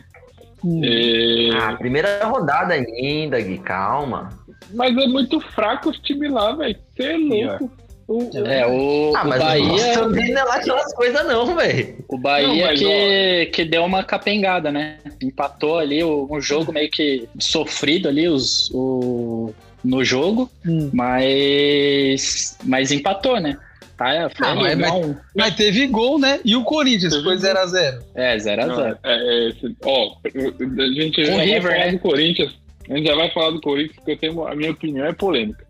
Hum. 0.65 0.81
É, 0.83 1.51
Ah, 1.57 1.77
primeira 1.77 2.25
rodada 2.25 2.75
ainda, 2.75 3.41
Gui, 3.41 3.59
calma. 3.59 4.31
Mas 4.75 4.97
é 4.97 5.07
muito 5.07 5.41
fraco 5.41 5.91
os 5.91 5.99
times 6.01 6.31
lá, 6.33 6.53
velho. 6.57 6.77
Você 6.97 7.03
é 7.05 7.17
louco. 7.17 7.71
O- 8.09 8.31
É, 8.47 8.65
o, 8.67 9.13
Ah, 9.17 9.25
o 9.25 9.29
mas 9.29 9.41
o 9.41 9.45
Bahia, 9.45 9.93
também 9.95 10.33
não 10.33 10.41
é 10.43 10.45
lá 10.45 10.55
aquelas 10.57 10.93
coisas 10.95 11.27
não, 11.27 11.57
velho. 11.57 12.05
o 12.09 12.17
Bahia 12.19 12.69
Não, 12.69 12.75
que, 12.75 13.47
que 13.47 13.65
deu 13.65 13.85
uma 13.85 14.05
capengada, 14.05 14.71
né? 14.71 14.99
Empatou 15.21 15.79
ali 15.79 16.03
o- 16.05 16.27
um 16.31 16.41
jogo 16.41 16.73
meio 16.73 16.89
que 16.91 17.29
sofrido 17.41 18.09
ali 18.09 18.29
os, 18.29 18.71
o, 18.73 19.53
no 19.87 20.05
jogo, 20.05 20.51
Hum. 20.67 20.91
mas, 20.93 22.59
mas 22.65 22.91
empatou, 22.93 23.41
né? 23.41 23.57
Tá, 23.97 24.29
foi 24.37 24.47
Ah, 24.47 24.55
mas- 24.55 24.79
não- 24.79 25.17
Mas 25.35 25.55
teve 25.55 25.87
gol, 25.87 26.19
né? 26.19 26.39
E 26.45 26.55
o 26.55 26.63
Corinthians 26.65 27.13
Teve 27.15 27.25
foi 27.25 27.37
gol. 27.39 27.43
0x0. 27.43 27.99
É, 28.15 28.37
0x0. 28.37 28.67
Não, 28.67 28.87
é, 28.89 28.95
é, 29.05 29.53
ó, 29.85 30.17
a 30.25 30.93
gente 30.93 31.25
já 31.25 31.33
o 31.33 31.37
vai 31.37 31.47
River, 31.47 31.63
falar 31.73 31.87
né? 31.87 31.93
do 31.93 31.99
Corinthians. 32.01 32.53
A 32.91 32.95
gente 32.97 33.07
já 33.07 33.15
vai 33.17 33.31
falar 33.31 33.51
do 33.51 33.61
Corinthians, 33.63 33.97
porque 33.97 34.11
eu 34.13 34.17
tenho, 34.19 34.47
a 34.47 34.55
minha 34.55 34.71
opinião 34.71 35.07
é 35.07 35.13
polêmica. 35.15 35.65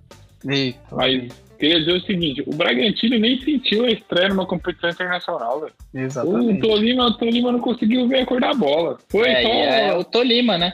Eita. 0.49 0.79
Mas 0.91 1.29
queria 1.59 1.79
dizer 1.79 1.93
o 1.93 2.01
seguinte: 2.01 2.43
o 2.47 2.55
Bragantino 2.55 3.17
nem 3.17 3.41
sentiu 3.43 3.85
a 3.85 3.91
estreia 3.91 4.29
numa 4.29 4.45
competição 4.45 4.91
internacional, 4.91 5.61
velho. 5.61 5.73
O 5.95 5.99
Exatamente. 5.99 6.61
Tolima, 6.61 7.07
o 7.07 7.15
Tolima 7.15 7.53
não 7.53 7.61
conseguiu 7.61 8.09
ver 8.09 8.21
a 8.23 8.27
cor 8.27 8.41
da 8.41 8.53
bola. 8.53 8.99
Foi 9.09 9.29
É, 9.29 9.43
só. 9.43 9.49
é 9.49 9.95
o 9.97 10.03
Tolima, 10.05 10.59
né? 10.59 10.73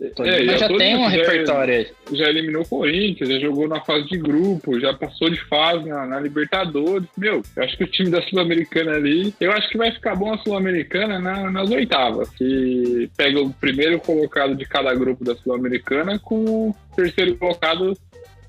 É, 0.00 0.40
o 0.54 0.58
já 0.58 0.68
tem 0.68 0.96
um 0.96 1.04
é- 1.04 1.08
repertório 1.08 1.74
aí. 1.74 1.86
Já 2.16 2.28
eliminou 2.28 2.62
o 2.62 2.68
Corinthians, 2.68 3.28
já 3.28 3.38
jogou 3.40 3.66
na 3.68 3.80
fase 3.80 4.06
de 4.06 4.18
grupo, 4.18 4.78
já 4.78 4.94
passou 4.94 5.28
de 5.28 5.40
fase 5.46 5.88
na, 5.88 6.06
na 6.06 6.20
Libertadores. 6.20 7.08
Meu, 7.18 7.42
eu 7.56 7.62
acho 7.64 7.76
que 7.76 7.84
o 7.84 7.86
time 7.90 8.08
da 8.10 8.22
Sul-Americana 8.22 8.92
ali. 8.92 9.34
Eu 9.40 9.52
acho 9.52 9.68
que 9.68 9.76
vai 9.76 9.90
ficar 9.90 10.14
bom 10.14 10.32
a 10.32 10.38
Sul-Americana 10.38 11.18
na- 11.18 11.50
nas 11.50 11.70
oitavas. 11.70 12.28
Que 12.30 13.10
pega 13.16 13.40
o 13.40 13.52
primeiro 13.52 13.98
colocado 14.00 14.54
de 14.54 14.64
cada 14.64 14.94
grupo 14.94 15.24
da 15.24 15.34
Sul-Americana 15.36 16.18
com 16.18 16.44
o 16.44 16.76
terceiro 16.94 17.36
colocado 17.36 17.96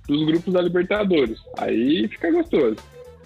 dos 0.08 0.26
grupos 0.26 0.54
da 0.54 0.62
Libertadores. 0.62 1.40
Aí 1.58 2.08
fica 2.08 2.32
gostoso. 2.32 2.76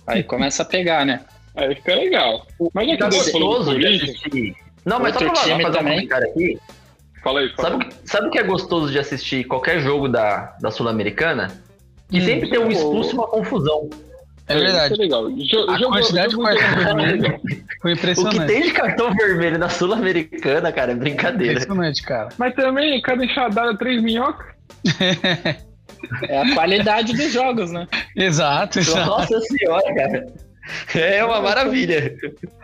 Aí 0.07 0.23
começa 0.23 0.63
a 0.63 0.65
pegar, 0.65 1.05
né? 1.05 1.21
Aí 1.55 1.75
fica 1.75 1.95
legal. 1.95 2.45
Mas 2.73 2.87
é 2.87 2.91
que 2.91 2.97
Tá 2.97 3.09
você 3.11 3.31
falou 3.31 3.59
do 3.63 3.65
gostoso 3.65 3.79
Corinthians. 3.79 4.55
Não, 4.85 4.99
mas 4.99 5.13
só 5.13 5.19
pra 5.19 5.29
time 5.33 5.63
fazer 5.63 5.69
um 5.69 5.71
também. 5.71 5.93
comentário 6.07 6.29
aqui. 6.29 6.57
Fala 7.25 7.39
aí, 7.39 7.49
fala. 7.55 7.69
Sabe, 7.71 7.75
o 7.75 7.89
que- 7.89 7.95
sabe 8.07 8.27
o 8.27 8.29
que 8.29 8.37
é 8.37 8.43
gostoso 8.43 8.91
de 8.91 8.99
assistir 8.99 9.45
qualquer 9.45 9.79
jogo 9.79 10.07
da, 10.07 10.55
da 10.61 10.69
Sul-Americana? 10.69 11.47
Que 12.07 12.19
Hum. 12.19 12.21
sempre 12.25 12.49
tem 12.51 12.59
um 12.59 12.69
expulso 12.71 13.09
e 13.09 13.13
uma 13.15 13.27
confusão. 13.27 13.89
É 14.47 14.55
verdade. 14.59 14.93
É 14.93 14.97
legal. 14.97 15.31
Jo- 15.31 15.67
A 15.67 15.77
jogo- 15.79 15.93
quantidade 15.95 16.29
de 16.29 16.37
cartão 16.37 16.69
é 16.69 16.83
vermelho 16.85 17.21
legal. 17.23 17.39
foi 17.81 17.93
O 17.93 17.95
que 17.95 17.99
impressionante. 17.99 18.45
tem 18.45 18.61
de 18.61 18.71
cartão 18.71 19.11
vermelho 19.15 19.57
na 19.57 19.69
Sul-Americana, 19.69 20.71
cara, 20.71 20.91
é 20.91 20.95
brincadeira. 20.95 21.53
Impressionante, 21.53 22.03
cara. 22.03 22.29
Mas 22.37 22.53
também, 22.53 23.01
cada 23.01 23.25
enxadada, 23.25 23.75
três 23.75 24.01
minhocas. 24.03 24.45
É 26.29 26.39
a 26.39 26.53
qualidade 26.53 27.13
dos 27.13 27.31
jogos, 27.33 27.71
né? 27.71 27.87
Exato, 28.15 28.77
exato. 28.77 29.07
Nossa 29.09 29.39
senhora, 29.41 29.95
cara. 29.95 30.27
É 30.95 31.23
uma 31.23 31.41
maravilha. 31.41 32.15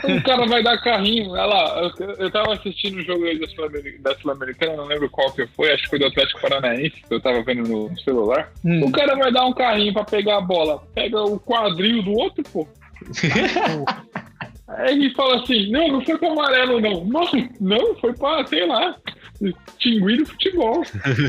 O 0.04 0.24
cara 0.24 0.46
vai 0.48 0.64
dar 0.64 0.78
carrinho. 0.82 1.32
Olha 1.32 1.46
lá, 1.46 1.92
eu, 2.00 2.10
eu 2.16 2.32
tava 2.32 2.54
assistindo 2.54 2.98
o 2.98 3.04
jogo 3.04 3.24
da 3.40 3.48
Sul-Ameri- 3.50 4.00
da 4.00 4.16
Sul-Americana, 4.18 4.76
não 4.76 4.86
lembro 4.86 5.10
qual 5.10 5.32
que 5.32 5.46
foi, 5.48 5.72
acho 5.72 5.84
que 5.84 5.90
foi 5.90 6.00
do 6.00 6.08
Atlético 6.08 6.42
Paranaense, 6.42 7.02
que 7.08 7.14
eu 7.14 7.22
tava 7.22 7.44
vendo 7.44 7.68
no 7.68 8.00
celular. 8.00 8.52
Hum. 8.66 8.86
O 8.86 8.92
cara 8.92 9.16
vai 9.16 9.32
dar 9.32 9.46
um 9.46 9.54
carrinho 9.54 9.94
pra 9.94 10.04
pegar 10.04 10.38
a 10.38 10.42
bola, 10.42 10.82
pega 10.96 11.22
o 11.22 11.40
quadril 11.40 12.02
do 12.04 12.12
outro, 12.14 12.44
pô. 12.52 12.68
Aí 14.68 14.94
ele 14.94 15.14
fala 15.14 15.42
assim: 15.44 15.70
não, 15.72 15.88
não 15.90 16.06
foi 16.06 16.18
pra 16.18 16.30
amarelo, 16.32 16.80
não. 16.80 17.04
Não, 17.06 17.24
não, 17.60 17.96
foi 17.96 18.14
pra, 18.14 18.46
sei 18.48 18.66
lá, 18.66 18.96
extinguir 19.42 20.18
do 20.20 20.26
futebol. 20.28 20.82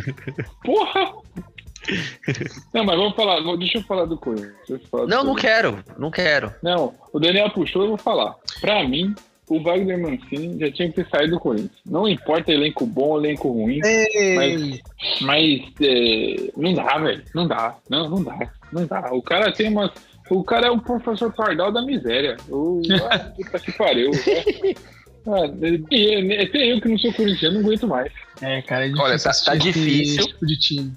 Porra! 0.65 1.13
Não, 2.73 2.85
mas 2.85 2.97
vamos 2.97 3.15
falar, 3.17 3.41
deixa 3.57 3.79
eu 3.79 3.83
falar 3.83 4.05
do 4.05 4.17
Corinthians. 4.17 4.81
falar 4.91 5.05
do 5.05 5.11
Não, 5.11 5.25
não 5.25 5.35
quero, 5.35 5.85
não 5.99 6.11
quero. 6.11 6.53
Não, 6.63 6.95
o 7.13 7.19
Daniel 7.19 7.51
puxou, 7.51 7.83
eu 7.83 7.89
vou 7.89 7.99
falar. 7.99 8.35
Pra 8.61 8.87
mim, 8.87 9.15
o 9.49 9.61
Wagner 9.63 10.01
Mancini 10.01 10.59
já 10.59 10.71
tinha 10.73 10.89
que 10.89 10.95
ter 10.95 11.09
saído 11.11 11.33
do 11.33 11.41
Corinthians. 11.41 11.73
Não 11.85 12.09
importa 12.09 12.53
elenco 12.53 12.87
bom, 12.87 13.19
elenco 13.19 13.51
ruim, 13.51 13.81
Ei, 13.85 14.81
mas 15.21 15.61
é, 15.81 16.51
não 16.57 16.73
dá, 16.75 16.99
velho. 16.99 17.23
Não 17.35 17.47
dá. 17.49 17.77
Não, 17.89 18.09
não 18.09 18.23
dá. 18.23 18.39
Não 18.73 18.87
dá. 18.87 19.13
O 19.13 19.23
cara 19.23 19.53
tem 19.53 19.69
umas. 19.69 19.91
O 20.31 20.43
cara 20.43 20.69
é 20.69 20.71
um 20.71 20.79
professor 20.79 21.33
pardal 21.33 21.71
da 21.73 21.83
miséria. 21.83 22.37
O, 22.49 22.81
ah, 23.11 23.19
puta 23.37 23.59
que 23.59 23.73
pariu. 23.73 24.11
Ah, 25.27 25.49
tem, 25.61 25.83
tem 26.49 26.71
eu 26.71 26.81
que 26.81 26.89
não 26.89 26.99
sou 26.99 27.13
corintiano, 27.13 27.59
não 27.61 27.67
aguento 27.67 27.87
mais. 27.87 28.13
É, 28.41 28.63
cara, 28.63 28.87
é 28.87 28.89
difícil. 28.89 29.05
Olha, 29.05 29.19
tá- 29.19 29.33
tá 29.45 29.55
difícil. 29.55 30.27
tipo 30.27 30.47
de 30.47 30.59
time. 30.59 30.93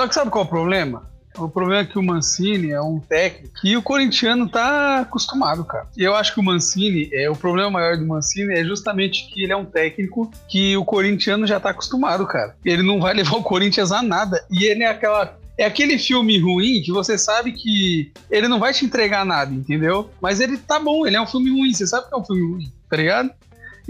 Só 0.00 0.08
que 0.08 0.14
sabe 0.14 0.30
qual 0.30 0.44
é 0.44 0.46
o 0.46 0.48
problema? 0.50 1.10
O 1.36 1.46
problema 1.46 1.82
é 1.82 1.84
que 1.84 1.98
o 1.98 2.02
Mancini 2.02 2.70
é 2.70 2.80
um 2.80 2.98
técnico 2.98 3.60
que 3.60 3.76
o 3.76 3.82
corintiano 3.82 4.48
tá 4.48 5.00
acostumado, 5.00 5.62
cara. 5.62 5.88
E 5.94 6.02
eu 6.02 6.14
acho 6.14 6.32
que 6.32 6.40
o 6.40 6.42
Mancini, 6.42 7.10
é, 7.12 7.28
o 7.28 7.36
problema 7.36 7.72
maior 7.72 7.98
do 7.98 8.06
Mancini 8.06 8.54
é 8.54 8.64
justamente 8.64 9.28
que 9.28 9.42
ele 9.42 9.52
é 9.52 9.56
um 9.56 9.66
técnico 9.66 10.30
que 10.48 10.74
o 10.74 10.86
corintiano 10.86 11.46
já 11.46 11.60
tá 11.60 11.68
acostumado, 11.68 12.26
cara. 12.26 12.56
Ele 12.64 12.82
não 12.82 12.98
vai 12.98 13.12
levar 13.12 13.36
o 13.36 13.42
Corinthians 13.42 13.92
a 13.92 14.00
nada. 14.00 14.42
E 14.50 14.64
ele 14.64 14.84
é 14.84 14.88
aquela. 14.88 15.38
É 15.58 15.66
aquele 15.66 15.98
filme 15.98 16.38
ruim 16.38 16.80
que 16.80 16.90
você 16.90 17.18
sabe 17.18 17.52
que 17.52 18.10
ele 18.30 18.48
não 18.48 18.58
vai 18.58 18.72
te 18.72 18.86
entregar 18.86 19.26
nada, 19.26 19.52
entendeu? 19.52 20.08
Mas 20.18 20.40
ele 20.40 20.56
tá 20.56 20.78
bom, 20.78 21.06
ele 21.06 21.16
é 21.16 21.20
um 21.20 21.26
filme 21.26 21.50
ruim, 21.50 21.74
você 21.74 21.86
sabe 21.86 22.08
que 22.08 22.14
é 22.14 22.16
um 22.16 22.24
filme 22.24 22.54
ruim, 22.54 22.72
tá 22.88 22.96
ligado? 22.96 23.30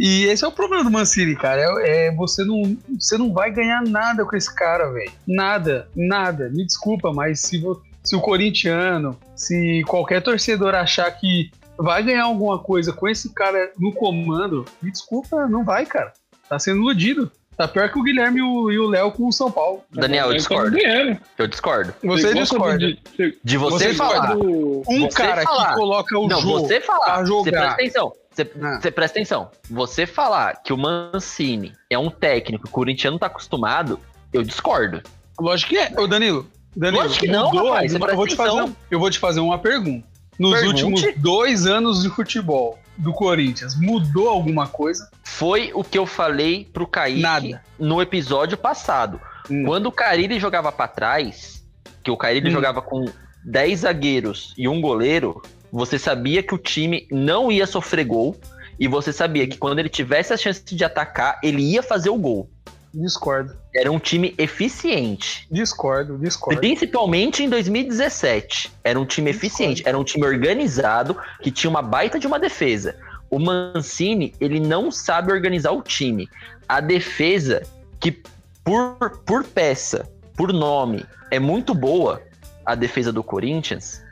E 0.02 0.24
esse 0.24 0.42
é 0.42 0.48
o 0.48 0.52
problema 0.52 0.82
do 0.82 0.90
Mancini, 0.90 1.36
cara. 1.36 1.60
É, 1.82 2.06
é 2.06 2.14
você 2.14 2.42
não, 2.42 2.74
você 2.98 3.18
não 3.18 3.34
vai 3.34 3.50
ganhar 3.50 3.82
nada 3.82 4.24
com 4.24 4.34
esse 4.34 4.52
cara, 4.54 4.90
velho. 4.90 5.12
Nada, 5.28 5.86
nada. 5.94 6.48
Me 6.48 6.64
desculpa, 6.64 7.12
mas 7.12 7.40
se, 7.40 7.62
se 8.02 8.16
o 8.16 8.20
corintiano, 8.20 9.18
se 9.36 9.82
qualquer 9.86 10.22
torcedor 10.22 10.74
achar 10.74 11.10
que 11.10 11.50
vai 11.76 12.02
ganhar 12.02 12.24
alguma 12.24 12.58
coisa 12.58 12.94
com 12.94 13.06
esse 13.06 13.34
cara 13.34 13.70
no 13.78 13.92
comando, 13.92 14.64
me 14.80 14.90
desculpa, 14.90 15.46
não 15.46 15.64
vai, 15.64 15.84
cara. 15.84 16.14
Tá 16.48 16.58
sendo 16.58 16.78
iludido. 16.78 17.30
Tá 17.54 17.68
pior 17.68 17.92
que 17.92 17.98
o 17.98 18.02
Guilherme 18.02 18.38
e 18.38 18.78
o- 18.78 18.88
Léo 18.88 19.12
com 19.12 19.28
o 19.28 19.32
São 19.32 19.50
Paulo. 19.52 19.82
Daniel, 19.92 20.28
eu 20.28 20.32
Eles 20.32 20.46
tão 20.46 20.56
discordo. 20.64 20.78
Eu 21.36 21.46
discordo. 21.46 21.94
Você 22.04 22.32
discorda. 22.32 22.78
de- 22.78 22.98
você- 23.14 23.36
De 23.44 23.56
você, 23.58 23.88
Você 23.88 23.94
falar. 23.94 24.12
discorda. 24.28 24.34
do- 24.36 24.82
Um 24.88 25.00
Você 25.02 25.08
cara 25.10 25.42
falar. 25.42 25.68
que 25.68 25.74
coloca 25.74 26.18
o 26.18 26.26
Não, 26.26 26.40
jogo 26.40 26.60
você 26.60 26.80
falar. 26.80 27.22
Você 27.22 27.50
presta 27.50 27.72
atenção. 27.72 28.12
Você, 28.32 28.42
Ah. 28.62 28.78
presta 28.92 29.18
atenção. 29.18 29.50
Você 29.68 30.06
falar 30.06 30.62
que 30.62 30.72
o 30.72 30.76
Mancini 30.78 31.72
é 31.90 31.98
um 31.98 32.08
técnico 32.10 32.64
que 32.64 32.68
o 32.70 32.72
corintiano 32.72 33.18
tá 33.18 33.26
acostumado, 33.26 33.98
eu 34.32 34.42
discordo. 34.42 35.02
Lógico 35.38 35.70
que 35.70 35.78
é. 35.78 35.92
Ô, 35.98 36.06
Danilo. 36.06 36.48
Danilo, 36.76 37.02
Lógico 37.02 37.24
que 37.26 37.30
não, 37.32 37.46
mudou, 37.50 37.72
rapaz, 37.72 37.92
eu, 37.92 37.98
vou 38.16 38.26
te 38.28 38.36
fazer, 38.36 38.62
um- 38.62 38.74
eu 38.90 39.00
vou 39.00 39.10
te 39.10 39.18
fazer 39.18 39.40
uma 39.40 39.58
pergunta. 39.58 40.06
Nos 40.38 40.52
Pergunte. 40.60 40.84
últimos 40.84 41.14
dois 41.20 41.66
anos 41.66 42.02
de 42.02 42.08
futebol 42.08 42.78
do 42.96 43.12
Corinthians, 43.12 43.74
mudou 43.78 44.28
alguma 44.28 44.68
coisa? 44.68 45.10
Foi 45.24 45.70
o 45.74 45.82
que 45.82 45.98
eu 45.98 46.06
falei 46.06 46.64
pro 46.72 46.86
Kaique 46.86 47.20
Nada. 47.20 47.62
no 47.78 48.00
episódio 48.00 48.56
passado. 48.56 49.20
Hum. 49.50 49.64
Quando 49.64 49.86
o 49.86 49.92
Carilli 49.92 50.38
jogava 50.38 50.70
pra 50.70 50.86
trás, 50.86 51.62
que 52.02 52.10
o 52.10 52.16
Carilli 52.16 52.48
Hum. 52.48 52.52
jogava 52.52 52.80
com 52.80 53.04
10 53.44 53.80
zagueiros 53.80 54.54
e 54.56 54.66
um 54.68 54.80
goleiro, 54.80 55.42
você 55.72 55.98
sabia 55.98 56.42
que 56.42 56.54
o 56.54 56.58
time 56.58 57.06
não 57.10 57.50
ia 57.50 57.66
sofrer 57.66 58.04
gol 58.04 58.36
e 58.78 58.88
você 58.88 59.12
sabia 59.12 59.46
que 59.46 59.58
quando 59.58 59.78
ele 59.78 59.88
tivesse 59.88 60.32
a 60.32 60.36
chance 60.36 60.62
de 60.64 60.84
atacar, 60.84 61.38
ele 61.42 61.62
ia 61.62 61.82
fazer 61.82 62.10
o 62.10 62.16
gol. 62.16 62.48
Discordo. 62.92 63.54
Era 63.74 63.90
um 63.90 63.98
time 63.98 64.34
eficiente. 64.36 65.46
Discordo, 65.50 66.18
discordo. 66.18 66.58
Principalmente 66.58 67.42
em 67.42 67.48
2017. 67.48 68.72
Era 68.82 68.98
um 68.98 69.04
time 69.04 69.30
eficiente, 69.30 69.82
era 69.86 69.96
um 69.96 70.02
time 70.02 70.26
organizado, 70.26 71.16
que 71.40 71.52
tinha 71.52 71.70
uma 71.70 71.82
baita 71.82 72.18
de 72.18 72.26
uma 72.26 72.38
defesa. 72.38 72.96
O 73.30 73.38
Mancini, 73.38 74.34
ele 74.40 74.58
não 74.58 74.90
sabe 74.90 75.32
organizar 75.32 75.70
o 75.70 75.82
time. 75.82 76.28
A 76.68 76.80
defesa, 76.80 77.62
que 78.00 78.20
por, 78.64 79.20
por 79.24 79.44
peça, 79.44 80.10
por 80.36 80.52
nome, 80.52 81.04
é 81.30 81.38
muito 81.38 81.74
boa, 81.74 82.20
a 82.66 82.74
defesa 82.74 83.12
do 83.12 83.22
Corinthians. 83.22 84.02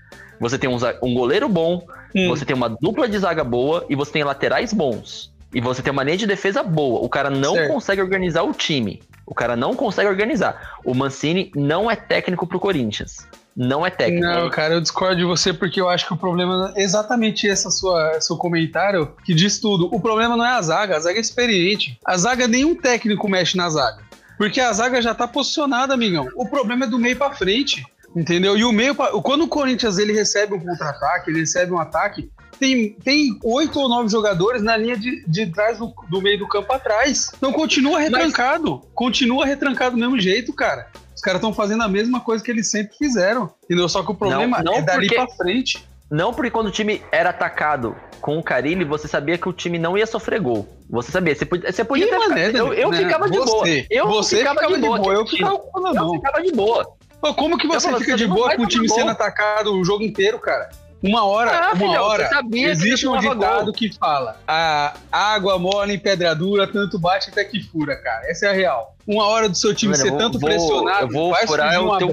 Você 0.40 0.58
tem 0.58 0.68
um, 0.68 0.76
um 1.02 1.14
goleiro 1.14 1.48
bom, 1.48 1.86
Hum. 2.14 2.28
você 2.28 2.44
tem 2.44 2.56
uma 2.56 2.68
dupla 2.70 3.06
de 3.08 3.18
zaga 3.18 3.44
boa 3.44 3.84
e 3.88 3.94
você 3.94 4.12
tem 4.12 4.24
laterais 4.24 4.72
bons. 4.72 5.30
E 5.52 5.60
você 5.60 5.82
tem 5.82 5.92
uma 5.92 6.02
linha 6.02 6.16
de 6.16 6.26
defesa 6.26 6.62
boa. 6.62 7.00
O 7.00 7.08
cara 7.08 7.28
não 7.30 7.54
Certo. 7.54 7.72
consegue 7.72 8.00
organizar 8.02 8.42
o 8.42 8.52
time. 8.52 9.02
O 9.26 9.34
cara 9.34 9.56
não 9.56 9.74
consegue 9.74 10.08
organizar. 10.08 10.78
O 10.84 10.94
Mancini 10.94 11.50
não 11.54 11.90
é 11.90 11.96
técnico 11.96 12.46
pro 12.46 12.58
Corinthians. 12.60 13.26
Não 13.56 13.84
é 13.84 13.90
técnico. 13.90 14.24
Não, 14.26 14.48
cara, 14.50 14.74
eu 14.74 14.80
discordo 14.80 15.16
de 15.16 15.24
você 15.24 15.52
porque 15.52 15.80
eu 15.80 15.88
acho 15.88 16.06
que 16.06 16.12
o 16.14 16.16
problema 16.16 16.72
é 16.76 16.82
exatamente 16.82 17.46
esse 17.46 17.70
sua, 17.72 18.20
seu 18.20 18.36
comentário 18.36 19.12
que 19.24 19.34
diz 19.34 19.58
tudo. 19.58 19.88
O 19.92 20.00
problema 20.00 20.36
não 20.36 20.44
é 20.44 20.50
a 20.52 20.62
zaga, 20.62 20.96
a 20.96 21.00
zaga 21.00 21.18
é 21.18 21.20
experiente. 21.20 21.98
A 22.04 22.16
zaga, 22.16 22.46
nenhum 22.46 22.74
técnico 22.74 23.28
mexe 23.28 23.56
na 23.56 23.68
zaga. 23.68 24.02
Porque 24.36 24.60
a 24.60 24.72
zaga 24.72 25.02
já 25.02 25.14
tá 25.14 25.26
posicionada, 25.26 25.92
amigão. 25.92 26.28
O 26.36 26.46
problema 26.48 26.84
é 26.84 26.88
do 26.88 26.98
meio 26.98 27.16
pra 27.16 27.32
frente, 27.32 27.82
entendeu? 28.16 28.56
E 28.56 28.64
o 28.64 28.72
meio, 28.72 28.94
quando 28.94 29.44
o 29.44 29.48
Corinthians 29.48 29.98
ele 29.98 30.12
recebe 30.12 30.54
um 30.54 30.60
contra-ataque, 30.60 31.30
ele 31.30 31.40
recebe 31.40 31.72
um 31.72 31.78
ataque, 31.78 32.30
tem, 32.58 32.90
tem 33.04 33.38
oito 33.44 33.78
ou 33.78 33.88
nove 33.88 34.08
jogadores 34.08 34.62
na 34.62 34.76
linha 34.76 34.96
de, 34.96 35.24
de 35.26 35.46
trás 35.46 35.78
do, 35.78 35.92
do 36.10 36.20
meio 36.20 36.38
do 36.38 36.48
campo 36.48 36.72
atrás. 36.72 37.30
Então 37.36 37.52
continua 37.52 38.00
retrancado. 38.00 38.82
Continua 38.94 39.46
retrancado 39.46 39.94
do 39.96 40.00
mesmo 40.00 40.18
jeito, 40.18 40.52
cara. 40.52 40.88
Os 41.14 41.20
caras 41.20 41.38
estão 41.40 41.52
fazendo 41.52 41.82
a 41.82 41.88
mesma 41.88 42.20
coisa 42.20 42.42
que 42.42 42.50
eles 42.50 42.70
sempre 42.70 42.96
fizeram. 42.96 43.52
Entendeu? 43.64 43.88
Só 43.88 44.02
que 44.02 44.10
o 44.10 44.14
problema 44.14 44.62
não 44.62 44.74
é 44.74 44.82
dali 44.82 45.06
porque- 45.06 45.14
pra 45.14 45.28
frente. 45.36 45.86
Não 46.10 46.32
porque 46.32 46.50
quando 46.50 46.68
o 46.68 46.70
time 46.70 47.02
era 47.12 47.28
atacado 47.30 47.94
com 48.22 48.38
o 48.38 48.42
Carilli, 48.42 48.82
você 48.82 49.06
sabia 49.06 49.36
que 49.36 49.46
o 49.46 49.52
time 49.52 49.78
não 49.78 49.96
ia 49.96 50.06
sofrer 50.06 50.40
gol. 50.40 50.66
Você 50.88 51.12
sabia, 51.12 51.34
você 51.34 51.44
podia, 51.44 51.70
você 51.70 51.84
podia 51.84 52.08
ter 52.08 52.18
mané, 52.18 52.46
ficado- 52.46 52.66
Eu, 52.68 52.72
eu 52.72 52.90
né? 52.90 52.98
ficava 52.98 53.30
de 53.30 53.36
Você- 53.38 53.50
boa. 53.50 53.68
Eu 53.90 54.06
você 54.08 54.36
ficava, 54.38 54.66
de 54.66 54.78
boa. 54.78 55.12
Eu 55.12 55.20
aqui, 55.20 55.36
ficava 55.36 55.54
eu 55.54 56.12
ficava 56.14 56.42
de 56.42 56.52
boa. 56.52 56.86
Pô, 57.20 57.34
como 57.34 57.58
que 57.58 57.66
você 57.66 57.88
falo, 57.88 57.98
fica 58.00 58.16
de 58.16 58.26
boa 58.26 58.54
com 58.54 58.62
o 58.62 58.66
time 58.66 58.86
tomar 58.86 59.00
sendo 59.00 59.10
atacado 59.10 59.72
o 59.74 59.84
jogo 59.84 60.04
inteiro, 60.04 60.38
cara? 60.38 60.68
Uma 61.02 61.24
hora, 61.24 61.50
Ah, 61.52 61.68
uma 61.68 61.76
filhão, 61.76 62.04
hora. 62.04 62.28
Existe 62.54 63.06
um 63.06 63.16
ditado 63.18 63.64
gol. 63.66 63.72
que 63.72 63.92
fala: 63.96 64.36
a 64.48 64.92
água 65.12 65.56
mole 65.58 65.94
em 65.94 65.98
pedra 65.98 66.34
dura, 66.34 66.66
tanto 66.66 66.98
bate 66.98 67.30
até 67.30 67.44
que 67.44 67.62
fura, 67.62 67.94
cara. 67.96 68.28
Essa 68.28 68.46
é 68.46 68.50
a 68.50 68.52
real. 68.52 68.96
Uma 69.06 69.24
hora 69.26 69.48
do 69.48 69.56
seu 69.56 69.72
time 69.74 69.92
Mano, 69.92 70.02
ser 70.02 70.10
vou- 70.10 70.18
tanto 70.18 70.38
vou- 70.40 70.48
pressionado, 70.48 71.06
eu 71.06 71.08
vou 71.12 71.34
furar 71.46 71.80
o 71.82 71.98
teu- 71.98 72.08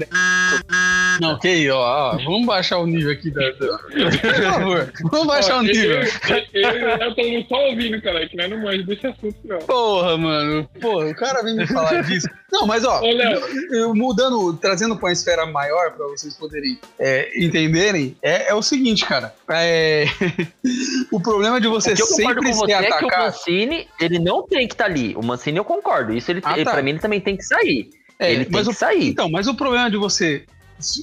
Não, 1.20 1.38
que 1.38 1.48
aí, 1.48 1.70
ó, 1.70 1.78
ó. 1.78 2.16
Vamos 2.24 2.46
baixar 2.46 2.78
o 2.78 2.86
nível 2.86 3.10
aqui 3.12 3.30
da. 3.30 3.50
da- 3.52 3.78
Por 3.78 4.42
favor, 4.52 4.92
vamos 5.10 5.26
baixar 5.26 5.58
o 5.58 5.62
nível. 5.62 6.00
Eu, 6.00 6.62
eu, 6.62 6.88
eu 6.88 7.14
tô 7.14 7.48
só 7.48 7.66
ouvindo, 7.68 8.00
cara, 8.02 8.28
que 8.28 8.36
nós 8.36 8.50
não 8.50 8.58
manjamos 8.58 8.86
desse 8.86 9.06
assunto, 9.06 9.36
não. 9.44 9.58
Porra, 9.58 10.16
mano. 10.16 10.68
Porra, 10.80 11.06
o 11.06 11.14
cara 11.14 11.42
vem 11.42 11.56
me 11.56 11.66
falar 11.66 12.02
disso. 12.02 12.28
Não, 12.52 12.66
mas 12.66 12.84
ó, 12.84 13.00
Ô, 13.00 13.10
Léo. 13.12 13.40
eu 13.72 13.94
mudando, 13.94 14.52
trazendo 14.56 14.96
pra 14.96 15.06
uma 15.06 15.12
esfera 15.12 15.44
maior 15.46 15.92
pra 15.92 16.06
vocês 16.06 16.34
poderem 16.36 16.78
é, 16.98 17.28
entenderem, 17.44 18.16
é, 18.22 18.50
é 18.50 18.54
o 18.54 18.62
seguinte, 18.62 19.04
cara. 19.04 19.34
É, 19.50 20.04
o 21.10 21.20
problema 21.20 21.60
de 21.60 21.68
você 21.68 21.92
eu 21.92 21.96
sempre 22.06 22.36
com 22.36 22.52
você 22.52 22.66
ser 22.66 22.72
é 22.72 22.86
que 22.86 22.92
o 23.04 23.08
atacado. 23.08 23.24
Mancini, 23.26 23.88
ele 24.00 24.18
não 24.18 24.42
tem 24.46 24.66
que 24.66 24.74
estar 24.74 24.84
ali. 24.86 25.14
O 25.16 25.22
Mancini 25.24 25.58
eu 25.58 25.64
concordo. 25.64 26.12
Isso 26.14 26.30
ele, 26.30 26.40
Ah, 26.44 26.54
ele- 26.54 26.64
tá. 26.64 26.72
pra 26.72 26.82
mim 26.82 26.90
ele 26.90 26.98
também 27.00 27.20
tem 27.20 27.36
que 27.36 27.42
sair. 27.44 27.90
É, 28.18 28.32
ele 28.32 28.44
tem 28.44 28.52
mas 28.54 28.66
que 28.66 28.72
o- 28.72 28.76
sair. 28.76 29.08
Então, 29.10 29.28
mas 29.30 29.46
o 29.46 29.54
problema 29.54 29.90
de 29.90 29.96
você 29.98 30.44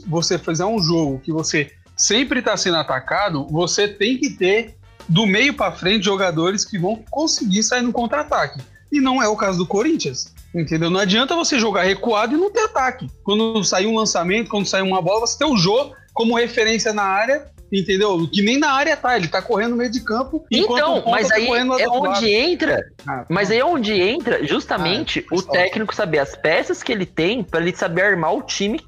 você 0.07 0.37
fizer 0.37 0.65
um 0.65 0.79
jogo 0.79 1.19
que 1.19 1.31
você 1.31 1.71
sempre 1.95 2.41
tá 2.41 2.55
sendo 2.57 2.77
atacado, 2.77 3.47
você 3.49 3.87
tem 3.87 4.17
que 4.17 4.31
ter 4.31 4.75
do 5.07 5.25
meio 5.25 5.53
pra 5.53 5.71
frente 5.71 6.05
jogadores 6.05 6.65
que 6.65 6.77
vão 6.77 7.03
conseguir 7.09 7.63
sair 7.63 7.81
no 7.81 7.91
contra-ataque. 7.91 8.61
E 8.91 9.01
não 9.01 9.21
é 9.21 9.27
o 9.27 9.35
caso 9.35 9.57
do 9.57 9.65
Corinthians. 9.65 10.33
Entendeu? 10.53 10.89
Não 10.89 10.99
adianta 10.99 11.35
você 11.35 11.57
jogar 11.57 11.83
recuado 11.83 12.35
e 12.35 12.37
não 12.37 12.51
ter 12.51 12.61
ataque. 12.61 13.09
Quando 13.23 13.63
sair 13.63 13.87
um 13.87 13.95
lançamento, 13.95 14.49
quando 14.49 14.67
sair 14.67 14.83
uma 14.83 15.01
bola, 15.01 15.21
você 15.21 15.37
ter 15.37 15.45
o 15.45 15.57
Jô 15.57 15.93
como 16.13 16.37
referência 16.37 16.93
na 16.93 17.03
área, 17.03 17.47
entendeu? 17.73 18.27
Que 18.31 18.41
nem 18.41 18.57
na 18.57 18.71
área 18.71 18.95
tá, 18.95 19.15
ele 19.17 19.27
tá 19.27 19.41
correndo 19.41 19.71
no 19.71 19.77
meio 19.77 19.89
de 19.91 19.99
campo. 20.01 20.37
o 20.37 20.45
Então, 20.51 21.03
mas 21.05 21.27
tá 21.27 21.35
aí 21.35 21.47
é 21.47 21.89
onde 21.89 22.07
lado. 22.07 22.25
entra. 22.27 22.83
Ah, 23.07 23.25
Mas 23.29 23.49
aí 23.51 23.57
é 23.59 23.65
onde 23.65 23.93
entra 23.93 24.45
justamente 24.45 25.19
Ah, 25.21 25.27
o 25.31 25.35
mas 25.35 25.45
fala. 25.45 25.57
técnico 25.57 25.95
saber 25.95 26.19
as 26.19 26.35
peças 26.35 26.83
que 26.83 26.91
ele 26.91 27.05
tem 27.05 27.43
pra 27.43 27.59
ele 27.59 27.75
saber 27.75 28.03
armar 28.03 28.33
o 28.33 28.41
time 28.41 28.79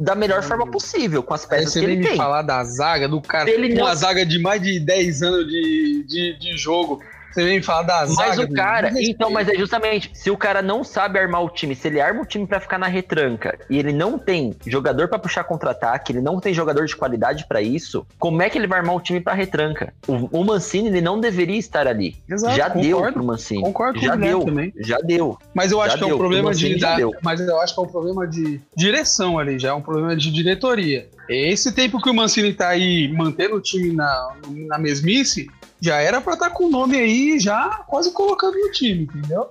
da 0.00 0.14
melhor 0.14 0.42
forma 0.42 0.66
possível, 0.70 1.22
com 1.22 1.34
as 1.34 1.44
peças 1.44 1.72
que 1.74 1.80
ele 1.80 2.00
tem. 2.06 2.16
falar 2.16 2.42
da 2.42 2.62
zaga, 2.64 3.08
do 3.08 3.20
cara 3.20 3.50
ele 3.50 3.70
com 3.70 3.74
não- 3.80 3.84
uma 3.86 3.94
zaga 3.94 4.24
de 4.24 4.38
mais 4.38 4.62
de 4.62 4.78
10 4.80 5.22
anos 5.22 5.46
de, 5.46 6.04
de, 6.06 6.38
de 6.38 6.56
jogo. 6.56 7.00
Você 7.38 7.44
vem 7.44 7.56
me 7.58 7.62
falar 7.62 7.82
da 7.82 8.04
zaga. 8.06 8.28
Mas 8.28 8.38
o 8.38 8.52
cara, 8.52 8.92
então, 8.96 9.30
mas 9.30 9.48
é 9.48 9.54
justamente, 9.54 10.10
se 10.12 10.28
o 10.28 10.36
cara 10.36 10.60
não 10.60 10.82
sabe 10.82 11.20
armar 11.20 11.42
o 11.44 11.48
time, 11.48 11.74
se 11.76 11.86
ele 11.86 12.00
arma 12.00 12.22
o 12.22 12.26
time 12.26 12.44
pra 12.46 12.58
ficar 12.58 12.78
na 12.78 12.88
retranca 12.88 13.56
e 13.70 13.78
ele 13.78 13.92
não 13.92 14.18
tem 14.18 14.56
jogador 14.66 15.06
pra 15.08 15.20
puxar 15.20 15.44
contra-ataque, 15.44 16.10
ele 16.12 16.20
não 16.20 16.40
tem 16.40 16.52
jogador 16.52 16.84
de 16.86 16.96
qualidade 16.96 17.46
pra 17.46 17.62
isso, 17.62 18.04
como 18.18 18.42
é 18.42 18.50
que 18.50 18.58
ele 18.58 18.66
vai 18.66 18.80
armar 18.80 18.96
o 18.96 19.00
time 19.00 19.20
pra 19.20 19.34
retranca? 19.34 19.94
O, 20.08 20.40
o 20.40 20.44
Mancini, 20.44 20.88
ele 20.88 21.00
não 21.00 21.20
deveria 21.20 21.58
estar 21.58 21.86
ali. 21.86 22.16
Exato, 22.28 22.56
já 22.56 22.68
deu 22.68 22.96
concordo. 22.96 23.12
pro 23.14 23.24
Mancini. 23.24 23.62
Concordo 23.62 24.00
com 24.00 24.06
já 24.06 24.14
o 24.14 24.18
deu, 24.18 24.44
também. 24.44 24.72
já 24.80 24.98
deu. 24.98 25.38
Mas 25.54 25.70
eu 25.70 25.80
acho 25.80 25.92
Já 25.92 25.98
que 25.98 26.02
é 26.02 26.06
um 26.06 26.10
deu, 26.10 26.18
problema 26.18 26.52
de. 26.54 26.74
deu. 26.96 27.14
mas 27.22 27.40
eu 27.40 27.60
acho 27.60 27.72
que 27.74 27.80
é 27.80 27.82
um 27.84 27.88
problema 27.88 28.26
de 28.26 28.60
direção 28.76 29.38
ali, 29.38 29.58
já 29.60 29.68
é 29.68 29.72
um 29.72 29.80
problema 29.80 30.16
de 30.16 30.32
diretoria. 30.32 31.08
Esse 31.28 31.72
tempo 31.72 32.00
que 32.00 32.08
o 32.08 32.14
Mancini 32.14 32.54
tá 32.54 32.68
aí 32.68 33.06
mantendo 33.12 33.56
o 33.56 33.60
time 33.60 33.92
na, 33.92 34.32
na 34.66 34.78
mesmice, 34.78 35.46
já 35.80 35.96
era 35.96 36.20
pra 36.20 36.34
estar 36.34 36.50
com 36.50 36.64
o 36.64 36.70
nome 36.70 36.96
aí 36.96 37.38
já 37.38 37.84
quase 37.86 38.12
colocando 38.12 38.56
no 38.56 38.70
time, 38.72 39.04
entendeu? 39.04 39.50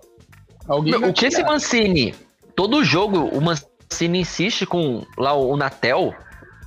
Alguém 0.67 0.95
o 0.95 1.13
que 1.13 1.25
esse. 1.25 1.43
Mancini, 1.43 2.13
todo 2.55 2.83
jogo 2.83 3.25
o 3.25 3.41
Mancini 3.41 4.19
insiste 4.19 4.65
com 4.65 5.05
lá 5.17 5.33
o, 5.33 5.51
o 5.51 5.57
Natel, 5.57 6.13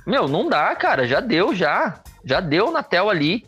meu, 0.05 0.27
não 0.27 0.49
dá, 0.49 0.75
cara, 0.75 1.07
já 1.07 1.19
deu 1.19 1.53
já. 1.53 2.01
Já 2.23 2.39
deu 2.39 2.67
o 2.67 2.71
Natel 2.71 3.09
ali. 3.09 3.45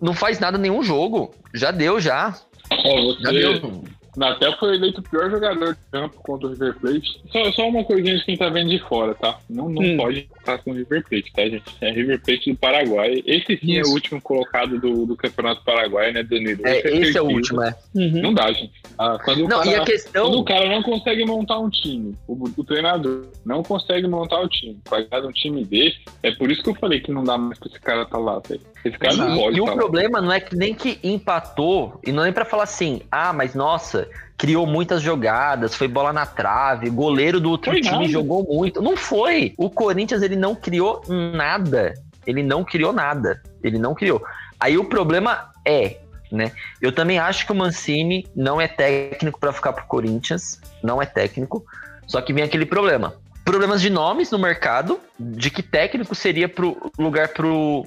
Não 0.00 0.14
faz 0.14 0.38
nada 0.38 0.58
nenhum 0.58 0.82
jogo. 0.82 1.34
Já 1.54 1.70
deu 1.70 2.00
já. 2.00 2.34
Ó, 2.70 3.12
Já 3.20 3.30
você, 3.30 3.38
deu. 3.38 3.84
Natel 4.20 4.52
foi 4.58 4.74
eleito 4.74 5.00
o 5.00 5.02
pior 5.02 5.30
jogador 5.30 5.72
de 5.74 5.80
campo 5.90 6.16
contra 6.22 6.46
o 6.46 6.50
River 6.50 6.74
Plate. 6.78 7.22
Só, 7.32 7.52
só 7.52 7.68
uma 7.68 7.82
coisinha 7.84 8.16
de 8.18 8.24
quem 8.24 8.36
tá 8.36 8.48
vendo 8.50 8.68
de 8.70 8.78
fora, 8.80 9.14
tá? 9.14 9.38
Não, 9.48 9.68
não 9.68 9.82
Hum. 9.82 9.96
pode 9.96 10.28
estar 10.38 10.58
com 10.58 10.72
o 10.72 10.74
River 10.74 11.02
Plate, 11.08 11.32
tá, 11.32 11.42
gente? 11.48 11.64
É 11.80 11.90
River 11.90 12.20
Plate 12.22 12.52
do 12.52 12.58
Paraguai. 12.58 13.22
Esse 13.26 13.56
sim 13.56 13.78
é 13.78 13.80
Isso. 13.80 13.90
o 13.90 13.94
último 13.94 14.20
colocado 14.20 14.78
do, 14.78 15.06
do 15.06 15.16
Campeonato 15.16 15.64
Paraguai, 15.64 16.12
né, 16.12 16.22
Danilo? 16.22 16.60
É, 16.66 16.78
esse 16.80 16.86
é 16.86 16.90
o 16.90 16.92
certeza. 17.04 17.22
último, 17.22 17.62
é. 17.62 17.74
Uhum. 17.94 18.22
Não 18.22 18.34
dá, 18.34 18.52
gente. 18.52 18.72
Ah, 18.98 19.18
quando, 19.24 19.44
o 19.44 19.48
Não, 19.48 19.58
cara, 19.58 19.70
e 19.70 19.74
a 19.74 19.78
quando 19.78 19.86
questão. 19.86 20.30
o 20.32 20.44
cara 20.44 20.68
não 20.68 20.82
consegue 20.82 21.24
montar 21.24 21.58
um 21.58 21.70
time, 21.70 22.14
o, 22.28 22.34
o 22.44 22.64
treinador 22.64 23.24
não 23.46 23.62
consegue 23.62 24.06
montar 24.06 24.40
o 24.40 24.48
time, 24.48 24.78
vai 24.90 25.04
dar 25.06 25.24
um 25.24 25.32
time 25.32 25.64
desse, 25.64 25.98
é 26.22 26.30
por 26.32 26.50
isso 26.52 26.62
que 26.62 26.68
eu 26.68 26.74
falei 26.74 27.00
que 27.00 27.10
não 27.10 27.24
dá 27.24 27.38
mais 27.38 27.58
pra 27.58 27.68
esse 27.68 27.80
cara 27.80 28.04
tá 28.04 28.18
lá, 28.18 28.38
velho. 28.46 28.60
Esse 28.84 28.98
cara 28.98 29.14
não 29.14 29.26
Exato. 29.26 29.40
pode 29.40 29.56
E 29.56 29.60
o 29.60 29.64
tá 29.66 29.72
problema 29.72 30.20
não 30.20 30.32
é 30.32 30.40
que 30.40 30.56
nem 30.56 30.74
que 30.74 30.98
empatou, 31.02 32.00
e 32.04 32.12
não 32.12 32.22
é 32.22 32.26
nem 32.26 32.32
pra 32.32 32.44
falar 32.44 32.64
assim, 32.64 33.02
ah, 33.10 33.32
mas 33.32 33.54
nossa, 33.54 34.08
criou 34.38 34.66
muitas 34.66 35.02
jogadas, 35.02 35.74
foi 35.74 35.86
bola 35.86 36.12
na 36.12 36.24
trave, 36.24 36.88
goleiro 36.88 37.38
do 37.38 37.50
outro 37.50 37.70
Foi 37.70 37.80
time 37.80 37.98
nada. 37.98 38.08
jogou 38.08 38.42
muito. 38.42 38.80
Não 38.80 38.96
foi. 38.96 39.52
O 39.58 39.68
Corinthians, 39.68 40.22
ele 40.22 40.36
não 40.36 40.54
criou 40.54 41.02
nada. 41.08 41.94
Ele 42.26 42.42
não 42.42 42.64
criou 42.64 42.92
nada. 42.92 43.42
Ele 43.62 43.78
não 43.78 43.94
criou. 43.94 44.22
Aí 44.58 44.78
o 44.78 44.84
problema 44.84 45.50
é, 45.64 45.98
né? 46.32 46.52
Eu 46.80 46.92
também 46.92 47.18
acho 47.18 47.44
que 47.44 47.52
o 47.52 47.54
Mancini 47.54 48.26
não 48.34 48.60
é 48.60 48.66
técnico 48.66 49.38
para 49.38 49.52
ficar 49.52 49.72
pro 49.74 49.84
Corinthians, 49.86 50.60
não 50.82 51.02
é 51.02 51.06
técnico. 51.06 51.64
Só 52.06 52.20
que 52.22 52.32
vem 52.32 52.42
aquele 52.44 52.64
problema. 52.66 53.14
Problemas 53.44 53.80
de 53.82 53.90
nomes 53.90 54.30
no 54.30 54.38
mercado, 54.38 55.00
de 55.18 55.50
que 55.50 55.62
técnico 55.62 56.14
seria 56.14 56.48
pro 56.48 56.90
lugar 56.98 57.28
pro, 57.28 57.84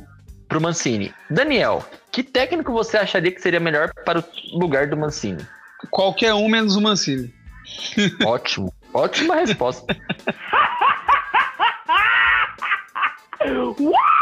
pro 0.54 0.62
Mancini. 0.62 1.12
Daniel, 1.32 1.84
que 2.12 2.22
técnico 2.22 2.72
você 2.72 2.96
acharia 2.98 3.32
que 3.32 3.42
seria 3.42 3.60
melhor 3.60 3.92
para 4.06 4.20
o 4.20 4.60
lugar 4.60 4.86
do 4.86 4.96
Mancini? 4.96 5.44
Qualquer 5.90 6.32
um 6.36 6.48
menos 6.48 6.76
o 6.76 6.82
Mancini. 6.82 7.34
Ótimo. 8.24 8.72
Ótima 8.94 9.36
resposta. 9.38 9.98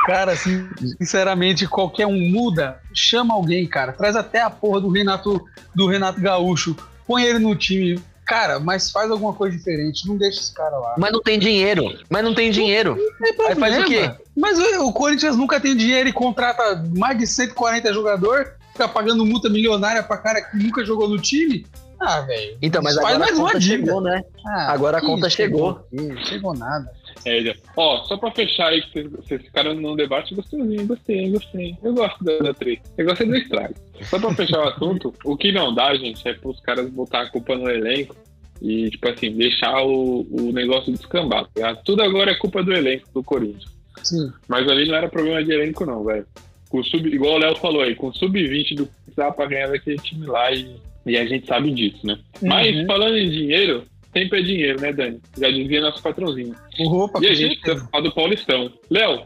Cara, 0.07 0.31
assim, 0.31 0.67
sinceramente, 0.97 1.67
qualquer 1.67 2.07
um 2.07 2.17
muda, 2.31 2.81
chama 2.91 3.35
alguém, 3.35 3.67
cara. 3.67 3.91
Traz 3.93 4.15
até 4.15 4.41
a 4.41 4.49
porra 4.49 4.81
do 4.81 4.89
Renato, 4.89 5.45
do 5.75 5.85
Renato 5.85 6.19
Gaúcho. 6.19 6.75
Põe 7.05 7.23
ele 7.23 7.37
no 7.37 7.55
time. 7.55 8.01
Cara, 8.31 8.61
mas 8.61 8.89
faz 8.89 9.11
alguma 9.11 9.33
coisa 9.33 9.57
diferente. 9.57 10.07
Não 10.07 10.15
deixa 10.15 10.39
esse 10.39 10.53
cara 10.53 10.77
lá. 10.77 10.95
Mas 10.97 11.11
não 11.11 11.21
tem 11.21 11.37
dinheiro. 11.37 11.99
Mas 12.09 12.23
não 12.23 12.33
tem 12.33 12.49
dinheiro. 12.49 12.95
Não 13.19 13.47
Aí 13.49 13.55
faz 13.55 13.77
o 13.77 13.83
quê? 13.83 14.09
Mas 14.37 14.57
o 14.57 14.93
Corinthians 14.93 15.35
nunca 15.35 15.59
tem 15.59 15.75
dinheiro 15.75 16.07
e 16.07 16.13
contrata 16.13 16.81
mais 16.95 17.17
de 17.17 17.27
140 17.27 17.93
jogadores, 17.93 18.47
fica 18.71 18.87
pagando 18.87 19.25
multa 19.25 19.49
milionária 19.49 20.01
pra 20.01 20.15
cara 20.15 20.41
que 20.41 20.55
nunca 20.55 20.85
jogou 20.85 21.09
no 21.09 21.19
time. 21.19 21.65
Ah, 21.99 22.21
velho. 22.21 22.57
Então, 22.61 22.81
mas 22.81 22.95
Faz 22.95 23.07
agora 23.07 23.15
a 23.17 23.19
mais 23.19 23.37
uma 23.37 23.47
conta 23.47 23.59
chegou, 23.59 23.99
né? 23.99 24.23
Ah, 24.47 24.71
Agora 24.71 24.97
a 24.99 25.01
conta 25.01 25.29
chegou. 25.29 25.85
Não 25.91 26.17
chegou 26.23 26.53
nada. 26.53 26.89
É. 27.25 27.53
Ó, 27.77 28.03
só 28.05 28.17
pra 28.17 28.31
fechar 28.31 28.67
aí, 28.69 28.81
que 28.81 29.03
vocês- 29.03 29.41
ficaram 29.43 29.73
num 29.73 29.95
debate 29.95 30.33
gostosinho, 30.35 30.87
gostei, 30.87 31.29
gostei. 31.29 31.75
Eu 31.83 31.93
gosto 31.93 32.23
da, 32.23 32.37
da 32.39 32.53
treta. 32.53 32.81
Eu 32.97 33.05
gostei 33.05 33.27
do 33.27 33.35
estrago. 33.37 33.73
Só 34.03 34.19
pra 34.19 34.33
fechar 34.33 34.59
o 34.59 34.69
assunto, 34.69 35.13
o 35.25 35.37
que 35.37 35.51
não 35.51 35.73
dá, 35.73 35.93
gente, 35.95 36.27
é 36.27 36.33
pros 36.33 36.59
caras 36.61 36.89
botar 36.89 37.21
a 37.21 37.29
culpa 37.29 37.55
no 37.55 37.69
elenco 37.69 38.15
e, 38.61 38.89
tipo 38.91 39.07
assim, 39.09 39.31
deixar 39.35 39.83
o, 39.83 40.25
o 40.31 40.51
negócio 40.51 40.91
descambar. 40.91 41.47
tá? 41.53 41.75
Tudo 41.77 42.01
agora 42.03 42.31
é 42.31 42.35
culpa 42.35 42.63
do 42.63 42.73
elenco 42.73 43.07
do 43.13 43.23
Corinthians. 43.23 43.65
Sim. 44.03 44.31
Mas 44.47 44.67
ali 44.67 44.87
não 44.87 44.95
era 44.95 45.07
problema 45.09 45.43
de 45.43 45.51
elenco, 45.51 45.85
não, 45.85 46.03
velho. 46.03 46.25
Com 46.69 46.81
sub, 46.83 47.07
igual 47.13 47.33
o 47.35 47.37
Léo 47.37 47.55
falou 47.57 47.81
aí, 47.81 47.93
com 47.95 48.13
sub-20 48.13 48.75
do 48.75 48.89
dá 49.15 49.29
pra 49.31 49.45
ganhar 49.45 49.67
daquele 49.67 49.97
time 49.97 50.25
lá 50.25 50.51
e, 50.53 50.75
e 51.05 51.17
a 51.17 51.25
gente 51.25 51.45
sabe 51.45 51.69
disso, 51.71 51.99
né? 52.07 52.17
Mas 52.41 52.75
Uhum. 52.75 52.85
falando 52.87 53.17
em 53.17 53.29
dinheiro, 53.29 53.83
sempre 54.13 54.39
é 54.39 54.43
dinheiro, 54.43 54.81
né, 54.81 54.93
Dani? 54.93 55.21
Já 55.37 55.49
dizia 55.49 55.81
nosso 55.81 56.01
patrãozinho. 56.01 56.55
Opa, 56.79 57.19
E 57.21 57.27
a 57.27 57.33
gente 57.33 57.59
precisa 57.59 57.87
falar 57.89 58.03
do 58.03 58.11
Paulistão. 58.11 58.71
Léo, 58.89 59.23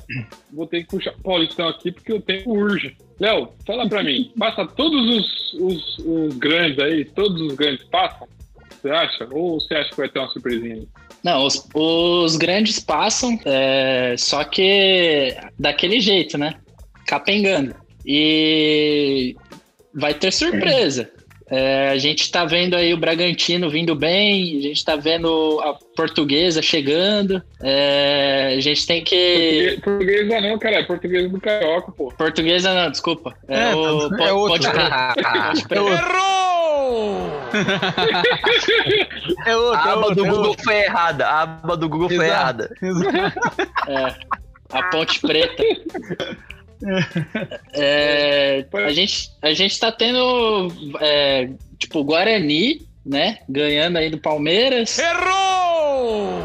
vou 0.53 0.67
ter 0.67 0.83
que 0.83 0.89
puxar 0.89 1.13
o 1.13 1.21
Paulistão 1.21 1.67
aqui 1.67 1.91
porque 1.91 2.13
o 2.13 2.21
tempo 2.21 2.51
urge. 2.51 2.95
Léo, 3.19 3.49
fala 3.65 3.87
pra 3.87 4.03
mim, 4.03 4.31
passa 4.37 4.65
todos 4.65 5.17
os, 5.17 5.53
os, 5.53 5.97
os 5.99 6.37
grandes 6.37 6.79
aí, 6.79 7.05
todos 7.05 7.41
os 7.41 7.55
grandes 7.55 7.83
passam? 7.85 8.27
Você 8.81 8.89
acha? 8.89 9.27
Ou 9.31 9.59
você 9.59 9.73
acha 9.73 9.89
que 9.89 9.97
vai 9.97 10.09
ter 10.09 10.19
uma 10.19 10.29
surpresinha 10.29 10.75
aí? 10.75 10.87
Não, 11.23 11.43
os, 11.43 11.67
os 11.73 12.35
grandes 12.35 12.79
passam, 12.79 13.39
é, 13.45 14.15
só 14.17 14.43
que 14.43 15.35
daquele 15.57 15.99
jeito, 15.99 16.37
né? 16.37 16.53
Capengando. 17.07 17.73
E 18.05 19.35
vai 19.91 20.13
ter 20.13 20.31
surpresa. 20.31 21.09
É, 21.47 21.89
a 21.89 21.97
gente 21.97 22.31
tá 22.31 22.43
vendo 22.43 22.75
aí 22.75 22.91
o 22.93 22.97
Bragantino 22.97 23.69
vindo 23.69 23.95
bem, 23.95 24.57
a 24.57 24.61
gente 24.61 24.83
tá 24.83 24.95
vendo 24.95 25.59
a 25.63 25.73
portuguesa 25.95 26.59
chegando. 26.61 27.41
é, 27.61 28.55
a 28.57 28.59
gente 28.59 28.85
tem 28.87 29.03
que. 29.03 29.79
Português, 29.83 30.27
portuguesa 30.27 30.41
não, 30.41 30.57
cara, 30.59 30.75
é 30.77 30.83
portuguesa 30.83 31.29
do 31.29 31.39
Carioca, 31.39 31.91
pô. 31.91 32.11
Portuguesa 32.17 32.73
não, 32.73 32.89
desculpa. 32.89 33.35
É, 33.47 33.71
É, 33.71 33.75
o 33.75 34.15
é 34.21 34.33
outro. 34.33 34.71
Ponte 34.71 34.71
Preta. 34.71 35.13
Ponte 35.53 35.67
Preta. 35.67 36.05
É 39.45 39.55
outro, 39.55 39.79
A 39.79 39.87
é 39.87 39.91
aba 39.91 40.01
outro, 40.07 40.15
do 40.15 40.25
é 40.25 40.29
Google 40.29 40.47
outro. 40.49 40.63
foi 40.63 40.75
errada. 40.83 41.27
A 41.27 41.41
aba 41.43 41.77
do 41.77 41.87
Google 41.89 42.09
foi 42.09 42.25
Exato. 42.25 42.31
errada. 42.31 42.75
Exato. 42.81 43.61
É, 43.87 44.15
a 44.71 44.83
Ponte 44.83 45.19
Preta. 45.21 45.63
É, 47.73 48.65
a, 48.73 48.91
gente, 48.91 49.31
a 49.41 49.53
gente 49.53 49.79
tá 49.79 49.91
tendo, 49.91 50.71
é, 50.99 51.49
tipo, 51.77 52.03
Guarani, 52.03 52.81
né? 53.05 53.39
Ganhando 53.47 53.97
aí 53.97 54.09
do 54.09 54.17
Palmeiras. 54.17 54.97
Errou! 54.97 56.41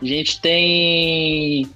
A 0.00 0.04
gente 0.04 0.40
tem 0.40 1.68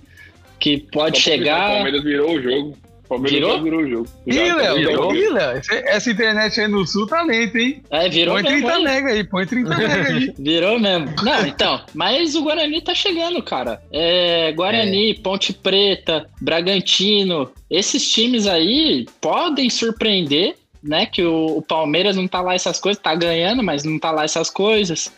que 0.60 0.78
pode 0.78 1.20
Só 1.20 1.32
avisar, 1.32 1.38
O 1.38 1.44
chegar. 1.44 1.70
Palmeiras 1.74 2.04
virou 2.04 2.36
o 2.36 2.42
jogo. 2.42 2.78
O 3.12 3.16
Palmeiras 3.16 3.38
Virou? 3.40 3.56
já 3.56 3.62
virou 3.62 3.80
o 3.80 3.88
jogo. 3.88 4.06
Ih, 4.26 4.32
Já 4.32 4.54
Léo, 4.56 4.74
virou. 4.76 5.14
ih, 5.14 5.28
Léo, 5.28 5.60
essa 5.70 6.10
internet 6.10 6.60
aí 6.60 6.68
no 6.68 6.86
sul 6.86 7.06
tá 7.06 7.22
lenta, 7.22 7.58
hein? 7.58 7.82
É, 7.90 8.08
virou 8.08 8.34
Põe 8.34 8.42
mesmo. 8.42 8.58
30 8.58 8.74
hein? 8.78 8.84
mega 8.84 9.08
aí, 9.10 9.24
põe 9.24 9.46
30 9.46 9.76
mega 9.76 10.08
aí. 10.08 10.32
Virou 10.38 10.80
mesmo. 10.80 11.14
Não, 11.22 11.46
então, 11.46 11.80
mas 11.92 12.34
o 12.34 12.42
Guarani 12.42 12.80
tá 12.80 12.94
chegando, 12.94 13.42
cara. 13.42 13.82
É, 13.92 14.50
Guarani, 14.52 15.14
Ponte 15.14 15.52
Preta, 15.52 16.26
Bragantino, 16.40 17.50
esses 17.70 18.10
times 18.10 18.46
aí 18.46 19.06
podem 19.20 19.68
surpreender, 19.68 20.54
né? 20.82 21.04
Que 21.06 21.22
o, 21.22 21.58
o 21.58 21.62
Palmeiras 21.62 22.16
não 22.16 22.26
tá 22.26 22.40
lá 22.40 22.54
essas 22.54 22.80
coisas, 22.80 23.02
tá 23.02 23.14
ganhando, 23.14 23.62
mas 23.62 23.84
não 23.84 23.98
tá 23.98 24.10
lá 24.10 24.24
essas 24.24 24.48
coisas. 24.48 25.12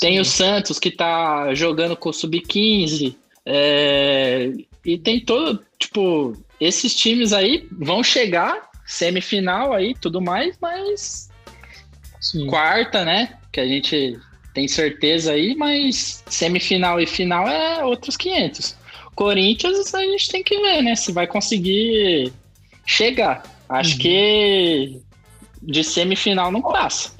Tem 0.00 0.20
o 0.20 0.24
Santos 0.24 0.78
que 0.78 0.90
tá 0.90 1.52
jogando 1.52 1.96
com 1.96 2.10
o 2.10 2.12
Sub-15. 2.12 3.14
é, 3.44 4.52
e 4.84 4.96
tem 4.96 5.20
todo, 5.20 5.60
tipo, 5.78 6.34
esses 6.60 6.94
times 6.94 7.32
aí 7.32 7.66
vão 7.72 8.02
chegar, 8.04 8.70
semifinal 8.86 9.72
aí, 9.72 9.94
tudo 9.94 10.20
mais, 10.20 10.56
mas 10.60 11.30
Sim. 12.20 12.46
quarta, 12.46 13.04
né? 13.04 13.38
Que 13.50 13.60
a 13.60 13.66
gente 13.66 14.18
tem 14.52 14.68
certeza 14.68 15.32
aí, 15.32 15.54
mas 15.54 16.22
semifinal 16.28 17.00
e 17.00 17.06
final 17.06 17.48
é 17.48 17.84
outros 17.84 18.16
500. 18.16 18.76
Corinthians 19.14 19.94
a 19.94 20.00
gente 20.00 20.28
tem 20.28 20.42
que 20.42 20.58
ver, 20.60 20.82
né? 20.82 20.94
Se 20.94 21.12
vai 21.12 21.26
conseguir 21.26 22.32
chegar. 22.86 23.42
Acho 23.68 23.96
que 23.98 25.00
de 25.62 25.84
semifinal 25.84 26.50
não 26.50 26.62
passa. 26.62 27.12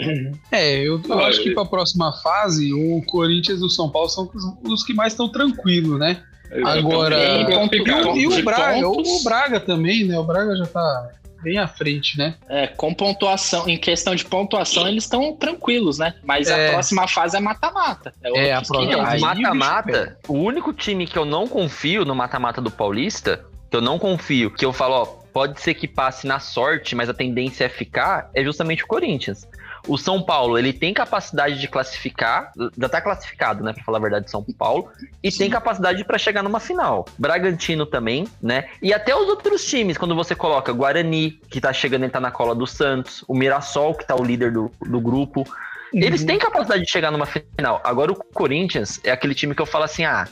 É, 0.50 0.80
eu, 0.80 1.00
eu 1.08 1.20
acho 1.20 1.42
que 1.42 1.52
pra 1.52 1.64
próxima 1.64 2.12
fase, 2.22 2.72
o 2.72 3.02
Corinthians 3.06 3.60
e 3.60 3.64
o 3.64 3.68
São 3.68 3.88
Paulo 3.88 4.08
são 4.08 4.28
os, 4.34 4.72
os 4.72 4.84
que 4.84 4.92
mais 4.92 5.12
estão 5.12 5.28
tranquilos, 5.28 5.98
né? 5.98 6.24
Agora- 6.64 7.16
ponto- 7.46 7.74
E 8.16 8.26
o, 8.26 8.38
e 8.38 8.42
Braga, 8.42 8.88
o, 8.88 9.22
Braga 9.24 9.60
também, 9.60 10.04
né? 10.04 10.18
O 10.18 10.24
Braga 10.24 10.56
já 10.56 10.66
tá 10.66 11.10
bem 11.42 11.58
à 11.58 11.66
frente, 11.66 12.18
né? 12.18 12.34
É, 12.48 12.66
com 12.66 12.92
pontuação, 12.92 13.68
em 13.68 13.78
questão 13.78 14.14
de 14.14 14.24
pontuação, 14.24 14.86
eles 14.86 15.04
estão 15.04 15.34
tranquilos, 15.34 15.98
né? 15.98 16.14
Mas 16.22 16.48
É. 16.48 16.68
a 16.68 16.72
próxima 16.72 17.08
fase 17.08 17.36
é 17.36 17.40
mata-mata. 17.40 18.12
É, 18.22 18.52
a 18.52 18.56
outros 18.56 18.68
próxima- 18.68 18.94
500. 19.04 19.12
Aí, 19.14 19.20
mata-mata, 19.20 20.18
o 20.28 20.34
único 20.34 20.72
time 20.72 21.06
que 21.06 21.16
eu 21.18 21.24
não 21.24 21.46
confio 21.48 22.04
no 22.04 22.14
mata-mata 22.14 22.60
do 22.60 22.70
Paulista, 22.70 23.44
que 23.70 23.76
eu 23.76 23.80
não 23.80 23.98
confio, 23.98 24.50
que 24.50 24.64
eu 24.64 24.72
falo, 24.72 24.94
ó, 24.94 25.04
pode 25.32 25.60
ser 25.60 25.74
que 25.74 25.86
passe 25.86 26.26
na 26.26 26.40
sorte, 26.40 26.94
mas 26.94 27.08
a 27.08 27.14
tendência 27.14 27.64
é 27.64 27.68
ficar, 27.68 28.28
é 28.34 28.42
justamente 28.44 28.82
o 28.84 28.86
Corinthians. 28.86 29.48
O 29.86 29.96
São 29.96 30.22
Paulo, 30.22 30.58
ele 30.58 30.72
tem 30.72 30.92
capacidade 30.92 31.58
de 31.58 31.68
classificar, 31.68 32.52
já 32.78 32.88
tá 32.88 33.00
classificado, 33.00 33.62
né, 33.64 33.72
pra 33.72 33.82
falar 33.82 33.98
a 33.98 34.00
verdade, 34.00 34.30
São 34.30 34.44
Paulo, 34.56 34.90
e 35.22 35.30
tem 35.30 35.50
capacidade 35.50 36.04
pra 36.04 36.18
chegar 36.18 36.42
numa 36.42 36.60
final. 36.60 37.06
Bragantino 37.18 37.86
também, 37.86 38.26
né? 38.42 38.68
E 38.82 38.92
até 38.92 39.14
os 39.14 39.28
outros 39.28 39.64
times, 39.64 39.96
quando 39.96 40.14
você 40.14 40.34
coloca 40.34 40.72
Guarani, 40.72 41.32
que 41.48 41.60
tá 41.60 41.72
chegando 41.72 42.04
e 42.04 42.10
tá 42.10 42.20
na 42.20 42.30
cola 42.30 42.54
do 42.54 42.66
Santos, 42.66 43.24
o 43.26 43.34
Mirassol, 43.34 43.94
que 43.94 44.06
tá 44.06 44.14
o 44.14 44.24
líder 44.24 44.52
do, 44.52 44.70
do 44.80 45.00
grupo, 45.00 45.46
eles 45.92 46.24
têm 46.24 46.38
capacidade 46.38 46.84
de 46.84 46.90
chegar 46.90 47.10
numa 47.10 47.26
final. 47.26 47.80
Agora 47.82 48.12
o 48.12 48.14
Corinthians 48.14 49.00
é 49.02 49.10
aquele 49.10 49.34
time 49.34 49.54
que 49.54 49.62
eu 49.62 49.66
falo 49.66 49.84
assim, 49.84 50.04
ah, 50.04 50.28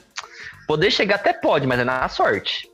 poder 0.69 0.91
chegar 0.93 1.17
até 1.17 1.33
pode, 1.33 1.67
mas 1.67 1.81
é 1.81 1.85
na 1.85 2.09
sorte. 2.09 2.69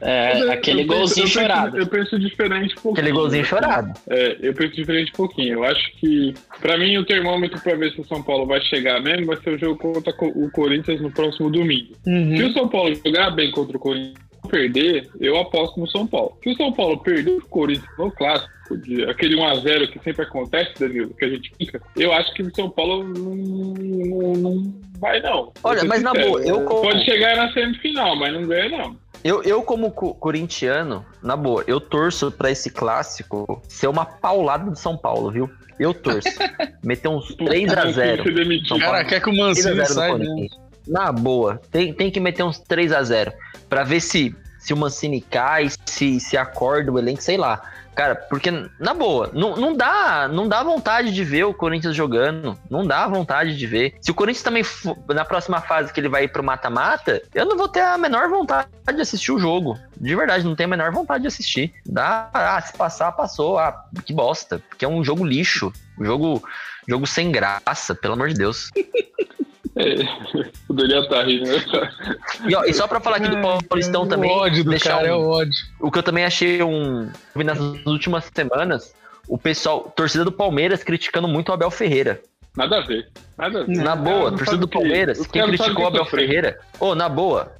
É, 0.00 0.40
Eu- 0.40 0.52
aquele 0.52 0.82
eu 0.82 0.86
penso- 0.86 0.98
golzinho 0.98 1.24
eu 1.24 1.28
penso- 1.28 1.38
chorado. 1.40 1.76
Eu 1.76 1.86
penso 1.86 2.18
diferente 2.18 2.72
um 2.78 2.80
pouquinho. 2.80 2.92
Aquele 2.92 3.12
golzinho 3.12 3.44
chorado. 3.44 3.92
É, 4.08 4.36
eu 4.40 4.54
penso 4.54 4.74
diferente 4.76 5.10
um 5.12 5.16
pouquinho. 5.16 5.52
Eu 5.54 5.64
acho 5.64 5.92
que, 5.98 6.32
pra 6.60 6.78
mim, 6.78 6.96
o 6.96 7.04
termômetro 7.04 7.60
pra 7.60 7.74
ver 7.74 7.92
se 7.92 8.00
o 8.00 8.06
São 8.06 8.22
Paulo 8.22 8.46
vai 8.46 8.60
chegar 8.62 9.02
mesmo 9.02 9.26
vai 9.26 9.36
ser 9.38 9.50
o 9.50 9.58
jogo 9.58 9.76
contra 9.76 10.12
co- 10.12 10.28
o 10.34 10.50
Corinthians 10.50 11.00
no 11.02 11.10
próximo 11.10 11.50
domingo. 11.50 11.94
Se 12.04 12.42
o 12.44 12.52
São 12.54 12.68
Paulo 12.68 12.94
jogar 13.04 13.30
bem 13.32 13.50
contra 13.50 13.76
o 13.76 13.80
Corinthians 13.80 14.29
perder, 14.48 15.08
eu 15.20 15.38
aposto 15.38 15.78
no 15.78 15.88
São 15.88 16.06
Paulo. 16.06 16.36
Se 16.42 16.50
o 16.50 16.56
São 16.56 16.72
Paulo 16.72 16.98
perder 16.98 17.32
o 17.38 17.46
Corinthians 17.46 17.88
no 17.98 18.10
clássico, 18.10 18.50
de- 18.78 19.04
aquele 19.04 19.36
1x0 19.36 19.88
que 19.90 19.98
sempre 20.00 20.22
acontece, 20.24 20.72
Danilo, 20.78 21.12
que 21.14 21.24
a 21.24 21.28
gente 21.28 21.52
fica, 21.58 21.80
eu 21.96 22.12
acho 22.12 22.32
que 22.34 22.42
o 22.42 22.54
São 22.54 22.70
Paulo 22.70 23.02
não, 23.04 23.34
não- 23.34 24.32
não 24.34 24.74
vai, 25.00 25.20
não. 25.20 25.52
Olha, 25.64 25.84
mas 25.84 26.02
na 26.02 26.10
sincero. 26.10 26.30
boa, 26.30 26.42
eu 26.42 26.64
como- 26.64 26.82
Pode 26.82 27.04
chegar 27.04 27.36
na 27.36 27.52
semifinal, 27.52 28.14
mas 28.16 28.32
não 28.32 28.46
ganha, 28.46 28.68
não. 28.78 28.96
Eu, 29.22 29.42
eu 29.42 29.62
como 29.62 29.90
co- 29.90 30.14
corintiano, 30.14 31.04
na 31.22 31.36
boa, 31.36 31.62
eu 31.66 31.78
torço 31.80 32.30
pra 32.32 32.50
esse 32.50 32.70
clássico 32.70 33.60
ser 33.68 33.86
uma 33.88 34.04
paulada 34.06 34.70
do 34.70 34.76
São 34.78 34.96
Paulo, 34.96 35.30
viu? 35.30 35.50
Eu 35.78 35.92
torço. 35.92 36.28
Meter 36.82 37.08
uns 37.08 37.34
3 37.34 37.70
a 37.76 37.90
0 37.90 38.22
Ser 38.22 38.34
demitido. 38.34 38.68
São 38.68 38.78
Cara, 38.78 39.04
quer 39.04 39.20
que 39.20 39.28
o 39.28 39.32
3 39.32 39.40
a 39.40 39.46
Mancini 39.46 39.74
0 39.74 39.78
no 39.78 39.86
saia, 39.94 40.18
né? 40.18 40.46
Na 40.90 41.12
boa, 41.12 41.60
tem, 41.70 41.94
tem 41.94 42.10
que 42.10 42.18
meter 42.18 42.42
uns 42.42 42.58
3 42.58 42.92
a 42.92 43.02
0 43.02 43.32
pra 43.68 43.84
ver 43.84 44.00
se 44.00 44.34
se 44.58 44.74
o 44.74 44.76
Mancini 44.76 45.22
cai, 45.22 45.68
se, 45.86 46.20
se 46.20 46.36
acorda 46.36 46.92
o 46.92 46.98
elenco, 46.98 47.22
sei 47.22 47.38
lá. 47.38 47.62
Cara, 47.94 48.14
porque, 48.14 48.50
na 48.78 48.94
boa, 48.94 49.30
não, 49.32 49.56
não, 49.56 49.76
dá, 49.76 50.28
não 50.28 50.48
dá 50.48 50.62
vontade 50.62 51.12
de 51.12 51.24
ver 51.24 51.44
o 51.44 51.52
Corinthians 51.52 51.96
jogando. 51.96 52.56
Não 52.70 52.86
dá 52.86 53.06
vontade 53.08 53.56
de 53.56 53.66
ver. 53.66 53.96
Se 54.00 54.10
o 54.10 54.14
Corinthians 54.14 54.44
também, 54.44 54.62
for, 54.62 54.96
na 55.08 55.24
próxima 55.24 55.60
fase 55.60 55.92
que 55.92 55.98
ele 55.98 56.08
vai 56.08 56.24
ir 56.24 56.28
pro 56.28 56.42
mata-mata, 56.42 57.20
eu 57.34 57.44
não 57.44 57.56
vou 57.56 57.68
ter 57.68 57.80
a 57.80 57.98
menor 57.98 58.28
vontade 58.28 58.68
de 58.94 59.00
assistir 59.00 59.32
o 59.32 59.38
jogo. 59.38 59.78
De 59.96 60.14
verdade, 60.14 60.44
não 60.44 60.54
tenho 60.54 60.68
a 60.68 60.70
menor 60.70 60.92
vontade 60.92 61.22
de 61.22 61.28
assistir. 61.28 61.74
Dá, 61.84 62.30
ah, 62.32 62.60
se 62.60 62.72
passar, 62.74 63.12
passou. 63.12 63.58
Ah, 63.58 63.84
que 64.04 64.12
bosta. 64.12 64.62
Porque 64.68 64.84
é 64.84 64.88
um 64.88 65.02
jogo 65.02 65.24
lixo. 65.24 65.72
Um 65.98 66.04
jogo, 66.04 66.42
jogo 66.88 67.06
sem 67.06 67.32
graça, 67.32 67.94
pelo 67.94 68.14
amor 68.14 68.28
de 68.28 68.34
Deus. 68.34 68.70
É, 69.80 70.50
o 70.68 70.72
Daniel 70.74 71.08
tá 71.08 71.22
rindo. 71.22 71.46
né? 71.46 71.90
E, 72.48 72.54
ó, 72.54 72.64
e 72.64 72.74
só 72.74 72.86
pra 72.86 73.00
falar 73.00 73.16
aqui 73.16 73.28
do 73.28 73.36
Paulistão 73.68 74.06
também. 74.06 74.30
O 74.30 74.34
ódio 74.34 74.64
do 74.64 74.70
deixar 74.70 74.96
cara 74.96 75.08
é 75.08 75.14
um- 75.14 75.20
o 75.20 75.28
ódio. 75.30 75.54
O 75.80 75.90
que 75.90 75.98
eu 75.98 76.02
também 76.02 76.24
achei 76.24 76.62
um. 76.62 77.10
nas 77.34 77.58
últimas 77.86 78.30
semanas, 78.34 78.94
o 79.28 79.38
pessoal, 79.38 79.92
torcida 79.96 80.24
do 80.24 80.32
Palmeiras, 80.32 80.82
criticando 80.82 81.26
muito 81.28 81.48
o 81.48 81.52
Abel 81.52 81.70
Ferreira. 81.70 82.20
Nada 82.56 82.78
a 82.78 82.80
ver. 82.86 83.08
Nada 83.38 83.60
a 83.60 83.64
ver. 83.64 83.76
Na 83.76 83.94
boa, 83.96 84.30
não 84.30 84.36
torcida 84.38 84.58
do 84.58 84.64
o 84.64 84.68
que- 84.68 84.78
Palmeiras, 84.78 85.18
os 85.20 85.26
quem 85.26 85.40
caras 85.40 85.56
não 85.56 85.64
criticou 85.64 85.84
o 85.84 85.88
Abel 85.88 86.02
o 86.02 86.04
que 86.04 86.10
sofrer. 86.10 86.26
Ferreira. 86.26 86.58
Ô, 86.80 86.94
na 86.94 87.08
boa. 87.08 87.52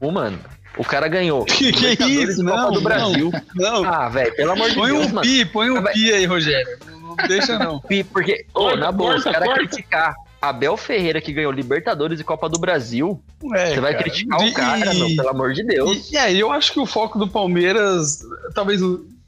Ô, 0.00 0.10
mano, 0.10 0.38
o 0.78 0.84
cara 0.84 1.06
ganhou. 1.06 1.44
Que, 1.46 1.70
que 1.72 1.80
Libertadores 1.80 2.28
isso? 2.30 2.42
e 2.42 2.44
Copa 2.44 2.56
Não, 2.62 2.72
do 2.72 2.80
Brasil. 2.80 3.32
Não, 3.54 3.82
não. 3.82 3.92
Ah, 3.92 4.08
velho, 4.08 4.34
pelo 4.34 4.52
amor 4.52 4.68
de 4.70 4.74
põe 4.74 4.90
Deus, 4.92 5.06
um 5.06 5.08
mano. 5.14 5.20
pi, 5.20 5.44
põe 5.44 5.70
um 5.70 5.82
Vai- 5.82 5.92
pi 5.92 6.12
aí, 6.12 6.24
Rogério. 6.24 6.78
Não, 6.86 7.00
não 7.00 7.16
deixa 7.28 7.58
não. 7.58 7.78
Pi, 7.80 8.02
Porque, 8.04 8.44
ô, 8.54 8.60
Corta, 8.60 8.76
na 8.78 8.90
boa, 8.92 9.16
os 9.16 9.22
corta, 9.24 9.38
caras 9.38 9.48
corta. 9.54 9.68
criticar 9.68 10.14
Abel 10.40 10.76
Ferreira, 10.76 11.20
que 11.20 11.32
ganhou 11.32 11.50
Libertadores 11.52 12.20
e 12.20 12.24
Copa 12.24 12.48
do 12.48 12.58
Brasil, 12.58 13.20
É, 13.54 13.74
você 13.74 13.80
vai 13.80 13.92
cara. 13.92 14.04
criticar 14.04 14.40
E- 14.46 14.50
o 14.50 14.54
cara, 14.54 14.94
meu, 14.94 15.16
pelo 15.16 15.28
amor 15.28 15.52
de 15.52 15.62
Deus. 15.64 16.10
E, 16.10 16.14
e 16.14 16.16
aí, 16.18 16.38
eu 16.38 16.52
acho 16.52 16.72
que 16.72 16.80
o 16.80 16.86
foco 16.86 17.18
do 17.18 17.26
Palmeiras, 17.28 18.20
talvez 18.54 18.80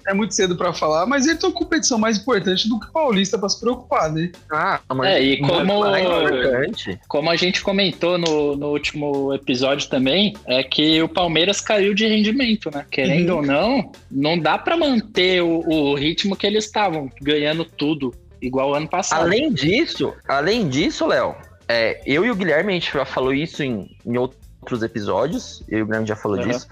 é 0.06 0.14
muito 0.14 0.32
cedo 0.34 0.56
pra 0.56 0.72
falar, 0.72 1.04
mas 1.04 1.26
ele 1.26 1.36
tem 1.36 1.48
uma 1.50 1.54
competição 1.54 1.98
mais 1.98 2.16
importante 2.18 2.66
do 2.66 2.80
que 2.80 2.86
o 2.86 2.92
Paulista 2.92 3.36
pra 3.38 3.46
se 3.48 3.60
preocupar, 3.60 4.10
né? 4.10 4.30
Ah, 4.50 4.80
amor 4.88 5.04
É, 5.06 5.22
e 5.22 5.36
Deus, 5.36 5.48
como- 5.50 5.80
mais 5.80 6.02
importante. 6.02 7.00
Como 7.08 7.30
a 7.30 7.36
gente 7.36 7.60
comentou 7.62 8.16
no, 8.16 8.56
no 8.56 8.68
último 8.68 9.34
episódio 9.34 9.86
também, 9.90 10.34
é 10.46 10.62
que 10.62 11.02
o 11.02 11.08
Palmeiras 11.08 11.60
caiu 11.60 11.92
de 11.92 12.06
rendimento, 12.06 12.70
né? 12.72 12.86
Querendo 12.90 13.30
Uhum. 13.30 13.36
ou 13.36 13.42
não, 13.42 13.92
não 14.10 14.38
dá 14.38 14.56
pra 14.56 14.76
manter 14.78 15.42
o, 15.42 15.60
o 15.68 15.94
ritmo 15.94 16.36
que 16.36 16.46
eles 16.46 16.64
estavam, 16.64 17.10
ganhando 17.20 17.64
tudo, 17.66 18.14
igual 18.40 18.74
ano 18.74 18.88
passado. 18.88 19.22
Além 19.22 19.52
disso, 19.52 20.14
além 20.26 20.68
disso, 20.68 21.06
Léo, 21.06 21.34
é, 21.68 22.00
eu 22.06 22.24
e 22.24 22.30
o 22.30 22.34
Guilherme, 22.34 22.72
a 22.72 22.74
gente 22.74 22.92
já 22.92 23.04
falou 23.04 23.32
isso 23.32 23.62
em, 23.62 23.90
em 24.04 24.16
outros 24.16 24.82
episódios, 24.82 25.62
eu 25.68 25.78
e 25.78 25.82
o 25.82 25.84
Guilherme 25.86 26.06
já 26.06 26.16
falou 26.16 26.38
Aham. 26.38 26.48
disso. 26.48 26.66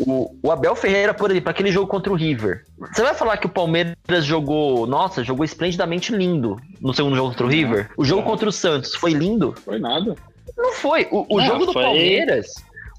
O, 0.00 0.34
o 0.42 0.50
Abel 0.50 0.74
Ferreira, 0.74 1.12
por 1.12 1.30
exemplo, 1.30 1.50
aquele 1.50 1.70
jogo 1.70 1.86
contra 1.86 2.10
o 2.10 2.16
River. 2.16 2.64
Você 2.78 3.02
vai 3.02 3.12
falar 3.14 3.36
que 3.36 3.44
o 3.46 3.50
Palmeiras 3.50 4.24
jogou, 4.24 4.86
nossa, 4.86 5.22
jogou 5.22 5.44
esplendidamente 5.44 6.14
lindo 6.16 6.56
no 6.80 6.94
segundo 6.94 7.14
jogo 7.14 7.28
contra 7.30 7.44
o 7.46 7.48
River? 7.50 7.90
O 7.96 8.04
jogo 8.04 8.22
contra 8.22 8.48
o 8.48 8.52
Santos 8.52 8.94
foi 8.94 9.12
lindo? 9.12 9.54
Foi 9.64 9.78
nada. 9.78 10.14
Não 10.56 10.72
foi. 10.72 11.06
O, 11.10 11.26
o 11.34 11.38
Não, 11.38 11.46
jogo 11.46 11.66
do 11.66 11.72
foi- 11.74 11.82
Palmeiras, 11.82 12.46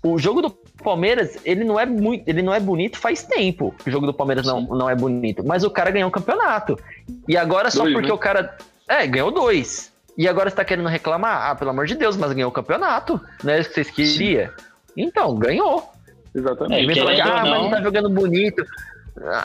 o 0.04 0.20
jogo 0.20 0.42
do 0.44 0.50
Palmeiras, 0.84 1.38
ele 1.46 1.64
não 1.64 1.80
é 1.80 1.86
muito, 1.86 2.28
ele 2.28 2.42
não 2.42 2.54
é 2.54 2.60
bonito 2.60 2.98
faz 2.98 3.24
tempo. 3.24 3.74
que 3.84 3.90
O 3.90 3.92
jogo 3.92 4.06
do 4.06 4.14
Palmeiras 4.14 4.46
não, 4.46 4.62
não 4.62 4.90
é 4.90 4.96
bonito, 4.96 5.44
mas 5.46 5.64
o 5.64 5.70
cara 5.72 5.90
ganhou 5.92 6.10
o 6.10 6.12
campeonato. 6.12 6.78
E 7.28 7.36
agora 7.38 7.72
só 7.72 7.84
Dois, 7.84 7.94
porque 7.94 8.08
né? 8.10 8.14
o 8.14 8.18
cara 8.18 8.58
é, 8.88 9.08
ganhou 9.08 9.32
dois. 9.32 9.92
E 10.18 10.28
agora 10.28 10.50
você 10.50 10.56
tá 10.56 10.64
querendo 10.66 10.88
reclamar? 10.90 11.50
Ah, 11.50 11.56
pelo 11.56 11.72
amor 11.72 11.88
de 11.88 11.96
Deus, 11.96 12.16
mas 12.18 12.32
ganhou 12.34 12.50
o 12.50 12.54
campeonato. 12.54 13.20
Não 13.44 13.54
é 13.54 13.60
isso 13.60 13.70
que 13.70 13.76
vocês 13.84 13.90
queriam? 13.92 14.50
Então, 14.96 15.36
ganhou. 15.36 15.90
Exatamente. 16.36 16.94
Que, 16.94 17.00
ah, 17.22 17.42
mas 17.46 17.62
não- 17.62 17.70
tá 17.72 17.82
jogando 17.82 18.10
bonito. 18.10 18.64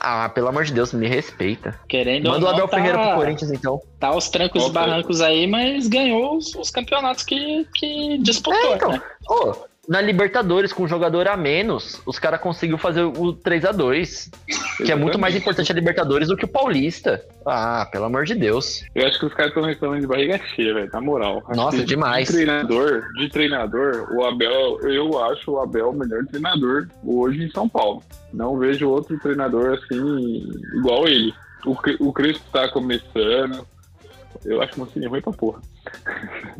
Ah, 0.00 0.30
pelo 0.34 0.48
amor 0.48 0.64
de 0.64 0.72
Deus, 0.72 0.94
me 0.94 1.06
respeita. 1.06 1.78
Querendo 1.88 2.30
Manda 2.30 2.46
o 2.46 2.48
Abel 2.48 2.66
Ferreira 2.68 2.96
pro 2.98 3.06
tá, 3.08 3.14
Corinthians, 3.16 3.52
então. 3.52 3.80
tá 4.00 4.08
aos 4.08 4.30
trancos 4.30 4.66
e 4.66 4.70
barrancos 4.70 5.20
aí, 5.20 5.46
mas 5.46 5.86
ganhou 5.88 6.36
os, 6.38 6.54
os 6.54 6.70
campeonatos 6.70 7.22
que, 7.22 7.66
que 7.74 8.16
disputou, 8.18 8.72
É, 8.72 8.76
então. 8.76 8.92
né? 8.92 9.02
Ô, 9.28 9.54
na 9.88 10.00
Libertadores, 10.02 10.72
com 10.72 10.82
um 10.82 10.88
jogador 10.88 11.26
a 11.26 11.36
menos, 11.36 12.00
os 12.04 12.18
caras 12.18 12.40
conseguiu 12.40 12.76
fazer 12.76 13.02
o 13.02 13.32
3 13.32 13.64
a 13.64 13.72
2 13.72 14.30
Que 14.84 14.92
é 14.92 14.94
muito 14.94 15.18
mais 15.18 15.34
importante 15.34 15.72
a 15.72 15.74
Libertadores 15.74 16.28
do 16.28 16.36
que 16.36 16.44
o 16.44 16.48
Paulista. 16.48 17.24
Ah, 17.46 17.88
pelo 17.90 18.04
amor 18.04 18.24
de 18.26 18.34
Deus. 18.34 18.84
Eu 18.94 19.06
acho 19.06 19.18
que 19.18 19.24
os 19.26 19.32
caras 19.32 19.50
estão 19.50 19.62
reclamando 19.64 20.02
de 20.02 20.06
barriga 20.06 20.38
cheia, 20.54 20.74
velho. 20.74 20.90
Na 20.92 21.00
moral. 21.00 21.42
Nossa, 21.54 21.78
que 21.78 21.84
demais. 21.84 22.28
De 22.28 22.34
treinador, 22.34 23.02
de 23.18 23.28
treinador, 23.30 24.08
o 24.12 24.24
Abel, 24.26 24.78
eu 24.82 25.24
acho 25.24 25.52
o 25.52 25.58
Abel 25.60 25.88
o 25.90 25.92
melhor 25.94 26.24
treinador 26.26 26.86
hoje 27.02 27.42
em 27.44 27.50
São 27.50 27.66
Paulo. 27.68 28.02
Não 28.32 28.58
vejo 28.58 28.88
outro 28.90 29.18
treinador 29.20 29.78
assim, 29.78 30.46
igual 30.76 31.08
ele. 31.08 31.32
O, 31.64 31.74
o 32.06 32.12
Crespo 32.12 32.44
tá 32.52 32.68
começando. 32.68 33.66
Eu 34.44 34.60
acho 34.62 34.76
o 34.76 34.80
Mancini 34.80 35.06
ruim 35.06 35.22
pra 35.22 35.32
porra. 35.32 35.60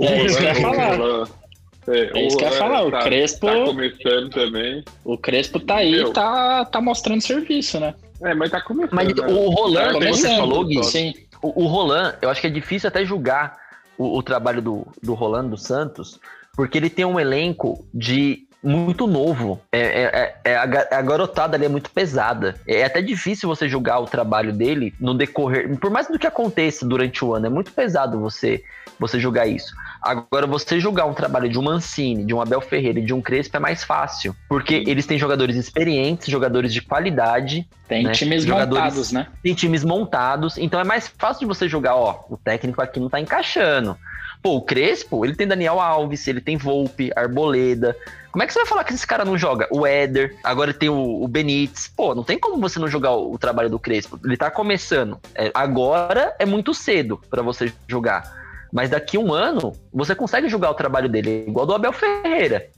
É 0.00 0.24
isso 0.26 0.36
que 0.38 0.44
eu 0.44 0.48
ia 0.48 0.52
Roland- 0.54 0.96
falar. 0.96 1.39
O 1.86 1.90
É, 1.92 2.10
É 2.14 2.26
isso 2.26 2.36
que 2.36 2.44
eu 2.44 2.48
ia 2.48 2.58
Roland 2.58 2.58
falar, 2.58 2.86
o 2.86 2.90
tá- 2.90 3.02
Crespo- 3.02 3.46
Tá 3.46 3.64
começando 3.64 4.30
também. 4.30 4.84
O 5.04 5.18
Crespo 5.18 5.60
tá 5.60 5.76
aí, 5.76 5.92
Meu. 5.92 6.12
tá, 6.12 6.64
tá 6.64 6.80
mostrando 6.80 7.20
serviço, 7.20 7.78
né? 7.80 7.94
É, 8.22 8.34
mas 8.34 8.50
tá 8.50 8.60
começando. 8.60 8.94
Mas 8.94 9.14
né? 9.14 9.26
o 9.26 9.48
Roland, 9.50 9.86
Tá 9.86 9.92
como 9.94 10.14
você 10.14 10.28
falou, 10.36 10.64
Gui, 10.66 10.84
Sim. 10.84 11.14
o, 11.42 11.64
o 11.64 11.66
Roland, 11.66 12.14
eu 12.20 12.28
acho 12.28 12.40
que 12.40 12.46
é 12.46 12.50
difícil 12.50 12.88
até 12.88 13.04
julgar 13.04 13.56
o, 13.96 14.18
o 14.18 14.22
trabalho 14.22 14.60
do, 14.60 14.86
do 15.02 15.14
Roland 15.14 15.48
do 15.48 15.56
Santos, 15.56 16.18
porque 16.54 16.76
ele 16.76 16.90
tem 16.90 17.04
um 17.04 17.18
elenco 17.18 17.84
de 17.94 18.46
muito 18.62 19.06
novo. 19.06 19.58
É, 19.72 19.80
é- 19.80 20.34
é- 20.44 20.50
é 20.52 20.56
a, 20.56 20.66
ga- 20.66 20.88
a 20.90 21.00
garotada 21.00 21.56
ali 21.56 21.64
é 21.64 21.68
muito 21.68 21.90
pesada. 21.90 22.56
É 22.66 22.84
até 22.84 23.00
difícil 23.00 23.48
você 23.48 23.66
julgar 23.66 24.00
o 24.00 24.04
trabalho 24.04 24.52
dele 24.52 24.92
no 25.00 25.14
decorrer. 25.14 25.78
Por 25.78 25.90
mais 25.90 26.06
do 26.08 26.18
que 26.18 26.26
aconteça 26.26 26.84
durante 26.86 27.24
o 27.24 27.32
ano, 27.34 27.46
é 27.46 27.48
muito 27.48 27.72
pesado 27.72 28.20
você, 28.20 28.62
você 28.98 29.18
julgar 29.18 29.46
isso. 29.48 29.74
Agora, 30.02 30.46
você 30.46 30.80
julgar 30.80 31.06
um 31.06 31.12
trabalho 31.14 31.48
de 31.48 31.58
um 31.58 31.62
Mancini, 31.62 32.24
de 32.24 32.32
um 32.34 32.40
Abel 32.40 32.60
Ferreira 32.60 32.98
e 32.98 33.04
de 33.04 33.12
um 33.12 33.20
Crespo 33.20 33.56
é 33.56 33.60
mais 33.60 33.84
fácil. 33.84 34.34
Porque 34.48 34.82
eles 34.86 35.06
têm 35.06 35.18
jogadores 35.18 35.56
experientes, 35.56 36.28
jogadores 36.28 36.72
de 36.72 36.80
qualidade, 36.80 37.68
Tem 37.86 38.04
né? 38.04 38.12
times 38.12 38.44
Jogadores- 38.44 38.84
montados, 38.84 39.12
né? 39.12 39.26
tem 39.42 39.54
times 39.54 39.84
montados, 39.84 40.56
então 40.56 40.80
é 40.80 40.84
mais 40.84 41.08
fácil 41.18 41.40
de 41.40 41.46
você 41.46 41.68
jogar, 41.68 41.94
ó, 41.96 42.24
o 42.30 42.36
técnico 42.36 42.80
aqui 42.80 42.98
não 42.98 43.08
tá 43.10 43.20
encaixando. 43.20 43.96
Pô, 44.42 44.56
o 44.56 44.62
Crespo, 44.62 45.22
ele 45.22 45.34
tem 45.36 45.46
Daniel 45.46 45.78
Alves, 45.78 46.26
ele 46.26 46.40
tem 46.40 46.56
Volpe, 46.56 47.10
Arboleda. 47.14 47.94
Como 48.32 48.42
é 48.42 48.46
que 48.46 48.52
você 48.54 48.60
vai 48.60 48.66
falar 48.68 48.84
que 48.84 48.94
esse 48.94 49.06
cara 49.06 49.22
não 49.22 49.36
joga? 49.36 49.68
O 49.70 49.86
Éder, 49.86 50.34
agora 50.42 50.72
tem 50.72 50.88
o, 50.88 51.22
o 51.22 51.28
Benítez. 51.28 51.92
Pô, 51.94 52.14
não 52.14 52.24
tem 52.24 52.38
como 52.38 52.56
você 52.58 52.78
não 52.78 52.88
jogar 52.88 53.10
o, 53.12 53.34
o 53.34 53.38
trabalho 53.38 53.68
do 53.68 53.78
Crespo. 53.78 54.18
Ele 54.24 54.38
tá 54.38 54.50
começando. 54.50 55.18
É, 55.34 55.50
agora 55.52 56.34
é 56.38 56.46
muito 56.46 56.72
cedo 56.72 57.20
pra 57.28 57.42
você 57.42 57.70
jogar. 57.86 58.39
Mas 58.72 58.90
daqui 58.90 59.18
um 59.18 59.32
ano, 59.32 59.72
você 59.92 60.14
consegue 60.14 60.48
jogar 60.48 60.70
o 60.70 60.74
trabalho 60.74 61.08
dele, 61.08 61.44
igual 61.48 61.66
do 61.66 61.74
Abel 61.74 61.92
Ferreira. 61.92 62.68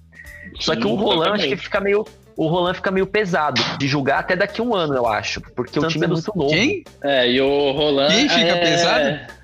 Só 0.61 0.75
que 0.75 0.87
o 0.87 0.95
Roland 0.95 1.33
acho 1.35 1.49
que 1.49 1.57
fica 1.57 1.81
meio. 1.81 2.05
O 2.37 2.47
Roland 2.47 2.75
fica 2.75 2.91
meio 2.91 3.07
pesado 3.07 3.63
de 3.79 3.87
julgar 3.87 4.21
até 4.21 4.35
daqui 4.35 4.63
um 4.63 4.75
ano, 4.75 4.95
eu 4.95 5.07
acho. 5.07 5.41
Porque 5.55 5.79
o 5.79 5.87
time 5.87 6.05
é 6.05 6.09
do- 6.09 6.15
muito 6.15 6.33
novo. 6.35 6.51
Quem? 6.51 6.83
É, 7.03 7.31
e 7.31 7.41
o 7.41 7.73
Roland. 7.73 8.09
Quem 8.09 8.29
fica 8.29 8.41
é- 8.53 8.61
pesado? 8.61 9.21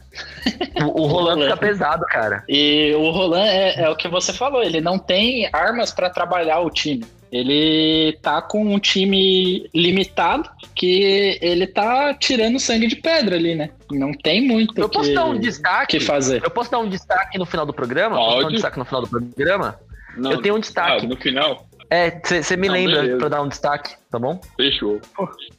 O, 0.83 1.03
o 1.03 1.07
Roland 1.07 1.35
Roland. 1.35 1.43
fica 1.45 1.57
pesado, 1.59 2.05
cara. 2.07 2.43
E 2.49 2.93
o 2.97 3.11
Roland 3.11 3.47
é, 3.47 3.83
é 3.83 3.89
o 3.91 3.95
que 3.95 4.09
você 4.09 4.33
falou, 4.33 4.63
ele 4.63 4.81
não 4.81 4.99
tem 4.99 5.49
armas 5.53 5.93
pra 5.93 6.09
trabalhar 6.11 6.61
o 6.61 6.71
time. 6.71 7.05
Ele 7.31 8.16
tá 8.22 8.41
com 8.41 8.64
um 8.64 8.79
time 8.79 9.68
limitado 9.74 10.49
que 10.74 11.39
ele 11.43 11.66
tá 11.66 12.14
tirando 12.14 12.59
sangue 12.59 12.87
de 12.87 12.97
pedra 12.97 13.37
ali, 13.37 13.55
né? 13.55 13.70
Não 13.91 14.12
tem 14.12 14.47
muito 14.47 14.72
Eu 14.81 14.89
posso 14.89 15.09
que, 15.09 15.14
dar 15.14 15.26
um 15.26 15.39
destaque? 15.39 15.99
que 15.99 16.05
fazer. 16.05 16.43
Eu 16.45 16.51
posso 16.51 16.70
dar 16.70 16.79
um 16.79 16.89
destaque 16.89 17.37
no 17.39 17.45
final 17.45 17.66
do 17.66 17.72
programa? 17.72 18.16
Posso 18.16 18.31
dar 18.31 18.37
um 18.39 18.43
Pode. 18.43 18.55
destaque 18.55 18.79
no 18.79 18.85
final 18.85 19.03
do 19.03 19.09
programa? 19.09 19.79
Não, 20.16 20.33
Eu 20.33 20.43
tenho 20.43 20.55
um 20.55 20.59
ah, 20.59 20.61
destaque. 20.61 21.07
no 21.07 21.16
final, 21.16 21.66
É, 21.91 22.11
você 22.11 22.57
me 22.57 22.66
Não, 22.68 22.74
lembra 22.74 22.97
beleza. 23.01 23.16
pra 23.18 23.26
eu 23.26 23.31
dar 23.31 23.43
um 23.43 23.49
destaque, 23.49 23.95
tá 24.11 24.18
bom? 24.18 24.41
fechou. 24.57 25.01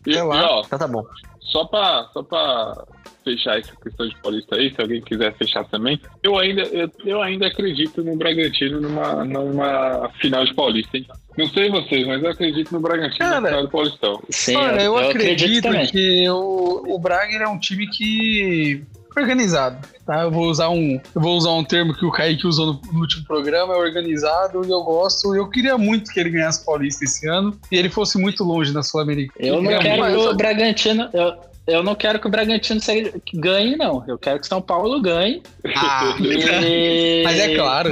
E, 0.06 0.14
sei 0.14 0.22
e, 0.22 0.24
lá. 0.24 0.50
ó, 0.58 0.62
Então 0.66 0.80
tá 0.80 0.88
bom. 0.88 1.04
Só 1.42 1.66
pra, 1.66 2.08
só 2.14 2.22
pra 2.22 2.84
fechar 3.24 3.58
essa 3.60 3.76
questão 3.76 4.08
de 4.08 4.16
Paulista 4.22 4.56
aí, 4.56 4.74
se 4.74 4.80
alguém 4.82 5.02
quiser 5.02 5.34
fechar 5.36 5.64
também, 5.66 6.00
eu 6.24 6.38
ainda, 6.38 6.62
eu, 6.64 6.90
eu 7.06 7.22
ainda 7.22 7.48
acredito 7.48 8.04
no 8.04 8.16
Bragantino 8.16 8.80
numa, 8.80 9.26
numa 9.26 10.10
final 10.22 10.46
de 10.46 10.54
Paulista, 10.54 10.98
hein? 10.98 11.08
Não 11.40 11.48
sei 11.48 11.70
vocês, 11.70 12.06
mas 12.06 12.22
eu 12.22 12.32
acredito 12.32 12.74
no 12.74 12.82
Bragantino 12.82 13.18
Cara, 13.18 13.40
na 13.40 13.48
final 13.48 13.64
do 13.64 13.70
Paulistão. 13.70 14.22
Sim, 14.30 14.58
Olha, 14.58 14.82
eu, 14.82 14.98
acredito, 14.98 15.64
também. 15.64 15.88
que 15.88 16.30
o, 16.30 16.84
o 16.86 17.00
Braga 17.00 17.38
é 17.38 17.48
um 17.48 17.58
time 17.58 17.88
que 17.88 18.84
organizado, 19.18 19.88
tá? 20.06 20.24
Eu 20.24 20.32
vou 20.32 20.50
usar 20.50 20.70
um, 20.70 21.00
eu 21.16 21.22
vou 21.22 21.38
usar 21.38 21.52
um 21.52 21.64
termo 21.64 21.94
que 21.94 22.06
o 22.06 22.12
Kaique 22.12 22.46
usou 22.46 22.74
no, 22.74 22.82
no 22.92 23.00
último 23.00 23.24
programa, 23.26 23.74
é 23.74 23.78
organizado 23.78 24.66
e 24.66 24.70
eu 24.70 24.84
gosto. 24.84 25.34
Eu 25.34 25.50
queria 25.50 25.78
muito 25.78 26.12
que 26.12 26.20
ele 26.20 26.30
ganhasse 26.30 26.66
Paulista 26.66 27.06
esse 27.06 27.26
ano 27.28 27.58
e 27.72 27.78
ele 27.78 27.90
fosse 27.90 28.18
muito 28.18 28.44
longe 28.44 28.74
na 28.74 28.84
Sul-Americana. 28.84 29.48
Eu 29.48 29.62
não 29.62 29.72
queria 29.72 29.80
quero 29.80 30.06
que 30.06 30.28
o 30.28 30.36
Bragantino. 30.36 31.10
Eu, 31.14 31.49
eu 31.70 31.84
não 31.84 31.96
quero 31.96 32.20
que 32.20 32.28
o 32.28 32.30
Bragantino 32.30 32.80
seja- 32.82 33.14
ganhe, 33.34 33.76
não. 33.76 34.04
Eu 34.08 34.18
quero 34.18 34.40
que 34.40 34.46
o 34.46 34.50
São 34.50 34.62
Paulo 34.62 35.02
ganhe. 35.02 35.42
Ah, 35.76 36.16
E- 36.20 37.22
mas 37.24 37.40
é 37.40 37.56
claro. 37.56 37.90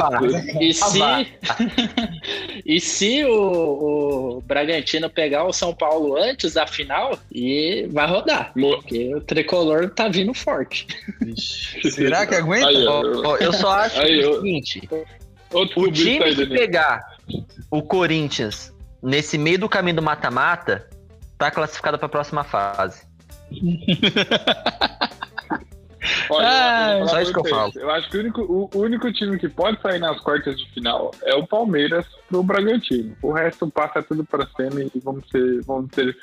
E 0.59 0.73
se, 0.73 0.99
e 2.65 2.79
se 2.79 3.23
o, 3.25 4.37
o 4.37 4.41
Bragantino 4.41 5.09
pegar 5.09 5.45
o 5.45 5.53
São 5.53 5.73
Paulo 5.73 6.15
antes 6.17 6.53
da 6.53 6.65
final, 6.67 7.17
e 7.31 7.87
vai 7.91 8.07
rodar. 8.07 8.51
Porque 8.53 9.13
o 9.15 9.21
tricolor 9.21 9.89
tá 9.91 10.07
vindo 10.07 10.33
forte. 10.33 10.87
Será 11.91 12.25
que 12.25 12.35
aguenta? 12.35 12.67
Aí, 12.67 12.85
ó, 12.87 13.01
ó, 13.25 13.37
eu 13.37 13.53
só 13.53 13.69
acho 13.71 13.99
Aí, 14.01 14.19
o 14.19 14.21
eu- 14.21 14.35
seguinte: 14.41 14.89
outro 15.53 15.79
o 15.79 15.83
clubista 15.83 16.05
time 16.09 16.25
que 16.25 16.35
Danilo. 16.35 16.55
pegar 16.55 17.01
o 17.71 17.81
Corinthians 17.81 18.73
nesse 19.01 19.37
meio 19.37 19.59
do 19.59 19.69
caminho 19.69 19.97
do 19.97 20.01
mata-mata 20.01 20.87
tá 21.37 21.51
classificado 21.51 21.99
pra 21.99 22.09
próxima 22.09 22.43
fase. 22.43 23.05
Olha, 26.29 26.47
Ah, 26.47 27.07
só 27.07 27.21
isso 27.21 27.33
que 27.33 27.39
eu 27.39 27.45
falo. 27.45 27.71
Eu 27.75 27.89
acho 27.91 28.09
que 28.09 28.17
o 28.17 28.19
único, 28.21 28.69
o 28.73 28.79
único 28.79 29.11
time 29.11 29.37
que 29.37 29.49
pode 29.49 29.81
sair 29.81 29.99
nas 29.99 30.19
quartas 30.21 30.57
de 30.57 30.69
final 30.71 31.11
é 31.23 31.35
o 31.35 31.45
Palmeiras 31.45 32.05
pro 32.27 32.43
Bragantino. 32.43 33.15
O 33.21 33.31
resto 33.31 33.69
passa 33.69 34.01
tudo 34.03 34.23
pra 34.23 34.47
semi 34.55 34.91
e 34.93 34.99
vamos 34.99 35.27
ser, 35.29 35.61
vamos 35.63 35.91
ter 35.91 36.15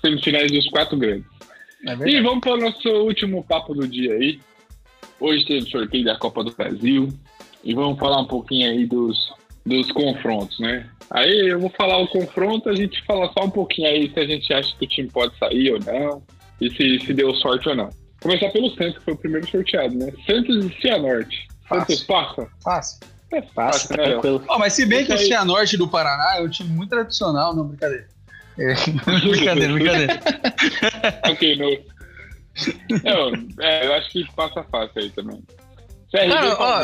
semifinais 0.00 0.50
dos 0.50 0.68
quatro 0.68 0.96
grandes. 0.96 1.26
É 1.86 2.08
E 2.08 2.20
vamos 2.20 2.40
para 2.40 2.54
o 2.54 2.58
nosso 2.58 2.88
último 2.88 3.44
papo 3.44 3.74
do 3.74 3.86
dia 3.86 4.12
aí. 4.14 4.40
Hoje 5.20 5.44
teve 5.46 5.70
sorteio 5.70 6.04
da 6.04 6.18
Copa 6.18 6.44
do 6.44 6.52
Brasil. 6.52 7.08
E 7.64 7.74
vamos 7.74 7.98
falar 7.98 8.20
um 8.20 8.26
pouquinho 8.26 8.70
aí 8.70 8.86
dos, 8.86 9.32
dos 9.64 9.90
confrontos, 9.92 10.58
né? 10.60 10.88
Aí 11.10 11.48
eu 11.48 11.60
vou 11.60 11.70
falar 11.70 11.98
o 11.98 12.08
confronto, 12.08 12.68
a 12.68 12.74
gente 12.74 13.04
fala 13.04 13.30
só 13.32 13.44
um 13.44 13.50
pouquinho 13.50 13.88
aí 13.88 14.10
se 14.12 14.20
a 14.20 14.24
gente 14.24 14.52
acha 14.52 14.76
que 14.76 14.84
o 14.84 14.88
time 14.88 15.08
pode 15.08 15.36
sair 15.38 15.72
ou 15.72 15.80
não. 15.80 16.22
E 16.60 16.70
se, 16.70 17.06
se 17.06 17.14
deu 17.14 17.34
sorte 17.34 17.68
ou 17.68 17.74
não. 17.74 17.90
Começar 18.22 18.50
pelo 18.50 18.70
Santos, 18.74 18.98
que 18.98 19.04
foi 19.04 19.14
o 19.14 19.18
primeiro 19.18 19.48
sorteado, 19.48 19.94
né? 19.94 20.12
Santos 20.26 20.64
e 20.64 20.80
Cianorte. 20.80 21.46
Santos 21.68 22.02
Fácil. 22.02 22.06
passa? 22.06 22.48
Fácil. 22.62 23.06
É 23.32 23.40
Passa, 23.42 23.52
fácil, 23.54 23.96
né? 23.96 24.04
Tranquilo. 24.04 24.44
Ó, 24.48 24.58
mas 24.58 24.72
se 24.72 24.86
bem 24.86 25.04
que 25.04 25.12
o 25.12 25.16
aí. 25.16 25.26
Cianorte 25.26 25.76
do 25.76 25.88
Paraná 25.88 26.36
é 26.36 26.42
um 26.42 26.48
time 26.48 26.70
muito 26.70 26.90
tradicional, 26.90 27.54
não, 27.54 27.66
brincadeira. 27.66 28.06
É, 28.58 28.74
brincadeira, 29.04 29.72
brincadeira. 29.74 30.20
ok, 31.28 31.56
não. 31.56 31.96
Não, 33.04 33.64
é, 33.64 33.86
eu 33.86 33.94
acho 33.94 34.10
que 34.10 34.24
passa 34.34 34.64
fácil 34.64 35.02
aí 35.02 35.10
também. 35.10 35.42
CRB 36.10 36.28
Cara, 36.28 36.56
ó. 36.58 36.82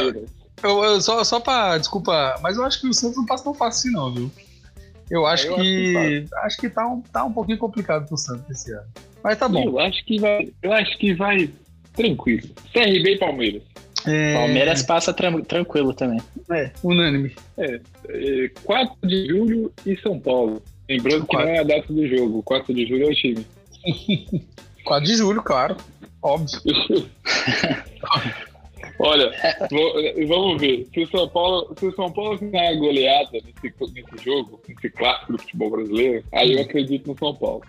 Eu, 0.62 0.84
eu 0.84 1.00
só, 1.00 1.24
só 1.24 1.40
pra. 1.40 1.78
Desculpa, 1.78 2.38
mas 2.42 2.56
eu 2.56 2.64
acho 2.64 2.80
que 2.80 2.88
o 2.88 2.92
Santos 2.92 3.16
não 3.16 3.26
passa 3.26 3.44
tão 3.44 3.54
fácil 3.54 3.88
assim, 3.88 3.96
não, 3.96 4.12
viu? 4.12 4.30
Eu 5.10 5.26
acho 5.26 5.46
Eu 5.46 5.56
que. 5.56 6.26
Acho 6.42 6.56
que 6.58 6.68
tá 6.68 6.86
um, 6.86 7.00
tá 7.00 7.24
um 7.24 7.32
pouquinho 7.32 7.58
complicado 7.58 8.06
pro 8.06 8.16
Santos 8.16 8.48
esse 8.50 8.72
ano. 8.72 8.86
Mas 9.22 9.38
tá 9.38 9.48
bom. 9.48 9.64
Eu 9.64 9.78
acho 9.78 10.04
que 10.04 10.18
vai. 10.18 10.48
Eu 10.62 10.72
acho 10.72 10.98
que 10.98 11.14
vai 11.14 11.48
tranquilo. 11.94 12.48
CRB 12.72 13.14
e 13.14 13.18
Palmeiras. 13.18 13.62
É, 14.06 14.34
Palmeiras 14.34 14.82
passa 14.82 15.12
tran- 15.12 15.42
tranquilo 15.42 15.94
também. 15.94 16.20
É, 16.50 16.70
unânime. 16.82 17.32
É, 17.56 17.80
4 18.64 18.96
de 19.08 19.26
julho 19.28 19.72
e 19.86 19.96
São 19.98 20.18
Paulo. 20.18 20.60
Lembrando 20.88 21.20
que 21.22 21.28
Quatro. 21.28 21.46
não 21.48 21.54
é 21.54 21.58
a 21.60 21.62
data 21.62 21.92
do 21.92 22.06
jogo. 22.08 22.42
4 22.42 22.74
de 22.74 22.86
julho 22.86 23.04
é 23.04 23.10
o 23.10 23.14
time. 23.14 23.46
4 24.84 25.06
de 25.06 25.16
julho, 25.16 25.42
claro. 25.42 25.76
Óbvio. 26.20 26.58
Olha, 28.98 29.32
vo- 29.70 30.26
vamos 30.28 30.60
ver. 30.60 30.86
Se 30.92 31.00
o 31.02 31.06
São 31.10 31.28
Paulo, 31.28 31.74
se 31.78 31.86
o 31.86 31.94
São 31.96 32.12
Paulo 32.12 32.38
ganhar 32.38 32.70
a 32.70 32.74
goleada 32.74 33.30
nesse, 33.32 33.74
nesse 33.94 34.24
jogo, 34.24 34.60
nesse 34.68 34.90
clássico 34.90 35.32
do 35.32 35.38
futebol 35.38 35.70
brasileiro, 35.70 36.24
aí 36.32 36.52
eu 36.54 36.60
acredito 36.62 37.08
no 37.10 37.18
São 37.18 37.34
Paulo. 37.34 37.62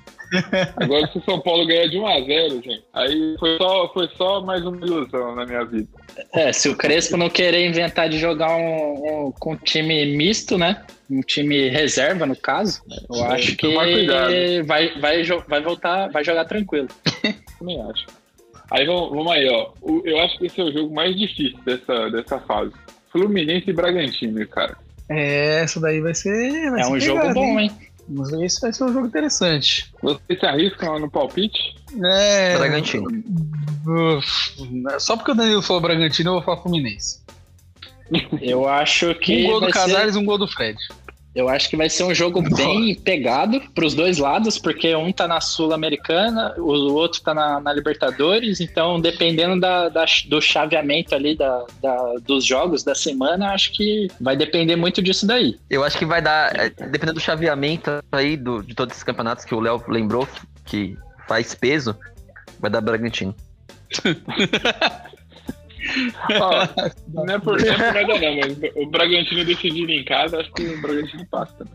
Agora, 0.77 1.07
se 1.11 1.17
o 1.19 1.23
São 1.23 1.39
Paulo 1.39 1.65
ganhar 1.65 1.87
de 1.87 1.97
1 1.99 2.07
a 2.07 2.21
0 2.21 2.55
gente, 2.63 2.83
aí 2.93 3.35
foi 3.39 3.57
só, 3.57 3.93
foi 3.93 4.09
só 4.17 4.41
mais 4.41 4.65
uma 4.65 4.77
ilusão 4.85 5.35
na 5.35 5.45
minha 5.45 5.63
vida. 5.63 5.87
É, 6.33 6.51
se 6.51 6.69
o 6.69 6.75
Crespo 6.75 7.17
não 7.17 7.29
querer 7.29 7.65
inventar 7.67 8.09
de 8.09 8.17
jogar 8.19 8.55
um, 8.55 9.27
um- 9.27 9.31
com 9.31 9.53
um 9.53 9.57
time 9.57 10.05
misto, 10.15 10.57
né? 10.57 10.83
Um 11.09 11.21
time 11.21 11.69
reserva, 11.69 12.25
no 12.25 12.35
caso, 12.35 12.81
eu 13.09 13.23
acho 13.25 13.55
que 13.55 13.67
vai, 14.63 14.89
vai, 14.99 15.23
vai 15.23 15.61
voltar, 15.61 16.09
vai 16.09 16.23
jogar 16.23 16.45
tranquilo. 16.45 16.87
Também 17.59 17.79
acho. 17.81 18.05
Aí 18.73 18.85
vamos, 18.85 19.09
vamos 19.11 19.31
aí, 19.31 19.47
ó. 19.49 19.69
O- 19.81 20.01
eu 20.03 20.19
acho 20.19 20.37
que 20.37 20.47
esse 20.47 20.59
é 20.59 20.63
o 20.63 20.71
jogo 20.73 20.93
mais 20.93 21.15
difícil 21.15 21.57
dessa, 21.63 22.09
dessa 22.09 22.39
fase. 22.39 22.71
Fluminense 23.11 23.69
e 23.69 23.73
Bragantino, 23.73 24.45
cara. 24.47 24.75
É, 25.09 25.59
essa 25.61 25.79
daí 25.79 26.01
vai 26.01 26.15
ser. 26.15 26.71
Vai 26.71 26.79
É 26.81 26.83
ser 26.83 26.91
um 26.91 26.99
jogo 26.99 27.19
pegada, 27.19 27.33
bom, 27.39 27.59
hein? 27.59 27.71
Mas 28.09 28.33
Esse 28.33 28.59
vai 28.61 28.73
ser 28.73 28.83
um 28.83 28.91
jogo 28.93 29.07
interessante. 29.07 29.93
Vocês 30.01 30.39
se 30.39 30.45
arriscam 30.45 30.99
no 30.99 31.09
palpite? 31.09 31.75
É. 32.03 32.57
Bragantino. 32.57 33.05
Uf, 33.87 34.99
Só 34.99 35.15
porque 35.15 35.31
o 35.31 35.35
Danilo 35.35 35.61
falou 35.61 35.81
Bragantino, 35.81 36.31
eu 36.31 36.33
vou 36.35 36.41
falar 36.43 36.57
Fluminense. 36.61 37.21
Eu 38.41 38.67
acho 38.67 39.15
que 39.15 39.45
Um 39.45 39.47
gol 39.51 39.59
do 39.59 39.59
vai 39.61 39.73
ser- 39.73 39.79
Casares 39.79 40.15
um 40.15 40.25
gol 40.25 40.37
do 40.37 40.47
Fred. 40.47 40.77
Eu 41.35 41.49
acho 41.49 41.67
que 41.67 41.75
vai 41.75 41.89
ser 41.89 42.03
um 42.03 42.13
jogo 42.13 42.41
bem 42.55 42.93
pegado 42.93 43.59
para 43.73 43.85
os 43.85 43.95
dois 43.95 44.19
lados, 44.19 44.59
porque 44.59 44.95
um 44.95 45.11
tá 45.11 45.27
na 45.27 45.41
Sul-Americana, 45.41 46.53
o 46.59 46.93
outro 46.93 47.21
tá 47.21 47.33
na, 47.33 47.59
na 47.59 47.73
Libertadores, 47.73 48.61
então 48.61 49.01
dependendo 49.01 49.59
da, 49.59 49.89
da- 49.89 50.05
do 50.27 50.39
chaveamento 50.39 51.15
ali 51.15 51.35
da, 51.35 51.65
da- 51.81 52.13
dos 52.23 52.45
jogos 52.45 52.83
da 52.83 52.93
semana, 52.93 53.51
acho 53.51 53.71
que 53.73 54.07
vai 54.21 54.37
depender 54.37 54.75
muito 54.75 55.01
disso 55.01 55.25
daí. 55.25 55.57
Eu 55.69 55.83
acho 55.83 55.97
que 55.97 56.05
vai 56.05 56.21
dar, 56.21 56.55
é, 56.55 56.69
dependendo 56.69 57.13
do 57.13 57.19
chaveamento 57.19 57.89
aí 58.11 58.37
do, 58.37 58.61
de 58.61 58.75
todos 58.75 58.93
esses 58.93 59.03
campeonatos 59.03 59.43
que 59.43 59.55
o 59.55 59.59
Léo 59.59 59.83
lembrou 59.87 60.27
que, 60.27 60.41
que 60.65 60.97
faz 61.27 61.55
peso, 61.55 61.95
vai 62.59 62.69
dar 62.69 62.79
Bragantino. 62.81 63.33
Ó, 66.39 66.67
não 67.13 67.33
é 67.35 67.39
por, 67.39 67.59
não 67.61 67.67
é 67.73 67.75
por 67.75 67.93
nada 67.93 68.19
não, 68.19 68.35
mas 68.37 68.57
o 68.75 68.85
Bragantino 68.87 69.45
decidindo 69.45 69.91
em 69.91 70.03
casa, 70.05 70.39
acho 70.39 70.51
que 70.53 70.63
o 70.63 70.81
Bragantino 70.81 71.25
passa 71.27 71.53
também. 71.57 71.73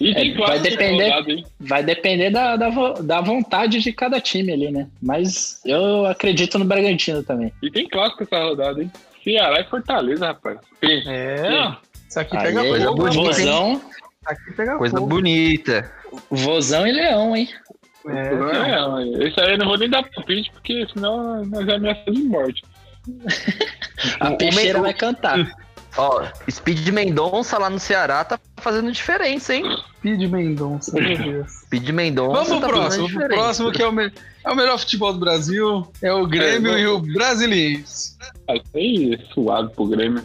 E 0.00 0.14
tem 0.14 0.32
É, 0.32 0.38
vai 0.38 0.58
depender. 0.58 1.08
rodada, 1.10 1.30
hein? 1.32 1.44
Vai 1.60 1.82
depender 1.84 2.30
da, 2.30 2.56
da, 2.56 2.68
da 3.02 3.20
vontade 3.20 3.80
de 3.80 3.92
cada 3.92 4.18
time 4.20 4.50
ali, 4.52 4.70
né? 4.70 4.88
Mas 5.02 5.60
eu 5.66 6.06
acredito 6.06 6.58
no 6.58 6.64
Bragantino 6.64 7.22
também. 7.22 7.52
E 7.62 7.70
tem 7.70 7.86
clássico 7.86 8.22
essa 8.22 8.42
rodada, 8.42 8.82
hein? 8.82 8.90
Ceará 9.22 9.60
e 9.60 9.64
Fortaleza, 9.64 10.28
rapaz. 10.28 10.58
Pensa. 10.80 11.10
É. 11.10 11.76
Isso 12.08 12.18
aqui 12.18 12.34
Aí, 12.36 12.44
pega 12.44 12.62
coisa 12.64 12.86
fogo. 12.86 12.96
bonita? 13.02 13.22
Vozão, 13.22 13.72
Isso 13.74 13.82
aqui 14.26 14.52
pega 14.56 14.78
Coisa 14.78 14.96
fogo. 14.96 15.06
bonita. 15.08 15.92
Vozão 16.30 16.86
e 16.86 16.92
Leão, 16.92 17.36
hein? 17.36 17.48
É, 18.08 19.22
é, 19.22 19.28
esse 19.28 19.38
aí 19.38 19.52
eu 19.52 19.58
não 19.58 19.66
vou 19.66 19.76
nem 19.76 19.90
dar 19.90 20.02
palpite, 20.02 20.50
porque 20.52 20.86
senão 20.94 21.44
nós 21.44 21.68
é 21.68 21.74
ameaça 21.74 22.10
de 22.10 22.22
morte. 22.22 22.62
A 24.20 24.30
O- 24.30 24.36
peixeira 24.38 24.80
vai 24.80 24.94
cantar. 24.94 25.38
Ó, 25.96 26.22
Speed 26.48 26.88
Mendonça 26.90 27.58
lá 27.58 27.68
no 27.68 27.78
Ceará 27.78 28.22
tá 28.24 28.38
fazendo 28.58 28.92
diferença, 28.92 29.54
hein? 29.54 29.64
Speed 29.98 30.20
Mendonça, 30.30 30.92
meu 30.98 31.18
Deus. 31.18 31.50
Speed 31.66 31.88
Mendonça 31.90 32.44
Vamos 32.44 32.48
pro 32.48 32.60
tá 32.60 32.68
próximo. 32.68 33.08
Pro 33.08 33.28
próximo, 33.28 33.72
que 33.72 33.82
é 33.82 33.86
o, 33.88 33.92
me- 33.92 34.12
é 34.44 34.50
o 34.50 34.54
melhor 34.54 34.78
futebol 34.78 35.12
do 35.12 35.18
Brasil. 35.18 35.90
É 36.00 36.12
o 36.12 36.26
Grêmio 36.28 36.72
É, 36.74 36.80
e 36.80 36.86
o 36.86 37.00
Brasiliense. 37.00 38.16
Aí 38.48 39.18
suado 39.34 39.70
pro 39.70 39.86
Grêmio. 39.86 40.22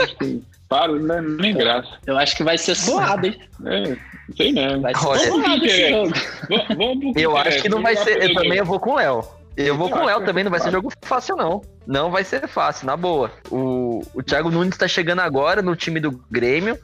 Acho 0.00 0.16
que 0.16 0.40
para, 0.68 0.92
não 0.92 1.14
é 1.14 1.20
nem 1.22 1.54
graça. 1.54 1.88
Eu 2.06 2.16
acho 2.16 2.36
que 2.36 2.44
vai 2.44 2.56
ser 2.56 2.74
suado, 2.76 3.26
hein? 3.26 3.36
É, 3.66 3.88
não 3.88 4.36
sei 4.36 4.52
não. 4.52 4.80
Vai 4.80 4.94
ser 4.94 5.06
Olha, 5.06 5.26
suado 5.32 5.64
esse 5.66 5.90
jogo. 5.90 6.12
Vamos 6.76 7.12
pro 7.14 7.20
Eu 7.22 7.36
acho 7.36 7.62
que 7.62 7.68
não 7.68 7.82
vai 7.82 7.96
ser. 7.96 8.22
Eu 8.22 8.34
também 8.34 8.58
eu 8.58 8.64
vou 8.64 8.78
com 8.78 8.90
o 8.92 8.96
Léo. 8.96 9.24
Eu 9.58 9.76
vou 9.76 9.90
com 9.90 9.98
o 9.98 10.04
Léo 10.04 10.24
também, 10.24 10.44
não 10.44 10.52
vai 10.52 10.60
ser 10.60 10.70
jogo 10.70 10.92
fácil, 11.02 11.34
não. 11.34 11.60
Não 11.84 12.12
vai 12.12 12.22
ser 12.22 12.46
fácil, 12.46 12.86
na 12.86 12.96
boa. 12.96 13.32
O, 13.50 14.02
o 14.14 14.22
Thiago 14.22 14.52
Nunes 14.52 14.76
tá 14.76 14.86
chegando 14.86 15.18
agora 15.18 15.60
no 15.60 15.74
time 15.74 15.98
do 15.98 16.12
Grêmio. 16.30 16.78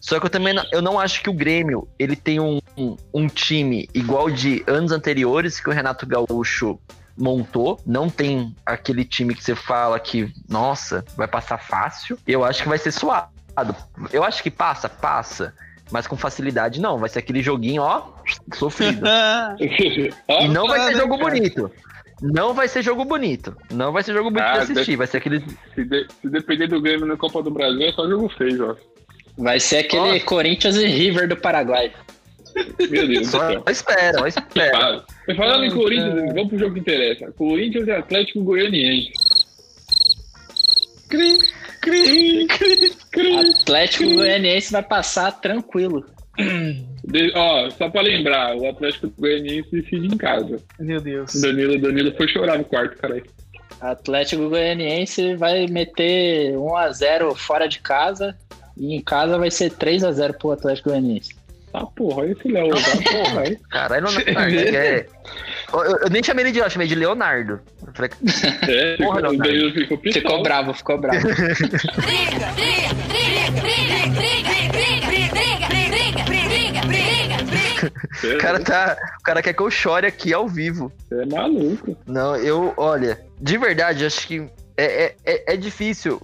Só 0.00 0.18
que 0.18 0.24
eu 0.24 0.30
também 0.30 0.54
não, 0.54 0.64
eu 0.72 0.80
não 0.80 0.98
acho 0.98 1.22
que 1.22 1.28
o 1.28 1.34
Grêmio 1.34 1.86
ele 1.98 2.16
tem 2.16 2.40
um, 2.40 2.60
um, 2.78 2.96
um 3.12 3.26
time 3.28 3.88
igual 3.92 4.30
de 4.30 4.64
anos 4.66 4.90
anteriores 4.90 5.60
que 5.60 5.68
o 5.68 5.72
Renato 5.72 6.06
Gaúcho 6.06 6.78
montou. 7.16 7.78
Não 7.84 8.08
tem 8.08 8.56
aquele 8.64 9.04
time 9.04 9.34
que 9.34 9.44
você 9.44 9.54
fala 9.54 10.00
que, 10.00 10.32
nossa, 10.48 11.04
vai 11.16 11.28
passar 11.28 11.58
fácil. 11.58 12.18
Eu 12.26 12.42
acho 12.42 12.62
que 12.62 12.68
vai 12.70 12.78
ser 12.78 12.92
suado. 12.92 13.28
Eu 14.10 14.24
acho 14.24 14.42
que 14.42 14.50
passa, 14.50 14.88
passa. 14.88 15.54
Mas 15.90 16.06
com 16.06 16.16
facilidade 16.16 16.80
não. 16.80 16.98
Vai 16.98 17.10
ser 17.10 17.18
aquele 17.18 17.42
joguinho, 17.42 17.82
ó, 17.82 18.14
sofrido. 18.54 19.06
E 20.28 20.48
não 20.48 20.66
vai 20.66 20.80
ser 20.86 20.96
jogo 20.96 21.18
bonito. 21.18 21.70
Não 22.32 22.54
vai 22.54 22.66
ser 22.68 22.82
jogo 22.82 23.04
bonito. 23.04 23.54
Não 23.70 23.92
vai 23.92 24.02
ser 24.02 24.14
jogo 24.14 24.30
bonito 24.30 24.46
Ah, 24.48 24.64
de 24.64 24.72
assistir. 24.72 24.96
Vai 24.96 25.06
ser 25.06 25.18
aquele. 25.18 25.40
se, 25.74 25.84
de- 25.84 26.06
se 26.22 26.28
depender 26.30 26.66
do 26.68 26.80
Grêmio 26.80 27.04
na 27.06 27.16
Copa 27.16 27.42
do 27.42 27.50
Brasil, 27.50 27.82
é 27.82 27.92
só 27.92 28.08
jogo 28.08 28.28
feio, 28.30 28.70
ó. 28.70 28.76
Vai 29.36 29.60
ser 29.60 29.78
aquele 29.78 30.12
Nossa. 30.12 30.24
Corinthians 30.24 30.76
e 30.76 30.86
River 30.86 31.28
do 31.28 31.36
Paraguai. 31.36 31.92
Meu 32.88 33.06
Deus 33.08 33.30
do 33.30 33.38
céu. 33.38 33.64
espera, 33.68 34.18
só 34.18 34.26
espera. 34.26 35.04
Mas 35.26 35.36
Falando 35.36 35.64
em 35.64 35.70
Corinthians, 35.70 36.14
cara. 36.14 36.32
vamos 36.34 36.48
pro 36.48 36.58
jogo 36.58 36.74
que 36.74 36.80
interessa. 36.80 37.32
Corinthians 37.32 37.86
e 37.88 37.90
Atlético 37.90 38.42
Goianiense. 38.44 39.10
Cri, 41.10 41.38
cri, 41.82 42.46
cri, 42.46 42.92
cri. 43.10 43.36
Atlético 43.60 44.04
Goianiense 44.14 44.72
vai 44.72 44.82
passar 44.82 45.32
tranquilo. 45.32 46.04
De, 46.36 47.32
ó, 47.34 47.70
só 47.70 47.88
pra 47.88 48.02
lembrar, 48.02 48.56
o 48.56 48.68
Atlético 48.68 49.12
Goianiense 49.18 49.70
decide 49.70 50.06
em 50.06 50.16
casa. 50.16 50.58
Meu 50.78 51.00
Deus. 51.00 51.40
Danilo, 51.40 51.80
Danilo 51.80 52.14
foi 52.16 52.28
chorar 52.28 52.58
no 52.58 52.64
quarto, 52.64 52.96
cara. 52.96 53.22
Atlético 53.80 54.48
Goianiense 54.48 55.36
vai 55.36 55.66
meter 55.66 56.54
1x0 56.54 57.34
fora 57.36 57.68
de 57.68 57.80
casa 57.80 58.36
e 58.76 58.94
em 58.94 59.00
casa 59.00 59.38
vai 59.38 59.50
ser 59.50 59.70
3x0 59.72 60.38
pro 60.38 60.52
Atlético 60.52 60.90
Goianiense. 60.90 61.34
Ah, 61.74 61.86
porra, 61.86 62.22
olha 62.22 62.32
esse 62.32 62.48
Léo. 62.48 62.70
Tá, 62.70 63.68
Caralho, 63.68 64.06
Leonardo. 64.06 64.56
é... 64.56 65.06
eu, 65.72 65.80
eu, 65.80 66.10
nem 66.10 66.22
chamei 66.22 66.44
ele 66.44 66.52
de 66.52 66.60
Léo, 66.60 66.70
chamei 66.70 66.86
de 66.86 66.94
Leonardo. 66.94 67.60
Falei... 67.94 68.10
É, 68.62 68.96
porra, 68.96 69.16
ficou, 69.16 69.30
Leonardo. 69.32 69.72
Ficou, 69.72 69.98
ficou, 69.98 70.42
bravo, 70.42 70.72
ficou 70.72 70.98
bravo. 70.98 71.20
briga, 71.20 72.52
briga, 72.54 72.94
briga, 72.94 73.50
briga, 73.60 74.12
briga, 74.12 74.68
briga, 74.72 75.32
briga 75.32 75.53
o 77.86 78.38
cara 78.38 78.60
tá. 78.60 78.96
O 79.20 79.22
cara 79.22 79.42
quer 79.42 79.52
que 79.52 79.62
eu 79.62 79.70
chore 79.70 80.06
aqui 80.06 80.32
ao 80.32 80.48
vivo. 80.48 80.92
Você 81.08 81.22
é 81.22 81.26
maluco. 81.26 81.96
Não, 82.06 82.36
eu, 82.36 82.72
olha, 82.76 83.20
de 83.40 83.58
verdade, 83.58 84.04
acho 84.04 84.26
que 84.26 84.48
é, 84.76 85.04
é, 85.04 85.16
é, 85.24 85.54
é 85.54 85.56
difícil. 85.56 86.20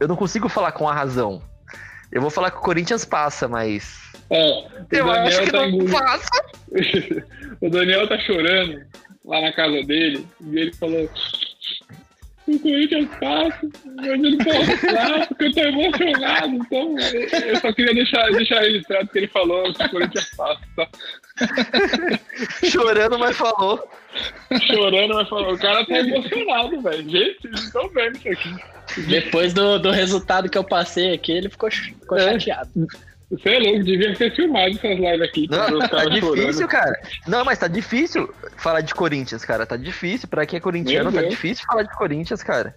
Eu 0.00 0.08
não 0.08 0.16
consigo 0.16 0.48
falar 0.48 0.72
com 0.72 0.88
a 0.88 0.94
razão. 0.94 1.42
Eu 2.10 2.20
vou 2.20 2.30
falar 2.30 2.50
que 2.50 2.58
o 2.58 2.62
Corinthians 2.62 3.04
passa, 3.04 3.46
mas. 3.48 3.98
O 4.30 4.36
Eu 4.90 5.10
acho 5.10 5.40
que 5.42 5.50
tá 5.50 5.58
não 5.58 5.68
engolindo- 5.68 5.92
passa. 5.92 6.28
o 7.60 7.70
Daniel 7.70 8.08
tá 8.08 8.18
chorando 8.20 8.80
lá 9.24 9.40
na 9.40 9.52
casa 9.52 9.82
dele 9.84 10.26
e 10.40 10.58
ele 10.58 10.72
falou: 10.74 11.08
O 12.48 12.58
Corinthians 12.60 13.08
passa, 13.20 13.68
mas 13.96 14.06
eu 14.06 14.18
não 14.18 14.38
posso 14.38 14.76
falar 14.78 15.26
porque 15.28 15.44
eu 15.44 15.52
tô 15.52 15.60
emocionado. 15.60 16.54
Então, 16.54 16.96
eu 17.46 17.56
só 17.56 17.72
queria 17.72 17.94
deixar, 17.94 18.26
deixar 18.30 18.60
registrado 18.60 19.08
que 19.08 19.18
ele 19.18 19.28
falou 19.28 19.72
que 19.74 19.84
o 19.84 19.90
Corinthians 19.90 20.30
passa. 20.36 20.60
Tá 20.76 20.88
Chorando, 22.70 23.18
mas 23.18 23.36
falou. 23.36 23.86
chorando, 24.66 25.14
mas 25.14 25.28
falou: 25.28 25.54
O 25.54 25.58
cara 25.58 25.84
tá 25.86 25.98
emocionado, 25.98 26.80
velho. 26.80 27.08
Gente, 27.08 27.38
vocês 27.42 27.64
estão 27.64 27.88
vendo 27.90 28.16
isso 28.16 28.28
aqui. 28.28 28.54
Depois 29.08 29.52
do, 29.52 29.78
do 29.78 29.90
resultado 29.90 30.48
que 30.48 30.56
eu 30.58 30.64
passei 30.64 31.12
aqui, 31.12 31.32
ele 31.32 31.48
ficou, 31.50 31.70
ficou 31.70 32.16
É. 32.18 32.32
chateado. 32.32 32.70
Você 33.30 33.50
é 33.50 33.58
louco, 33.58 33.84
devia 33.84 34.14
ter 34.14 34.34
filmado 34.34 34.70
essas 34.70 34.98
lives 34.98 35.20
aqui. 35.20 35.46
Não, 35.50 35.78
tá 35.80 36.04
difícil, 36.06 36.52
chorando. 36.52 36.68
cara. 36.68 37.00
Não, 37.26 37.44
mas 37.44 37.58
tá 37.58 37.68
difícil 37.68 38.32
falar 38.56 38.80
de 38.80 38.94
Corinthians, 38.94 39.44
cara. 39.44 39.66
Tá 39.66 39.76
difícil. 39.76 40.28
Pra 40.28 40.46
quem 40.46 40.56
é 40.56 40.60
corintiano, 40.60 41.12
tá 41.12 41.22
difícil 41.22 41.66
falar 41.66 41.82
de 41.82 41.94
Corinthians, 41.94 42.42
cara. 42.42 42.74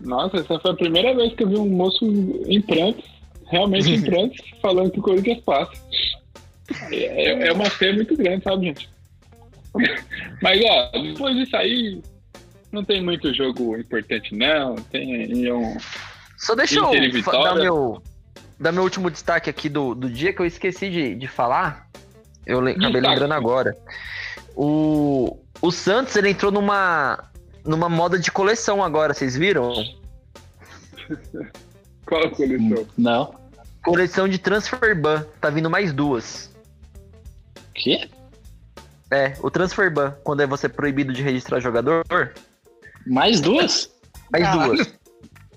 Nossa, 0.00 0.38
essa 0.38 0.58
foi 0.60 0.70
a 0.70 0.74
primeira 0.74 1.14
vez 1.14 1.34
que 1.34 1.42
eu 1.42 1.48
vi 1.48 1.56
um 1.56 1.68
moço 1.68 2.04
em 2.46 2.60
prantos, 2.62 3.04
realmente 3.48 3.90
em 3.90 4.00
prantos, 4.08 4.38
falando 4.62 4.92
que 4.92 5.00
o 5.00 5.02
Corinthians 5.02 5.40
passa. 5.40 5.72
É, 6.92 7.48
é 7.48 7.52
uma 7.52 7.68
fé 7.68 7.92
muito 7.92 8.16
grande, 8.16 8.44
sabe, 8.44 8.66
gente? 8.66 8.88
Mas, 10.40 10.60
ó, 10.64 10.90
depois 11.02 11.34
disso 11.34 11.56
aí, 11.56 12.00
não 12.70 12.84
tem 12.84 13.02
muito 13.02 13.34
jogo 13.34 13.76
importante, 13.76 14.34
não. 14.36 14.76
Tem 14.76 15.52
um. 15.52 15.76
Só 16.38 16.54
deixa 16.54 16.78
eu 16.78 17.22
dar 17.42 17.56
meu, 17.56 18.02
dar 18.60 18.72
meu 18.72 18.82
último 18.82 19.10
destaque 19.10 19.48
aqui 19.48 19.68
do, 19.68 19.94
do 19.94 20.10
dia 20.10 20.32
que 20.32 20.40
eu 20.40 20.46
esqueci 20.46 20.90
de, 20.90 21.14
de 21.14 21.26
falar. 21.26 21.88
Eu 22.46 22.60
le- 22.60 22.72
acabei 22.72 23.00
lembrando 23.00 23.32
agora. 23.32 23.74
O, 24.54 25.38
o 25.62 25.70
Santos, 25.70 26.14
ele 26.16 26.30
entrou 26.30 26.52
numa, 26.52 27.30
numa 27.64 27.88
moda 27.88 28.18
de 28.18 28.30
coleção 28.30 28.82
agora, 28.84 29.14
vocês 29.14 29.36
viram? 29.36 29.72
Qual 32.06 32.24
a 32.24 32.30
coleção? 32.30 32.86
Não. 32.98 33.34
Coleção 33.84 34.28
de 34.28 34.38
Transfer 34.38 35.00
Ban. 35.00 35.24
Tá 35.40 35.48
vindo 35.48 35.70
mais 35.70 35.92
duas. 35.92 36.50
Quê? 37.74 38.10
É, 39.10 39.34
o 39.40 39.50
Transfer 39.50 39.92
Ban, 39.92 40.14
quando 40.22 40.40
é 40.42 40.46
você 40.46 40.68
proibido 40.68 41.12
de 41.12 41.22
registrar 41.22 41.60
jogador, 41.60 42.04
Mais 43.06 43.40
duas? 43.40 43.90
mais 44.30 44.44
Caralho. 44.44 44.74
duas. 44.76 44.94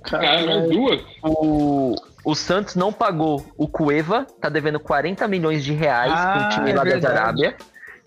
Cara, 0.03 0.45
mais 0.45 0.69
duas? 0.69 1.01
O, 1.23 1.95
o 2.25 2.35
Santos 2.35 2.75
não 2.75 2.91
pagou 2.91 3.45
o 3.57 3.67
Cueva, 3.67 4.25
tá 4.39 4.49
devendo 4.49 4.79
40 4.79 5.27
milhões 5.27 5.63
de 5.63 5.73
reais 5.73 6.13
Ah, 6.15 6.33
pro 6.33 6.49
time 6.57 6.71
é 6.71 6.75
lá 6.75 6.83
da 6.83 6.89
verdade. 6.89 7.17
Arábia. 7.17 7.55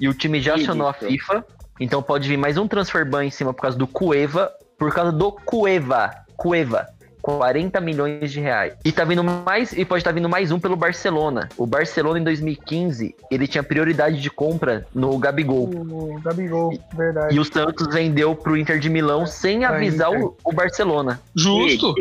E 0.00 0.08
o 0.08 0.14
time 0.14 0.40
já 0.40 0.54
acionou 0.54 0.88
a. 0.88 0.92
FIFA. 0.92 1.44
Então 1.78 2.02
pode 2.02 2.28
vir 2.28 2.36
mais 2.36 2.56
um 2.56 2.66
transfer 2.66 3.04
ban 3.04 3.24
em 3.24 3.30
cima 3.30 3.52
por 3.52 3.62
causa 3.62 3.76
do 3.76 3.86
Cueva. 3.86 4.50
Por 4.78 4.92
causa 4.92 5.12
do 5.12 5.32
Cueva. 5.32 6.10
Cueva. 6.36 6.86
40 7.26 7.80
milhões 7.80 8.30
de 8.30 8.40
reais. 8.40 8.74
E 8.84 8.92
tá 8.92 9.04
vindo 9.04 9.24
mais, 9.24 9.72
e 9.72 9.84
pode 9.84 10.00
estar 10.00 10.12
vindo 10.12 10.28
mais 10.28 10.52
um 10.52 10.60
pelo 10.60 10.76
Barcelona. 10.76 11.48
O 11.56 11.66
Barcelona 11.66 12.20
em 12.20 12.22
2015, 12.22 13.16
ele 13.32 13.48
tinha 13.48 13.64
prioridade 13.64 14.20
de 14.20 14.30
compra 14.30 14.86
no 14.94 15.18
Gabigol. 15.18 15.64
O 15.64 16.20
Gabigol, 16.20 16.78
verdade. 16.94 17.34
E 17.34 17.40
o 17.40 17.44
Santos 17.44 17.92
vendeu 17.92 18.36
pro 18.36 18.56
Inter 18.56 18.78
de 18.78 18.88
Milão 18.88 19.26
sem 19.26 19.64
avisar 19.64 20.12
o, 20.12 20.36
o 20.44 20.52
Barcelona. 20.52 21.20
Justo. 21.34 21.96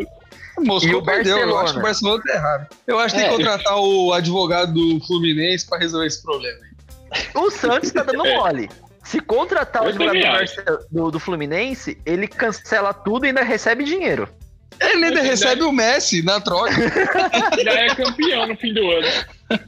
Moscou 0.58 0.90
E 0.90 0.94
o 0.94 1.02
perdeu. 1.02 1.38
Eu 1.38 1.58
acho 1.58 1.72
que 1.74 1.78
o 1.78 1.82
Barcelona 1.82 2.22
tá 2.26 2.32
errado. 2.34 2.66
Eu 2.86 2.98
acho 2.98 3.14
que 3.14 3.20
tem 3.20 3.28
É. 3.28 3.30
que 3.30 3.36
contratar 3.36 3.76
o 3.78 4.12
advogado 4.12 4.72
do 4.72 5.00
Fluminense 5.06 5.66
pra 5.66 5.78
resolver 5.78 6.06
esse 6.06 6.22
problema. 6.22 6.58
O 7.34 7.50
Santos 7.50 7.90
tá 7.92 8.02
dando 8.02 8.24
mole. 8.24 8.68
Se 9.04 9.20
contratar 9.20 9.82
o 9.82 9.86
Eu 9.86 9.88
advogado 9.90 10.46
do, 10.90 11.04
do- 11.04 11.10
do 11.12 11.20
Fluminense, 11.20 11.96
ele 12.04 12.26
cancela 12.26 12.92
tudo 12.92 13.24
e 13.24 13.28
ainda 13.28 13.42
recebe 13.42 13.84
dinheiro. 13.84 14.28
Ele 14.80 15.04
ainda 15.06 15.22
recebe 15.22 15.62
o 15.62 15.72
Messi 15.72 16.22
na 16.22 16.40
troca. 16.40 16.72
Já 17.64 17.72
é 17.72 17.94
campeão 17.94 18.46
no 18.48 18.56
fim 18.56 18.74
do 18.74 18.90
ano. 18.90 19.06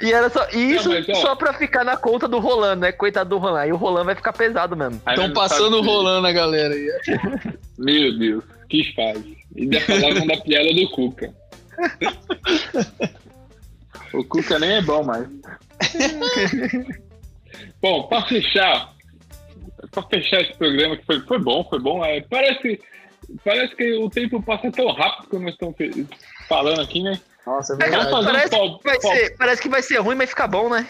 E 0.00 0.12
era 0.12 0.30
só 0.30 0.46
e 0.52 0.74
isso 0.76 0.88
mas, 0.88 1.08
ó. 1.08 1.14
só 1.16 1.34
pra 1.34 1.52
ficar 1.54 1.82
na 1.84 1.96
conta 1.96 2.28
do 2.28 2.38
Roland, 2.38 2.76
né? 2.76 2.92
Coitado 2.92 3.30
do 3.30 3.38
Roland. 3.38 3.62
Aí 3.62 3.72
o 3.72 3.76
Roland 3.76 4.04
vai 4.04 4.14
ficar 4.14 4.32
pesado 4.32 4.76
mesmo. 4.76 4.96
Estão 5.08 5.26
não 5.26 5.34
passando 5.34 5.76
sabe- 5.78 5.88
rolando 5.88 6.26
a 6.26 6.32
galera 6.32 6.72
aí. 6.72 6.88
Meu 7.76 8.16
Deus, 8.18 8.44
que 8.68 8.92
fase. 8.94 9.36
E 9.56 9.62
ainda 9.62 9.80
falavam 9.80 10.26
da 10.26 10.36
piada 10.36 10.72
do 10.72 10.88
Cuca. 10.90 11.34
o 14.14 14.24
Cuca 14.24 14.58
nem 14.58 14.76
é 14.76 14.82
bom 14.82 15.02
mais. 15.02 15.26
bom, 17.82 18.04
pra 18.04 18.22
fechar, 18.26 18.92
pra 19.90 20.02
fechar 20.04 20.40
esse 20.42 20.54
programa 20.56 20.96
que 20.96 21.04
foi, 21.06 21.20
foi 21.20 21.38
bom, 21.38 21.64
foi 21.68 21.80
bom. 21.80 22.04
é, 22.04 22.20
parece, 22.20 22.80
parece 23.44 23.74
que 23.74 23.94
o 23.94 24.08
tempo 24.08 24.40
passa 24.42 24.70
tão 24.70 24.92
rápido 24.92 25.28
quando 25.28 25.42
nós 25.42 25.54
estamos 25.54 25.76
falando 26.48 26.80
aqui, 26.80 27.02
né? 27.02 27.18
Nossa, 27.46 27.72
é 27.72 27.76
um 27.76 27.78
parece, 28.24 28.50
pau- 28.50 28.78
que 28.78 29.00
ser, 29.00 29.36
parece 29.36 29.62
que 29.62 29.68
vai 29.68 29.82
ser 29.82 29.98
ruim, 29.98 30.16
mas 30.16 30.30
fica 30.30 30.46
bom, 30.46 30.68
né? 30.68 30.86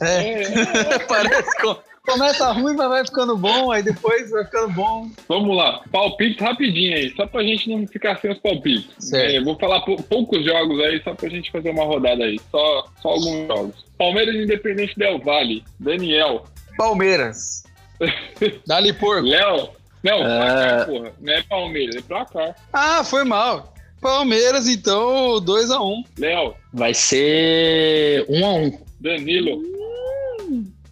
É, 0.00 0.42
É, 0.42 0.98
parece 1.06 1.50
que 1.58 1.76
começa 2.10 2.50
ruim, 2.52 2.74
mas 2.74 2.88
vai 2.88 3.04
ficando 3.04 3.36
bom, 3.36 3.70
aí 3.70 3.82
depois 3.82 4.30
vai 4.30 4.44
ficando 4.44 4.70
bom. 4.72 5.08
vamos 5.28 5.56
lá, 5.56 5.82
palpites 5.92 6.40
rapidinho 6.40 6.96
aí, 6.96 7.14
só 7.14 7.26
pra 7.26 7.42
gente 7.42 7.68
não 7.68 7.86
ficar 7.86 8.18
sem 8.18 8.32
os 8.32 8.38
palpites. 8.38 8.88
Certo. 8.98 9.36
É, 9.36 9.40
vou 9.40 9.56
falar 9.58 9.80
pou- 9.82 10.02
poucos 10.02 10.44
jogos 10.44 10.80
aí, 10.80 11.00
só 11.04 11.14
pra 11.14 11.28
gente 11.28 11.50
fazer 11.52 11.70
uma 11.70 11.84
rodada 11.84 12.24
aí. 12.24 12.40
Só, 12.50 12.86
só 13.00 13.08
alguns 13.10 13.46
jogos. 13.46 13.84
Palmeiras 13.98 14.34
Independente 14.34 14.98
Del 14.98 15.18
Vale, 15.20 15.62
Daniel, 15.78 16.44
Palmeiras. 16.76 17.64
Dali 18.66 18.92
porco. 18.94 19.26
Léo. 19.28 19.68
Não, 20.02 20.14
É. 20.26 20.38
placar, 20.38 20.86
porra. 20.86 21.12
Não 21.20 21.32
é 21.32 21.42
Palmeiras, 21.42 21.96
é 21.96 22.00
placar. 22.00 22.56
Ah, 22.72 23.04
foi 23.04 23.22
mal. 23.22 23.71
Palmeiras, 24.02 24.66
então, 24.68 25.40
2x1. 25.40 26.04
Léo, 26.18 26.54
Vai 26.74 26.92
ser 26.92 28.26
1 28.28 28.44
a 28.46 28.52
1 28.54 28.78
Danilo, 29.00 29.62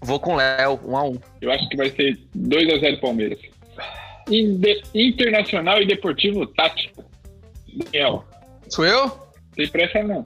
Vou 0.01 0.19
com 0.19 0.33
o 0.35 0.37
Léo, 0.37 0.81
um 0.87 0.97
a 0.97 1.05
um. 1.05 1.19
eu 1.43 1.51
acho 1.53 1.69
que 1.69 1.77
vai 1.77 1.91
ser 1.91 2.19
2x0 2.35 3.01
Palmeiras. 3.01 3.39
Inde- 4.31 4.83
Internacional 4.95 5.83
e 5.83 5.87
Deportivo 5.87 6.47
Tático. 6.47 7.05
Daniel, 7.75 8.25
Sou 8.69 8.87
eu? 8.87 9.11
sem 9.57 9.69
pressa 9.69 10.03
não. 10.03 10.23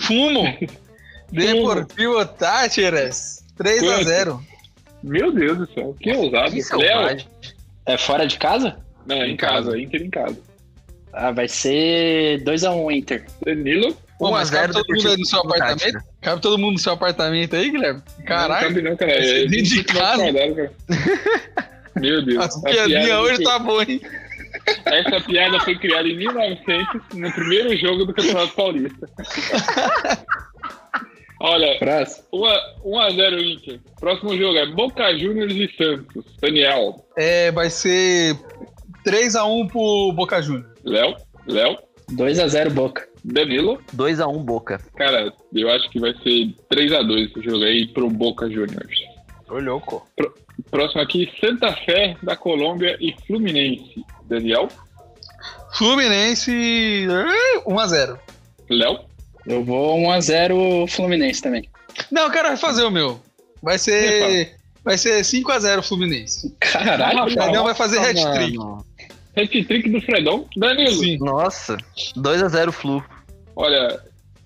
Fumo. 0.00 0.42
Deportivo 1.32 2.24
Tátiras. 2.26 3.42
3x0. 3.58 4.40
Meu 5.02 5.32
Deus 5.32 5.58
do 5.58 5.72
céu, 5.72 5.96
que 6.00 6.12
ousado. 6.12 6.50
Que 6.50 6.76
Léo. 6.76 7.16
É 7.86 7.96
fora 7.96 8.26
de 8.26 8.36
casa? 8.38 8.78
não, 9.06 9.16
em 9.24 9.32
Em 9.32 9.36
casa, 9.36 9.66
casa. 9.66 9.78
Inter 9.78 10.02
em 10.02 10.10
casa. 10.10 10.38
Ah, 11.16 11.30
vai 11.30 11.46
ser 11.48 12.42
2 12.42 12.64
a 12.64 12.72
1 12.72 12.90
Inter. 12.90 13.24
Danilo, 13.44 13.96
Pô, 14.18 14.30
mas 14.30 14.50
1 14.50 14.56
a 14.56 14.60
0 14.66 14.72
cabe 14.72 14.72
todo 14.86 14.96
mundo 14.96 15.08
aí 15.08 15.16
no 15.18 15.26
seu 15.26 15.38
apartamento? 15.40 15.80
Tática. 15.80 16.04
Cabe 16.20 16.42
todo 16.42 16.58
mundo 16.58 16.72
no 16.72 16.78
seu 16.78 16.92
apartamento 16.92 17.56
aí, 17.56 17.70
Guilherme? 17.70 18.02
não 18.18 18.24
Caralho. 18.24 18.68
cabe 18.68 18.82
não, 18.82 18.96
cara. 18.96 19.12
É, 19.12 19.42
de 19.44 19.48
25 19.48 19.92
casa. 19.94 20.32
cara. 20.32 20.72
Meu 21.96 22.24
Deus. 22.24 22.44
As 22.44 22.56
a 22.56 22.62
piada 22.62 22.88
piadinhas 22.88 23.18
hoje 23.20 23.36
foi- 23.36 23.44
tá 23.44 23.58
boa, 23.60 23.82
hein? 23.84 24.00
Essa 24.86 25.20
piada 25.20 25.60
foi 25.60 25.78
criada 25.78 26.08
em 26.08 26.16
1900, 26.16 27.00
no 27.14 27.32
primeiro 27.32 27.76
jogo 27.76 28.04
do 28.06 28.14
Campeonato 28.14 28.54
Paulista. 28.54 29.08
Olha, 31.40 31.78
Próximo. 31.78 32.24
1x0 32.32 33.42
Inter. 33.54 33.80
Próximo 34.00 34.36
jogo 34.36 34.56
é 34.56 34.66
Boca 34.66 35.12
Juniors 35.18 35.52
e 35.52 35.68
Santos. 35.76 36.24
Daniel, 36.40 37.04
É, 37.18 37.50
vai 37.52 37.68
ser 37.68 38.34
3x1 39.06 39.68
pro 39.70 40.12
Boca 40.14 40.40
Juniors. 40.40 40.73
Léo, 40.84 41.16
Léo, 41.46 41.78
2x0 42.12 42.70
Boca. 42.70 43.08
Danilo, 43.24 43.80
2x1 43.96 44.44
Boca. 44.44 44.78
cara, 44.96 45.32
eu 45.52 45.70
acho 45.70 45.88
que 45.90 45.98
vai 45.98 46.12
ser 46.22 46.54
3x2 46.72 47.30
esse 47.30 47.42
jogo 47.42 47.64
aí 47.64 47.86
pro 47.88 48.10
Boca 48.10 48.48
Juniors. 48.50 48.98
Ô, 49.48 49.58
louco. 49.58 50.06
Próximo 50.70 51.00
aqui, 51.00 51.30
Santa 51.40 51.72
Fé 51.72 52.16
da 52.22 52.36
Colômbia 52.36 52.96
e 53.00 53.14
Fluminense. 53.26 54.04
Daniel, 54.26 54.68
Fluminense 55.74 56.52
1x0. 57.66 58.18
Léo, 58.70 59.00
Eu 59.46 59.64
vou 59.64 59.98
1x0 59.98 60.88
Fluminense 60.88 61.42
também. 61.42 61.68
Não, 62.10 62.22
eu 62.24 62.30
quero 62.30 62.56
fazer 62.56 62.84
o 62.84 62.90
meu. 62.90 63.20
Vai 63.62 63.78
ser. 63.78 64.56
Vai 64.84 64.98
ser 64.98 65.22
5x0 65.22 65.82
Fluminense. 65.82 66.54
Caralho, 66.60 67.24
O 67.24 67.30
Fredão 67.30 67.64
vai 67.64 67.74
fazer 67.74 67.98
hat-trick. 67.98 68.58
Hat-trick 69.36 69.88
do 69.90 70.00
Fredão. 70.00 70.46
Danilo, 70.56 70.92
Sim. 70.92 71.18
Nossa, 71.18 71.76
2x0 72.16 72.72
Flu. 72.72 73.04
olha, 73.56 74.00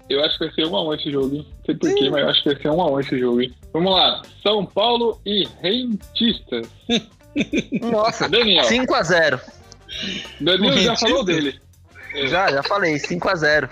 eu 0.09 0.25
acho 0.25 0.39
que 0.39 0.47
vai 0.47 0.55
ser 0.55 0.65
1x1 0.67 0.97
esse 0.99 1.11
jogo, 1.13 1.37
hein? 1.37 1.47
Não 1.51 1.65
sei 1.67 1.75
porquê, 1.75 2.11
mas 2.11 2.23
eu 2.23 2.29
acho 2.31 2.43
que 2.43 2.53
vai 2.53 2.63
ser 2.63 2.69
1x1 2.69 3.01
esse 3.01 3.19
jogo, 3.19 3.43
hein? 3.43 3.55
Vamos 3.73 3.93
lá, 3.93 4.23
São 4.43 4.65
Paulo 4.65 5.21
e 5.27 5.47
Rentistas. 5.63 6.67
Nossa, 7.83 8.29
Daniel, 8.29 8.65
5x0. 8.65 9.41
Danilo 10.41 10.79
já 10.79 10.97
falou 10.97 11.25
dele. 11.25 11.61
Já, 12.27 12.51
já 12.51 12.63
falei, 12.63 12.95
5x0. 12.97 13.69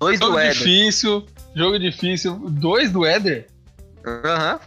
2 0.00 0.20
do 0.20 0.26
Jogo 0.26 0.38
Éder. 0.38 0.52
difícil. 0.54 1.26
Jogo 1.54 1.78
difícil. 1.78 2.34
Dois 2.50 2.90
do 2.90 3.04
Éder? 3.04 3.46
Aham. 4.04 4.58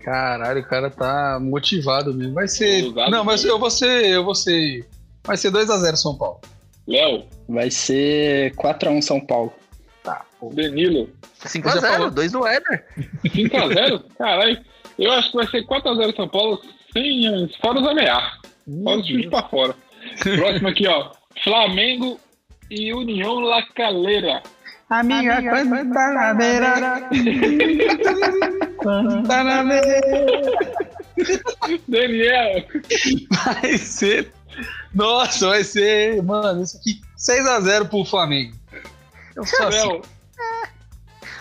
Caralho, 0.00 0.60
o 0.60 0.64
cara 0.64 0.88
tá 0.88 1.38
motivado 1.40 2.14
mesmo. 2.14 2.34
Vai 2.34 2.48
ser. 2.48 2.84
Ousado 2.84 3.10
Não, 3.10 3.24
mas 3.24 3.44
eu 3.44 3.58
vou 3.58 3.70
ser. 3.70 4.06
Eu 4.06 4.24
vou 4.24 4.34
ser. 4.34 4.86
Vai 5.24 5.36
ser 5.36 5.50
2x0 5.52 5.96
São 5.96 6.16
Paulo. 6.16 6.40
Léo, 6.86 7.24
Vai 7.48 7.70
ser 7.70 8.54
4x1 8.54 9.02
São 9.02 9.20
Paulo. 9.20 9.52
Danilo, 10.52 11.10
Já 11.42 11.48
5x0, 11.50 11.80
falou. 11.80 12.10
2 12.10 12.32
do 12.32 12.46
Éder. 12.46 12.84
5x0? 13.24 14.02
Caralho, 14.16 14.58
eu 14.98 15.10
acho 15.12 15.30
que 15.30 15.36
vai 15.36 15.46
ser 15.48 15.66
4x0 15.66 16.16
São 16.16 16.28
Paulo 16.28 16.60
sem 16.92 17.50
fora 17.60 17.80
os 17.80 17.86
ameaças. 17.88 18.38
Fora 18.84 19.00
os 19.00 19.06
chutes 19.06 19.28
pra 19.30 19.42
fora. 19.48 19.74
Próximo 20.36 20.68
aqui, 20.68 20.86
ó. 20.86 21.10
Flamengo 21.42 22.20
e 22.70 22.92
União 22.94 23.40
La 23.40 23.62
Calera. 23.74 24.42
Amiga, 24.88 25.42
quando 25.42 25.92
tá 25.92 26.12
na 26.14 26.34
beira. 26.34 27.08
Quando 28.78 29.28
tá 29.28 29.44
na 29.44 29.64
beira. 29.64 30.00
Daniel, 31.88 32.64
Vai 33.30 33.76
ser. 33.76 34.32
Nossa, 34.94 35.48
vai 35.48 35.64
ser. 35.64 36.22
Mano, 36.22 36.62
isso 36.62 36.76
aqui. 36.78 37.00
6x0 37.18 37.88
pro 37.88 38.04
Flamengo. 38.04 38.54
Eu 39.36 39.44
sou 39.44 39.66
assim. 39.68 40.00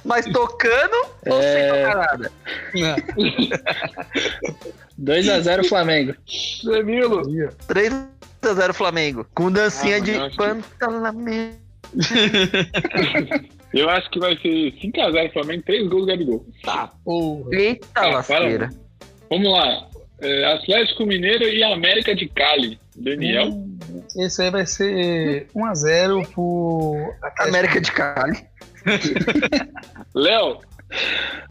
Mas 0.06 0.26
tocando 0.26 0.95
ou 1.26 1.41
sem 1.41 1.50
É, 1.50 1.86
tocar 1.86 1.98
nada? 1.98 2.32
Não. 2.76 2.95
2x0 5.02 5.68
Flamengo. 5.68 6.14
Danilo. 6.64 7.22
3x0 7.68 8.74
Flamengo. 8.74 9.26
Com 9.36 9.52
dancinha 9.52 9.98
Ah, 9.98 10.00
de 10.00 10.14
pantalamento. 10.38 11.58
Eu 13.74 13.89
acho 13.89 14.10
que 14.10 14.20
vai 14.20 14.36
ser 14.38 14.74
5x0 14.82 15.34
Flamengo, 15.34 15.64
3 15.66 15.88
gols 15.89 16.02
do 16.04 16.08
Gabigol. 16.08 16.45
Tá, 16.64 16.89
porra. 17.04 17.50
Eita 17.54 17.88
Ah, 17.95 18.08
lasqueira. 18.08 18.70
Vamos 19.30 19.52
lá. 19.52 19.88
É, 20.22 20.54
Atlético 20.54 21.06
Mineiro 21.06 21.43
e 21.43 21.64
América 21.64 22.16
de 22.16 22.28
Cali. 22.30 22.80
Daniel. 22.98 23.50
Esse 24.16 24.41
aí 24.41 24.52
vai 24.52 24.66
ser 24.66 25.48
1x0 25.56 26.28
pro. 26.34 27.14
América 27.39 27.80
de 27.80 27.91
Cali. 27.91 28.38
Léo. 30.14 30.60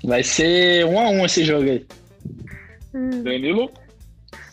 Vai 0.04 0.22
ser 0.22 0.86
1x1 0.86 1.24
esse 1.24 1.44
jogo 1.44 1.70
aí. 1.70 1.86
Danilo. 3.22 3.70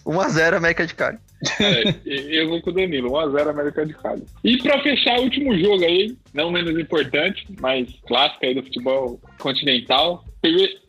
1x0 0.05 0.57
América 0.57 0.85
de 0.85 0.93
Cali. 0.93 1.17
É, 1.59 1.83
eu 2.05 2.49
vou 2.49 2.61
com 2.61 2.69
o 2.69 2.73
Danilo. 2.73 3.09
1x0 3.09 3.49
América 3.49 3.85
de 3.85 3.93
Cali. 3.93 4.23
E 4.43 4.57
pra 4.57 4.81
fechar 4.81 5.19
o 5.19 5.23
último 5.23 5.57
jogo 5.57 5.83
aí, 5.83 6.15
não 6.33 6.51
menos 6.51 6.77
importante, 6.77 7.45
mas 7.59 7.89
clássico 8.07 8.45
aí 8.45 8.53
do 8.53 8.63
futebol 8.63 9.19
continental. 9.39 10.23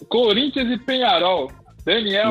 Corinthians 0.08 0.70
e 0.70 0.78
Penharol. 0.78 1.50
Daniel. 1.84 2.30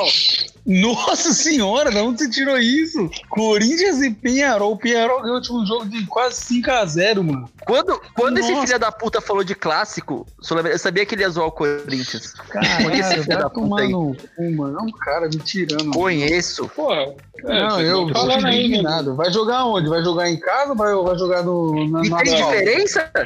Nossa 0.65 1.33
senhora, 1.33 1.91
de 1.91 1.97
onde 1.97 2.19
você 2.19 2.29
tirou 2.29 2.57
isso? 2.57 3.09
Corinthians 3.29 4.01
e 4.01 4.11
Penharol. 4.11 4.71
O 4.71 4.77
Penharol 4.77 5.19
ganhou 5.21 5.35
o 5.35 5.37
último 5.39 5.65
jogo 5.65 5.85
de 5.85 6.05
quase 6.05 6.61
5x0, 6.61 7.21
mano. 7.21 7.49
Quando, 7.65 8.01
quando 8.15 8.37
esse 8.37 8.55
filho 8.55 8.79
da 8.79 8.91
puta 8.91 9.19
falou 9.19 9.43
de 9.43 9.55
clássico, 9.55 10.25
eu 10.49 10.79
sabia 10.79 11.05
que 11.05 11.15
ele 11.15 11.23
ia 11.23 11.29
zoar 11.29 11.47
o 11.47 11.51
Corinthians. 11.51 12.33
Caralho, 12.49 12.93
esse 12.93 13.23
filho 13.23 13.37
da 13.37 13.49
puta 13.49 13.81
aí. 13.81 13.89
no 13.89 14.15
cu, 14.15 14.51
mano. 14.55 14.79
É 14.79 14.81
um 14.81 14.91
cara 14.91 15.27
me 15.27 15.37
tirando. 15.37 15.91
Conheço. 15.91 16.69
Porra. 16.69 17.13
é, 17.45 17.59
Não, 17.59 17.81
eu 17.81 18.13
tô 18.13 18.25
né? 18.25 18.55
indignado. 18.55 19.15
Vai 19.15 19.31
jogar 19.31 19.65
onde? 19.65 19.89
Vai 19.89 20.01
jogar 20.01 20.29
em 20.29 20.39
casa 20.39 20.71
ou 20.71 20.77
vai, 20.77 20.95
vai 20.95 21.17
jogar 21.17 21.43
no, 21.43 21.89
na, 21.89 22.05
E 22.05 22.09
tem 22.09 22.35
diferença? 22.35 23.11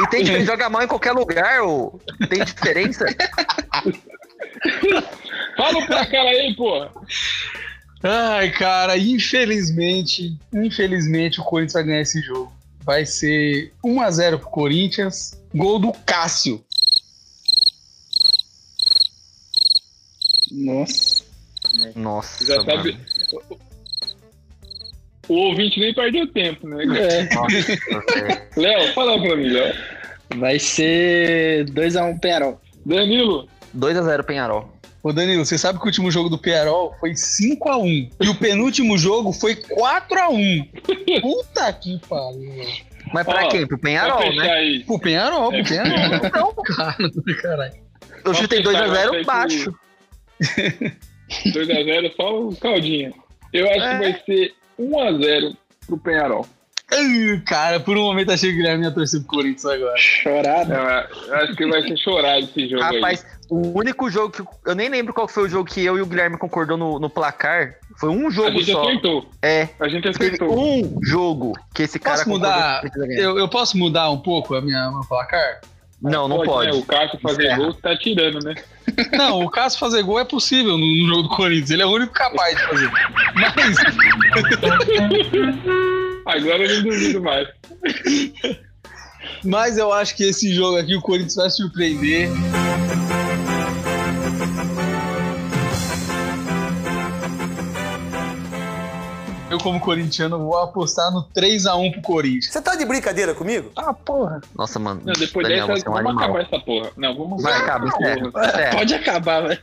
E 0.00 0.06
tem 0.08 0.22
diferença, 0.22 0.52
joga 0.52 0.68
mal 0.70 0.82
em 0.82 0.88
qualquer 0.88 1.12
lugar, 1.12 1.62
ô. 1.62 1.98
Tem 2.28 2.44
diferença? 2.44 3.06
Fala 5.56 5.86
pra 5.86 6.06
cara 6.06 6.30
aí, 6.30 6.54
porra. 6.54 6.92
Ai, 8.02 8.50
cara, 8.52 8.96
infelizmente, 8.96 10.38
infelizmente 10.54 11.40
o 11.40 11.44
Corinthians 11.44 11.72
vai 11.72 11.82
ganhar 11.84 12.00
esse 12.02 12.20
jogo. 12.22 12.52
Vai 12.80 13.04
ser 13.04 13.72
1x0 13.84 14.38
pro 14.38 14.50
Corinthians. 14.50 15.38
Gol 15.54 15.78
do 15.78 15.92
Cássio. 16.06 16.64
Nossa. 20.50 21.24
Nossa, 21.94 22.46
Já 22.46 22.64
sabe. 22.64 22.98
O 25.28 25.34
ouvinte 25.34 25.78
nem 25.78 25.92
perdeu 25.94 26.26
tempo, 26.32 26.66
né? 26.68 26.84
É. 26.84 27.28
Léo, 28.60 28.92
fala 28.94 29.20
pra 29.20 29.36
mim, 29.36 29.48
Léo. 29.48 29.74
Vai 30.36 30.58
ser 30.58 31.66
2x1 31.66 32.18
Penharol. 32.20 32.60
Danilo, 32.84 33.46
2x0 33.76 34.22
Penharol. 34.24 34.72
Ô 35.02 35.12
Danilo, 35.12 35.44
você 35.44 35.56
sabe 35.56 35.78
que 35.78 35.84
o 35.84 35.88
último 35.88 36.10
jogo 36.10 36.28
do 36.28 36.38
Penharol 36.38 36.94
foi 36.98 37.12
5x1. 37.12 38.10
E 38.20 38.28
o 38.28 38.34
penúltimo 38.34 38.98
jogo 38.98 39.32
foi 39.32 39.54
4x1. 39.54 40.68
Puta 41.22 41.72
que 41.74 41.98
pariu. 42.08 42.64
Mas 43.12 43.24
pra 43.24 43.46
Ó, 43.46 43.48
quem? 43.48 43.66
Pro 43.66 43.78
Penharol, 43.78 44.34
né? 44.34 44.50
aí. 44.50 44.84
Pro 44.84 44.98
Penharol, 44.98 45.50
pro 45.50 45.64
Penharol. 45.64 46.18
Então, 46.24 46.54
Caralho. 47.42 47.74
eu 48.24 48.34
chutei 48.34 48.62
Pra 48.62 48.72
fechar, 48.72 48.88
2x0 48.88 49.10
vai 49.10 49.24
baixo. 49.24 49.74
2x0, 51.46 52.12
só 52.16 52.40
o 52.42 52.56
caldinho. 52.56 53.14
Eu 53.52 53.66
acho 53.70 53.80
É. 53.80 53.92
que 53.98 53.98
vai 53.98 54.22
ser 54.26 54.52
1x0 54.78 55.56
pro 55.86 55.98
Penharol. 55.98 56.46
Cara, 57.44 57.78
por 57.78 57.98
um 57.98 58.02
momento 58.02 58.32
achei 58.32 58.48
que 58.48 58.54
o 58.54 58.58
Guilherme 58.58 58.84
ia 58.84 58.90
torcer 58.90 59.20
pro 59.20 59.28
Corinthians 59.28 59.66
agora. 59.66 59.98
Chorado. 59.98 60.72
Eu, 60.72 61.28
eu 61.28 61.34
acho 61.36 61.54
que 61.54 61.66
vai 61.66 61.82
ser 61.82 61.96
chorado 61.98 62.38
esse 62.38 62.68
jogo 62.68 62.82
Rapaz, 62.82 63.26
o 63.50 63.78
único 63.78 64.10
jogo 64.10 64.30
que. 64.30 64.42
Eu 64.68 64.74
nem 64.74 64.88
lembro 64.88 65.12
qual 65.12 65.28
foi 65.28 65.44
o 65.44 65.48
jogo 65.48 65.68
que 65.68 65.84
eu 65.84 65.98
e 65.98 66.00
o 66.00 66.06
Guilherme 66.06 66.38
concordou 66.38 66.78
no, 66.78 66.98
no 66.98 67.10
placar. 67.10 67.74
Foi 67.98 68.08
um 68.08 68.20
aí. 68.20 68.26
A 68.26 68.30
jogo 68.30 68.50
gente 68.52 68.72
só. 68.72 68.82
acertou. 68.82 69.26
É. 69.42 69.68
A 69.78 69.88
gente 69.88 70.08
acertou. 70.08 70.58
um 70.58 70.98
jogo 71.02 71.52
que 71.74 71.82
esse 71.82 71.98
cara 71.98 72.16
Posso 72.16 72.30
mudar? 72.30 72.82
Eu, 73.10 73.38
eu 73.38 73.48
posso 73.48 73.76
mudar 73.76 74.10
um 74.10 74.18
pouco 74.18 74.54
a 74.54 74.62
minha, 74.62 74.90
meu 74.90 75.00
placar? 75.00 75.60
Não, 76.00 76.28
não 76.28 76.42
pode. 76.42 76.70
Né? 76.70 76.78
O 76.78 76.84
Cássio 76.84 77.18
fazer 77.20 77.44
Encerra. 77.44 77.56
gol 77.56 77.74
tá 77.74 77.96
tirando, 77.96 78.44
né? 78.44 78.54
Não, 79.12 79.42
o 79.42 79.50
Cássio 79.50 79.80
fazer 79.80 80.02
gol 80.02 80.18
é 80.20 80.24
possível 80.24 80.78
no, 80.78 80.86
no 80.86 81.08
jogo 81.08 81.22
do 81.24 81.28
Corinthians. 81.28 81.70
Ele 81.70 81.82
é 81.82 81.86
o 81.86 81.90
único 81.90 82.12
capaz 82.12 82.56
de 82.56 82.62
fazer. 82.66 82.90
Mas 83.34 83.76
Agora 86.26 86.64
eu 86.64 86.76
não 86.76 86.82
duvido 86.90 87.22
mais. 87.22 87.48
Mas 89.44 89.78
eu 89.78 89.92
acho 89.92 90.16
que 90.16 90.24
esse 90.24 90.54
jogo 90.54 90.78
aqui 90.78 90.94
o 90.94 91.00
Corinthians 91.00 91.36
vai 91.36 91.50
surpreender. 91.50 92.28
Eu, 99.50 99.56
como 99.58 99.80
corintiano, 99.80 100.38
vou 100.38 100.58
apostar 100.58 101.10
no 101.10 101.24
3x1 101.34 101.92
pro 101.92 102.02
Corinthians. 102.02 102.52
Você 102.52 102.60
tá 102.60 102.76
de 102.76 102.84
brincadeira 102.84 103.32
comigo? 103.34 103.72
Ah, 103.74 103.94
porra. 103.94 104.42
Nossa, 104.54 104.78
mano. 104.78 105.00
Não, 105.02 105.14
depois 105.14 105.48
Daniel, 105.48 105.66
dessa, 105.68 105.80
você 105.80 105.86
é 105.86 105.90
um 105.90 105.94
vamos 105.94 106.10
animal. 106.10 106.24
acabar 106.24 106.40
essa 106.42 106.58
porra. 106.64 106.90
Não, 106.98 107.16
vamos 107.16 107.42
Vai, 107.42 107.54
acaba, 107.54 107.88
encerra. 107.88 108.28
Encerra. 108.28 108.70
Pode 108.76 108.94
acabar, 108.94 109.40
velho. 109.48 109.60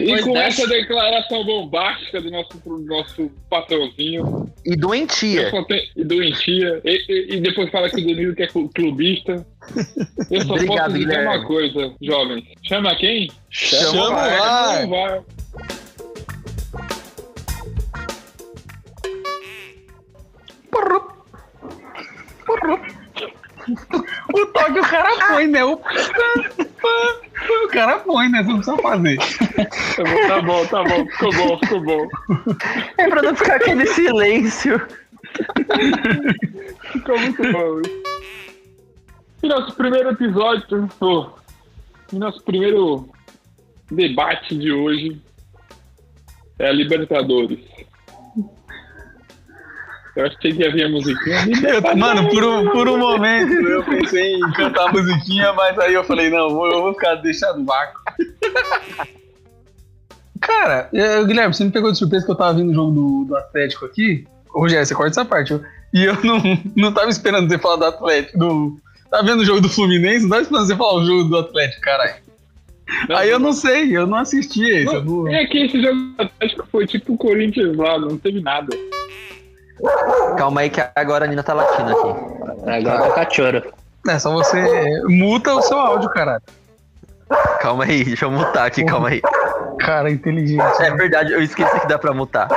E 0.00 0.22
com 0.22 0.32
dessa- 0.32 0.62
essa 0.62 0.66
declaração 0.66 1.44
bombástica 1.44 2.20
do 2.20 2.28
nosso, 2.30 2.58
pro 2.58 2.78
nosso 2.80 3.30
patrãozinho, 3.48 4.52
E 4.66 4.74
doentia. 4.74 5.48
e 5.94 6.04
doentia, 6.04 6.80
e, 6.84 7.04
e- 7.08 7.36
e 7.36 7.40
depois 7.40 7.70
fala 7.70 7.88
que 7.88 8.00
o 8.00 8.04
Danilo 8.04 8.34
que 8.34 8.42
é 8.42 8.46
clu- 8.48 8.68
clubista. 8.74 9.46
Eu 10.28 10.40
só 10.42 10.54
Obrigado, 10.54 10.76
posso 10.78 10.92
dizer 10.92 11.06
Guilherme. 11.06 11.26
uma 11.36 11.44
coisa, 11.46 11.92
jovens. 12.02 12.44
Chama 12.64 12.94
quem? 12.96 13.30
Chama 13.48 14.08
o 14.82 14.90
o 14.90 15.34
O 24.34 24.46
toque 24.46 24.78
o 24.78 24.82
cara 24.82 25.26
foi, 25.26 25.46
né? 25.46 25.64
O, 25.64 25.72
o 25.72 27.68
cara 27.68 27.98
foi, 28.00 28.28
né? 28.28 28.42
Você 28.42 28.48
não 28.48 28.56
precisa 28.58 28.76
fazer. 28.78 29.18
Tá 30.28 30.42
bom, 30.42 30.66
tá 30.66 30.84
bom, 30.84 31.06
ficou 31.06 31.32
bom, 31.32 31.58
ficou 31.58 31.80
bom. 31.80 32.08
É 32.98 33.08
pra 33.08 33.22
não 33.22 33.34
ficar 33.34 33.56
aquele 33.56 33.86
silêncio. 33.86 34.86
Ficou 36.92 37.18
muito 37.18 37.42
bom. 37.52 37.80
E 39.42 39.48
nosso 39.48 39.74
primeiro 39.76 40.10
episódio, 40.10 40.88
e 42.12 42.16
Nosso 42.16 42.42
primeiro 42.42 43.08
debate 43.90 44.56
de 44.56 44.72
hoje 44.72 45.20
é 46.58 46.68
a 46.68 46.72
Libertadores. 46.72 47.60
Eu 50.16 50.26
acho 50.26 50.36
que 50.38 50.42
tinha 50.52 50.54
que 50.54 50.64
haver 50.68 50.86
a 50.86 50.88
musiquinha. 50.88 51.36
Eu- 51.68 51.96
mano, 51.96 52.28
por 52.30 52.44
um, 52.44 52.70
por 52.70 52.88
um 52.88 52.96
momento 52.98 53.52
eu 53.52 53.82
pensei 53.84 54.34
em 54.34 54.52
cantar 54.52 54.88
a 54.88 54.92
musiquinha, 54.92 55.52
mas 55.54 55.76
aí 55.78 55.92
eu 55.94 56.04
falei, 56.04 56.30
não, 56.30 56.50
vou- 56.50 56.70
eu 56.70 56.82
vou 56.82 56.94
ficar 56.94 57.16
deixando 57.16 57.58
no 57.60 57.64
vácuo. 57.64 58.00
Cara, 60.40 60.88
eu- 60.92 61.26
Guilherme, 61.26 61.54
você 61.54 61.64
me 61.64 61.70
pegou 61.70 61.90
de 61.90 61.98
surpresa 61.98 62.24
que 62.24 62.30
eu 62.30 62.36
tava 62.36 62.54
vendo 62.54 62.70
o 62.70 62.74
jogo 62.74 62.92
do, 62.92 63.24
do 63.24 63.36
Atlético 63.36 63.86
aqui. 63.86 64.24
Ô, 64.54 64.60
Rogério, 64.60 64.84
você 64.86 64.94
corta 64.94 65.10
essa 65.10 65.24
parte. 65.24 65.52
eu- 65.52 65.62
e 65.92 66.04
eu 66.04 66.14
não, 66.24 66.40
não 66.76 66.92
tava 66.92 67.08
esperando 67.08 67.48
você 67.48 67.58
falar 67.58 67.76
do 67.76 67.84
Atlético. 67.86 68.38
Do, 68.38 68.76
tava 69.10 69.22
vendo 69.24 69.40
o 69.40 69.44
jogo 69.44 69.60
do 69.60 69.68
Fluminense, 69.68 70.22
não 70.22 70.30
tava 70.30 70.42
esperando 70.42 70.66
você 70.66 70.76
falar 70.76 70.94
o 70.94 71.04
jogo 71.04 71.24
do 71.24 71.38
Atlético, 71.38 71.80
caralho. 71.80 72.14
Aí 73.16 73.30
eu 73.30 73.38
não 73.38 73.52
sei, 73.54 73.96
eu 73.96 74.06
não 74.06 74.18
assisti 74.18 74.62
esse. 74.68 74.94
eu 74.94 75.02
não- 75.02 75.26
É 75.28 75.46
que 75.46 75.58
esse 75.64 75.80
jogo 75.80 75.94
do 75.94 76.22
Atlético 76.22 76.66
foi 76.70 76.86
tipo 76.86 77.14
o 77.14 77.16
Corinthians 77.16 77.74
lá, 77.76 77.98
não 77.98 78.18
teve 78.18 78.40
nada. 78.40 78.76
Calma 80.36 80.60
aí 80.62 80.70
que 80.70 80.82
agora 80.94 81.24
a 81.24 81.28
Nina 81.28 81.42
tá 81.42 81.54
latindo 81.54 81.90
aqui. 81.90 82.70
Agora 82.70 83.02
tá 83.02 83.10
cachorro. 83.10 83.62
É 84.08 84.18
só 84.18 84.32
você 84.32 85.02
muta 85.08 85.54
o 85.54 85.62
seu 85.62 85.78
áudio, 85.78 86.08
caralho. 86.10 86.42
Calma 87.60 87.84
aí, 87.84 88.04
deixa 88.04 88.26
eu 88.26 88.30
mutar 88.30 88.66
aqui, 88.66 88.84
calma 88.84 89.08
aí. 89.08 89.22
Cara, 89.80 90.10
inteligente. 90.10 90.62
É 90.80 90.90
verdade, 90.90 91.32
eu 91.32 91.42
esqueci 91.42 91.80
que 91.80 91.86
dá 91.86 91.98
pra 91.98 92.12
mutar. 92.12 92.48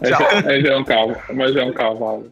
Mas 0.00 0.20
é, 0.20 0.42
mas 0.42 0.64
é 0.64 0.76
um 0.76 0.84
cavalo, 0.84 1.16
mas 1.32 1.56
é 1.56 1.64
um 1.64 1.72
cavalo. 1.72 2.30